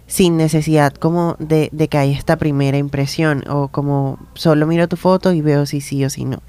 sin 0.06 0.38
necesidad 0.38 0.94
como 0.94 1.36
de, 1.38 1.68
de 1.72 1.88
que 1.88 1.98
haya 1.98 2.16
esta 2.16 2.36
primera 2.36 2.78
impresión 2.78 3.44
o 3.48 3.68
como 3.68 4.18
solo 4.34 4.66
miro 4.66 4.88
tu 4.88 4.96
foto 4.96 5.32
y 5.32 5.42
veo 5.42 5.66
si 5.66 5.82
sí 5.82 6.04
o 6.04 6.10
si 6.10 6.24
no. 6.24 6.40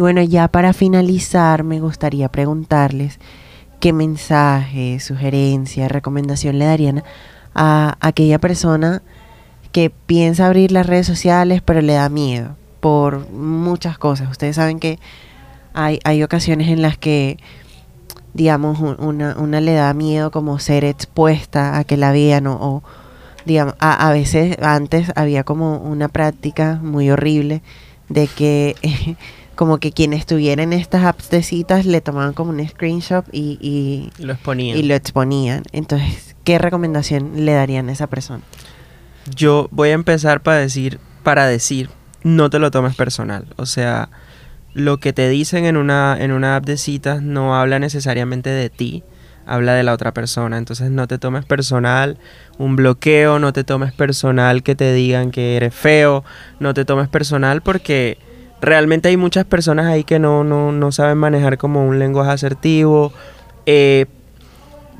Y 0.00 0.02
bueno, 0.02 0.22
ya 0.22 0.48
para 0.48 0.72
finalizar 0.72 1.62
me 1.62 1.78
gustaría 1.78 2.30
preguntarles 2.30 3.18
qué 3.80 3.92
mensaje, 3.92 4.98
sugerencia, 4.98 5.88
recomendación 5.88 6.58
le 6.58 6.64
darían 6.64 7.02
a 7.54 7.98
aquella 8.00 8.38
persona 8.38 9.02
que 9.72 9.90
piensa 9.90 10.46
abrir 10.46 10.72
las 10.72 10.86
redes 10.86 11.06
sociales 11.06 11.60
pero 11.62 11.82
le 11.82 11.92
da 11.92 12.08
miedo 12.08 12.56
por 12.80 13.28
muchas 13.28 13.98
cosas. 13.98 14.30
Ustedes 14.30 14.56
saben 14.56 14.80
que 14.80 14.98
hay, 15.74 15.98
hay 16.04 16.22
ocasiones 16.22 16.68
en 16.68 16.80
las 16.80 16.96
que, 16.96 17.36
digamos, 18.32 18.80
una, 18.80 19.36
una 19.36 19.60
le 19.60 19.74
da 19.74 19.92
miedo 19.92 20.30
como 20.30 20.58
ser 20.60 20.86
expuesta 20.86 21.76
a 21.76 21.84
que 21.84 21.98
la 21.98 22.10
vean 22.10 22.46
o, 22.46 22.82
digamos, 23.44 23.74
a, 23.78 24.08
a, 24.08 24.12
veces 24.12 24.56
antes 24.62 25.12
había 25.14 25.44
como 25.44 25.76
una 25.76 26.08
práctica 26.08 26.80
muy 26.82 27.10
horrible 27.10 27.60
de 28.08 28.28
que... 28.28 29.18
como 29.60 29.76
que 29.76 29.92
quienes 29.92 30.20
estuvieran 30.20 30.72
en 30.72 30.80
estas 30.80 31.04
apps 31.04 31.28
de 31.28 31.42
citas 31.42 31.84
le 31.84 32.00
tomaban 32.00 32.32
como 32.32 32.48
un 32.48 32.66
screenshot 32.66 33.26
y, 33.30 33.58
y, 33.60 34.24
lo 34.24 34.32
exponían. 34.32 34.78
Y 34.78 34.84
lo 34.84 34.94
exponían. 34.94 35.64
Entonces, 35.72 36.34
¿qué 36.44 36.56
recomendación 36.56 37.44
le 37.44 37.52
darían 37.52 37.90
a 37.90 37.92
esa 37.92 38.06
persona? 38.06 38.42
Yo 39.36 39.68
voy 39.70 39.90
a 39.90 39.92
empezar 39.92 40.42
para 40.42 40.56
decir, 40.56 40.98
para 41.22 41.44
decir, 41.44 41.90
no 42.22 42.48
te 42.48 42.58
lo 42.58 42.70
tomes 42.70 42.96
personal. 42.96 43.48
O 43.56 43.66
sea, 43.66 44.08
lo 44.72 44.96
que 44.96 45.12
te 45.12 45.28
dicen 45.28 45.66
en 45.66 45.76
una, 45.76 46.16
en 46.18 46.32
una 46.32 46.56
app 46.56 46.64
de 46.64 46.78
citas 46.78 47.20
no 47.20 47.54
habla 47.54 47.78
necesariamente 47.78 48.48
de 48.48 48.70
ti, 48.70 49.04
habla 49.44 49.74
de 49.74 49.82
la 49.82 49.92
otra 49.92 50.14
persona. 50.14 50.56
Entonces 50.56 50.90
no 50.90 51.06
te 51.06 51.18
tomes 51.18 51.44
personal 51.44 52.16
un 52.56 52.76
bloqueo, 52.76 53.38
no 53.38 53.52
te 53.52 53.62
tomes 53.64 53.92
personal 53.92 54.62
que 54.62 54.74
te 54.74 54.94
digan 54.94 55.30
que 55.30 55.58
eres 55.58 55.74
feo, 55.74 56.24
no 56.60 56.72
te 56.72 56.86
tomes 56.86 57.10
personal 57.10 57.60
porque 57.60 58.29
realmente 58.60 59.08
hay 59.08 59.16
muchas 59.16 59.44
personas 59.44 59.86
ahí 59.86 60.04
que 60.04 60.18
no, 60.18 60.44
no, 60.44 60.92
saben 60.92 61.18
manejar 61.18 61.58
como 61.58 61.86
un 61.86 61.98
lenguaje 61.98 62.30
asertivo. 62.30 63.12
Eh, 63.66 64.06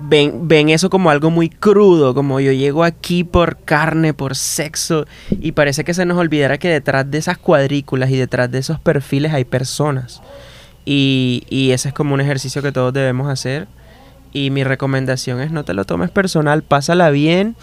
ven, 0.01 0.49
ven 0.49 0.71
eso 0.71 0.91
como 0.91 1.11
algo 1.11 1.31
muy 1.31 1.49
crudo, 1.49 2.15
como 2.15 2.41
yo 2.41 2.53
llego 2.53 2.85
aquí 2.85 3.25
por 3.25 3.59
carne, 3.59 4.15
por 4.15 4.37
sexo, 4.37 5.07
y 5.31 5.53
parece 5.53 5.85
que 5.85 5.95
se 5.95 6.07
nos 6.07 6.19
olvidara 6.19 6.59
que 6.59 6.69
detrás 6.69 7.11
de 7.11 7.19
esas 7.19 7.39
cuadrículas 7.39 8.11
y 8.11 8.17
detrás 8.17 8.51
de 8.51 8.59
esos 8.59 8.81
perfiles 8.81 9.33
hay 9.33 9.45
personas. 9.45 10.23
Y, 10.85 11.45
y 11.51 11.73
ese 11.73 11.89
es 11.89 11.95
como 11.95 12.15
un 12.15 12.21
ejercicio 12.21 12.63
que 12.63 12.73
todos 12.73 12.93
debemos 12.93 13.29
hacer. 13.29 13.69
Y 14.33 14.51
mi 14.51 14.65
recomendación 14.65 15.41
es 15.41 15.51
no 15.51 15.65
te 15.65 15.75
lo 15.75 15.85
tomes 15.85 16.11
personal, 16.11 16.63
pásala 16.63 17.11
bien 17.11 17.57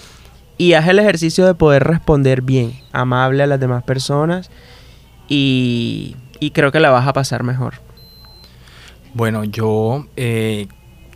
y 0.58 0.74
haz 0.74 0.88
el 0.88 1.00
ejercicio 1.00 1.46
de 1.46 1.54
poder 1.54 1.86
responder 1.86 2.42
bien, 2.42 2.74
amable 2.92 3.44
a 3.44 3.48
las 3.48 3.60
demás 3.60 3.84
personas 3.84 4.50
y, 5.28 6.16
creo 6.54 6.72
que 6.72 6.80
la 6.80 6.90
vas 6.90 7.08
a 7.08 7.14
pasar 7.14 7.44
mejor. 7.44 7.76
Bueno, 9.14 9.44
yo 9.44 10.06
eh, 10.16 10.68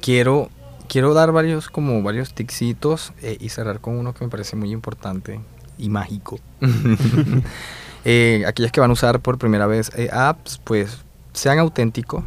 quiero, 0.01 0.49
quiero 0.87 1.13
dar 1.13 1.31
varios, 1.31 1.69
como 1.69 2.01
varios 2.03 2.33
ticsitos 2.33 3.13
eh, 3.21 3.37
y 3.39 3.49
cerrar 3.49 3.79
con 3.79 3.97
uno 3.97 4.13
que 4.13 4.25
me 4.25 4.29
parece 4.29 4.55
muy 4.55 4.71
importante 4.71 5.39
y 5.77 5.89
mágico. 5.89 6.39
eh, 8.05 8.43
aquellas 8.47 8.71
que 8.71 8.81
van 8.81 8.89
a 8.89 8.93
usar 8.93 9.19
por 9.19 9.37
primera 9.37 9.67
vez 9.67 9.91
eh, 9.95 10.09
apps, 10.11 10.59
pues 10.63 11.03
sean 11.33 11.59
auténticos. 11.59 12.23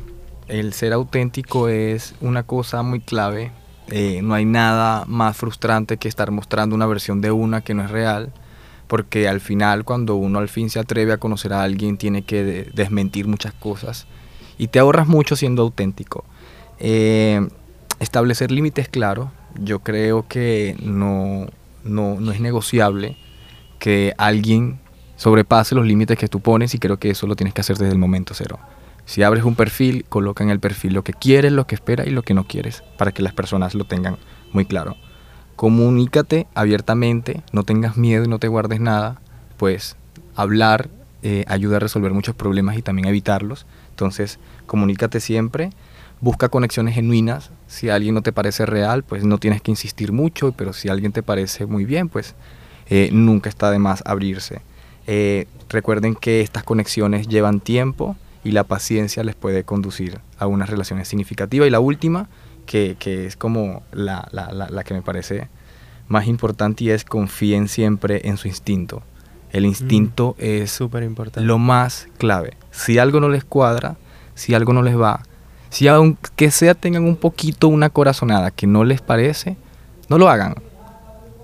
El 0.49 0.75
ser 0.75 0.93
auténtico 0.93 1.69
es 1.69 2.15
una 2.21 2.43
cosa 2.43 2.83
muy 2.83 3.01
clave. 3.01 3.51
no 4.23 4.35
hay 4.35 4.45
nada 4.45 5.05
más 5.07 5.37
frustrante 5.37 5.97
que 5.97 6.09
estar 6.09 6.31
mostrando 6.31 6.77
una 6.77 6.87
versión 6.87 7.21
de 7.21 7.31
una 7.31 7.63
que 7.63 7.75
no 7.75 7.83
es 7.83 7.91
real 7.91 8.33
porque 8.87 9.29
al 9.29 9.41
final 9.41 9.85
cuando 9.85 10.17
uno 10.17 10.39
al 10.39 10.49
fin 10.49 10.71
se 10.71 10.79
atreve 10.79 11.13
a 11.13 11.19
conocer 11.19 11.53
a 11.53 11.63
alguien 11.63 11.97
tiene 11.97 12.23
que 12.23 12.71
desmentir 12.75 13.27
muchas 13.27 13.53
cosas 13.53 14.07
y 14.59 14.69
te 14.69 14.79
ahorras 14.79 15.09
mucho 15.09 15.37
siendo 15.37 15.63
auténtico. 15.63 16.25
Eh, 16.79 17.47
establecer 18.01 18.51
límites 18.51 18.89
claros, 18.89 19.29
yo 19.59 19.81
creo 19.81 20.27
que 20.29 20.77
no, 20.83 21.47
no, 21.85 22.33
es 22.33 22.41
negociable 22.41 23.17
que 23.79 24.15
alguien 24.19 24.79
sobrepase 25.17 25.75
los 25.75 25.87
límites 25.87 26.19
que 26.19 26.29
tú 26.29 26.41
pones 26.41 26.75
y 26.75 26.79
creo 26.79 26.99
que 26.99 27.11
eso 27.11 27.27
lo 27.27 27.37
tienes 27.37 27.55
que 27.55 27.61
hacer 27.61 27.77
desde 27.79 27.93
el 27.93 27.99
momento 27.99 28.35
cero. 28.35 28.59
Si 29.07 29.23
abres 29.23 29.45
un 29.45 29.55
perfil, 29.55 30.07
coloca 30.09 30.43
en 30.43 30.51
el 30.51 30.61
perfil 30.61 30.95
lo 30.95 31.05
que 31.05 31.13
quieres, 31.13 31.53
lo 31.53 31.67
que 31.67 31.75
esperas 31.75 32.07
y 32.07 32.11
lo 32.11 32.23
que 32.23 32.33
no 32.33 32.47
quieres, 32.47 32.83
para 32.97 33.13
que 33.13 33.23
las 33.23 33.35
personas 33.35 33.75
lo 33.75 33.85
tengan 33.85 34.17
muy 34.53 34.65
claro 34.65 34.97
comunícate 35.57 36.47
abiertamente, 36.55 37.43
no 37.53 37.65
tengas 37.65 37.97
miedo 37.97 38.25
y 38.25 38.29
no 38.29 38.39
te 38.39 38.49
guardes 38.49 38.81
nada, 38.81 39.21
pues 39.57 39.97
hablar 40.35 40.89
eh, 41.23 41.45
ayuda 41.49 41.77
a 41.77 41.81
resolver 41.81 42.13
muchos 42.13 42.35
problemas 42.35 42.77
y 42.77 42.83
también 42.83 43.09
evitarlos. 43.09 43.67
Entonces, 43.91 44.39
comunícate 44.67 45.21
siempre, 45.21 45.71
busca 46.21 46.49
conexiones 46.49 46.95
genuinas. 46.95 47.51
Si 47.67 47.89
alguien 47.89 48.15
no 48.15 48.23
te 48.23 48.33
parece 48.33 48.67
real, 48.67 49.05
pues 49.05 49.25
no 49.25 49.39
tienes 49.39 49.63
que 49.63 49.71
insistir 49.71 50.13
mucho, 50.13 50.53
pero 50.53 50.73
si 50.73 50.89
alguien 50.89 51.13
te 51.13 51.23
parece 51.23 51.67
muy 51.67 51.85
bien, 51.85 52.09
pues 52.09 52.35
eh, 52.89 53.11
nunca 53.13 53.49
está 53.49 53.71
de 53.71 53.79
más 53.79 54.03
abrirse. 54.05 54.61
Eh, 55.07 55.47
recuerden 55.69 56.15
que 56.15 56.41
estas 56.41 56.65
conexiones 56.65 57.29
llevan 57.29 57.61
tiempo 57.61 58.17
y 58.43 58.53
la 58.53 58.65
paciencia 58.65 59.25
les 59.25 59.35
puede 59.35 59.65
conducir 59.65 60.21
a 60.39 60.47
unas 60.47 60.69
relaciones 60.69 61.09
significativas. 61.09 61.69
Y 61.69 61.71
la 61.71 61.81
última, 61.81 62.29
que, 62.67 62.97
es 63.27 63.37
como 63.37 63.83
la, 63.93 64.29
que 64.85 64.95
me 64.95 65.03
parece 65.03 65.49
más 66.09 66.27
importante 66.27 66.85
y 66.85 66.91
es 66.91 67.05
confíen 67.05 67.69
siempre 67.69 68.23
en 68.25 68.37
su 68.37 68.49
instinto. 68.49 69.03
El 69.51 69.67
instinto 69.67 70.35
mm, 70.39 70.43
es 70.45 70.81
importante. 70.81 71.41
lo 71.41 71.59
más 71.59 72.09
clave. 72.19 72.57
Si 72.73 72.99
algo 72.99 73.21
no 73.21 73.29
les 73.29 73.45
cuadra, 73.45 73.97
si 74.35 74.55
algo 74.55 74.73
no 74.73 74.83
les 74.83 75.01
va, 75.01 75.23
si 75.71 75.89
aunque 75.89 76.51
sea 76.51 76.75
tengan 76.75 77.05
un 77.05 77.17
poquito 77.17 77.69
una 77.69 77.91
corazonada 77.91 78.51
que 78.51 78.67
no 78.67 78.85
les 78.85 79.01
parece, 79.01 79.57
no 80.09 80.19
lo 80.19 80.29
hagan. 80.29 80.55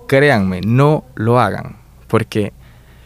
Créanme, 0.07 0.61
no 0.61 1.03
lo 1.15 1.39
hagan. 1.39 1.77
Porque 2.07 2.53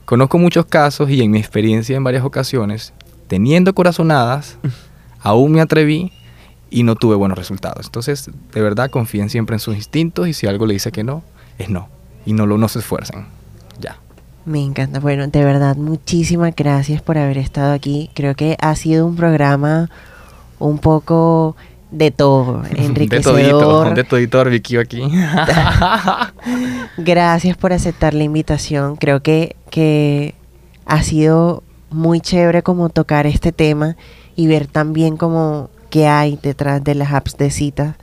conozco 0.06 0.38
muchos 0.38 0.66
casos 0.66 1.10
y 1.10 1.22
en 1.22 1.32
mi 1.32 1.40
experiencia 1.40 1.96
en 1.96 2.04
varias 2.04 2.24
ocasiones, 2.24 2.94
teniendo 3.28 3.74
corazonadas, 3.74 4.58
aún 5.20 5.52
me 5.52 5.62
atreví 5.62 6.12
y 6.70 6.84
no 6.84 6.96
tuve 6.96 7.16
buenos 7.16 7.38
resultados. 7.38 7.86
Entonces, 7.86 8.30
de 8.54 8.62
verdad, 8.62 8.90
confíen 8.90 9.30
siempre 9.30 9.56
en 9.56 9.60
sus 9.60 9.76
instintos 9.76 10.28
y 10.28 10.34
si 10.34 10.48
algo 10.48 10.66
le 10.66 10.74
dice 10.74 10.92
que 10.92 11.04
no, 11.04 11.24
es 11.58 11.70
no. 11.70 11.90
Y 12.26 12.34
no, 12.34 12.46
lo, 12.46 12.58
no 12.58 12.68
se 12.68 12.80
esfuercen. 12.80 13.26
Ya. 13.80 13.98
Me 14.46 14.62
encanta. 14.62 15.00
Bueno, 15.00 15.28
de 15.28 15.44
verdad, 15.44 15.76
muchísimas 15.76 16.56
gracias 16.56 17.02
por 17.02 17.18
haber 17.18 17.38
estado 17.38 17.74
aquí. 17.74 18.10
Creo 18.14 18.36
que 18.36 18.58
ha 18.60 18.76
sido 18.76 19.06
un 19.06 19.16
programa 19.16 19.90
un 20.60 20.80
poco 20.80 21.56
de 21.92 22.12
todo, 22.12 22.64
enriquecedor. 22.76 23.94
de 23.96 24.04
todito, 24.04 24.44
de 24.44 24.50
Vicky 24.50 24.78
aquí. 24.78 25.02
gracias 26.98 27.58
por 27.58 27.74
aceptar 27.74 28.14
la 28.14 28.24
invitación. 28.24 28.96
Creo 28.96 29.22
que, 29.22 29.56
que 29.70 30.36
ha 30.86 31.04
sido 31.04 31.64
muy 31.90 32.20
chévere 32.20 32.64
como 32.64 32.90
tocar 32.90 33.28
este 33.28 33.52
tema 33.52 33.96
y 34.36 34.48
ver 34.48 34.68
también 34.68 35.16
como 35.16 35.70
qué 35.90 36.08
hay 36.08 36.40
detrás 36.42 36.84
de 36.84 36.96
las 36.96 37.14
apps 37.14 37.38
de 37.38 37.50
citas. 37.52 37.96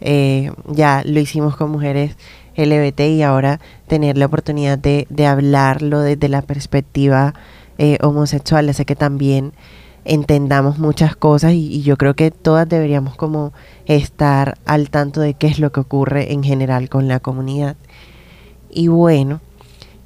Eh, 0.00 0.52
ya 0.68 1.02
lo 1.04 1.20
hicimos 1.20 1.56
con 1.56 1.70
mujeres 1.70 2.16
LBT 2.56 3.00
y 3.00 3.22
ahora 3.22 3.60
tener 3.86 4.18
la 4.18 4.26
oportunidad 4.26 4.78
de, 4.78 5.06
hablarlo 5.26 6.00
desde 6.00 6.28
la 6.28 6.42
perspectiva 6.42 7.34
eh, 7.78 7.98
homosexual 8.02 8.68
hace 8.68 8.84
que 8.84 8.96
también 8.96 9.52
entendamos 10.04 10.78
muchas 10.78 11.16
cosas 11.16 11.52
y, 11.52 11.82
yo 11.82 11.96
creo 11.96 12.14
que 12.14 12.30
todas 12.30 12.68
deberíamos 12.68 13.16
como 13.16 13.52
estar 13.86 14.58
al 14.64 14.90
tanto 14.90 15.20
de 15.20 15.34
qué 15.34 15.46
es 15.46 15.58
lo 15.58 15.72
que 15.72 15.80
ocurre 15.80 16.32
en 16.32 16.42
general 16.42 16.88
con 16.88 17.08
la 17.08 17.20
comunidad. 17.20 17.76
Y 18.70 18.88
bueno, 18.88 19.40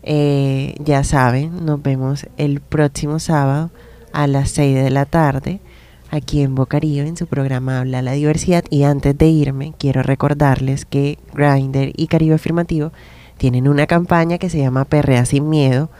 Eh, 0.02 0.74
ya 0.78 1.04
saben, 1.04 1.66
nos 1.66 1.82
vemos 1.82 2.26
el 2.38 2.60
próximo 2.60 3.18
sábado 3.18 3.70
a 4.12 4.26
las 4.26 4.50
6 4.50 4.82
de 4.82 4.90
la 4.90 5.04
tarde 5.04 5.60
aquí 6.10 6.42
en 6.42 6.54
Bocarío 6.54 7.04
en 7.04 7.16
su 7.16 7.26
programa 7.26 7.80
Habla 7.80 8.02
la 8.02 8.12
Diversidad. 8.12 8.64
Y 8.70 8.82
antes 8.84 9.16
de 9.16 9.28
irme, 9.28 9.74
quiero 9.78 10.02
recordarles 10.02 10.84
que 10.84 11.18
Grinder 11.32 11.92
y 11.96 12.06
Caribe 12.08 12.34
Afirmativo 12.34 12.92
tienen 13.38 13.68
una 13.68 13.86
campaña 13.86 14.38
que 14.38 14.50
se 14.50 14.58
llama 14.58 14.84
Perrea 14.84 15.24
sin 15.24 15.48
Miedo, 15.48 15.90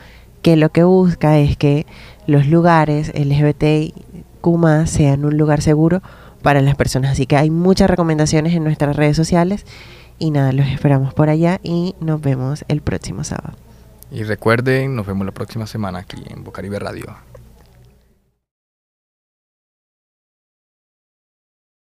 que 0.42 0.56
lo 0.56 0.70
que 0.70 0.84
busca 0.84 1.38
es 1.38 1.56
que 1.56 1.86
los 2.26 2.46
lugares 2.46 3.12
LGBTQ 3.14 4.86
sean 4.86 5.24
un 5.24 5.36
lugar 5.36 5.62
seguro 5.62 6.02
para 6.42 6.60
las 6.60 6.76
personas. 6.76 7.12
Así 7.12 7.26
que 7.26 7.36
hay 7.36 7.50
muchas 7.50 7.88
recomendaciones 7.88 8.54
en 8.54 8.64
nuestras 8.64 8.96
redes 8.96 9.16
sociales. 9.16 9.64
Y 10.18 10.30
nada, 10.30 10.52
los 10.52 10.66
esperamos 10.66 11.14
por 11.14 11.30
allá 11.30 11.60
y 11.62 11.94
nos 12.00 12.20
vemos 12.20 12.64
el 12.68 12.82
próximo 12.82 13.24
sábado. 13.24 13.54
Y 14.10 14.24
recuerden, 14.24 14.94
nos 14.96 15.06
vemos 15.06 15.24
la 15.24 15.32
próxima 15.32 15.66
semana 15.66 16.00
aquí 16.00 16.22
en 16.28 16.44
Bocaribe 16.44 16.78
Radio. 16.78 17.16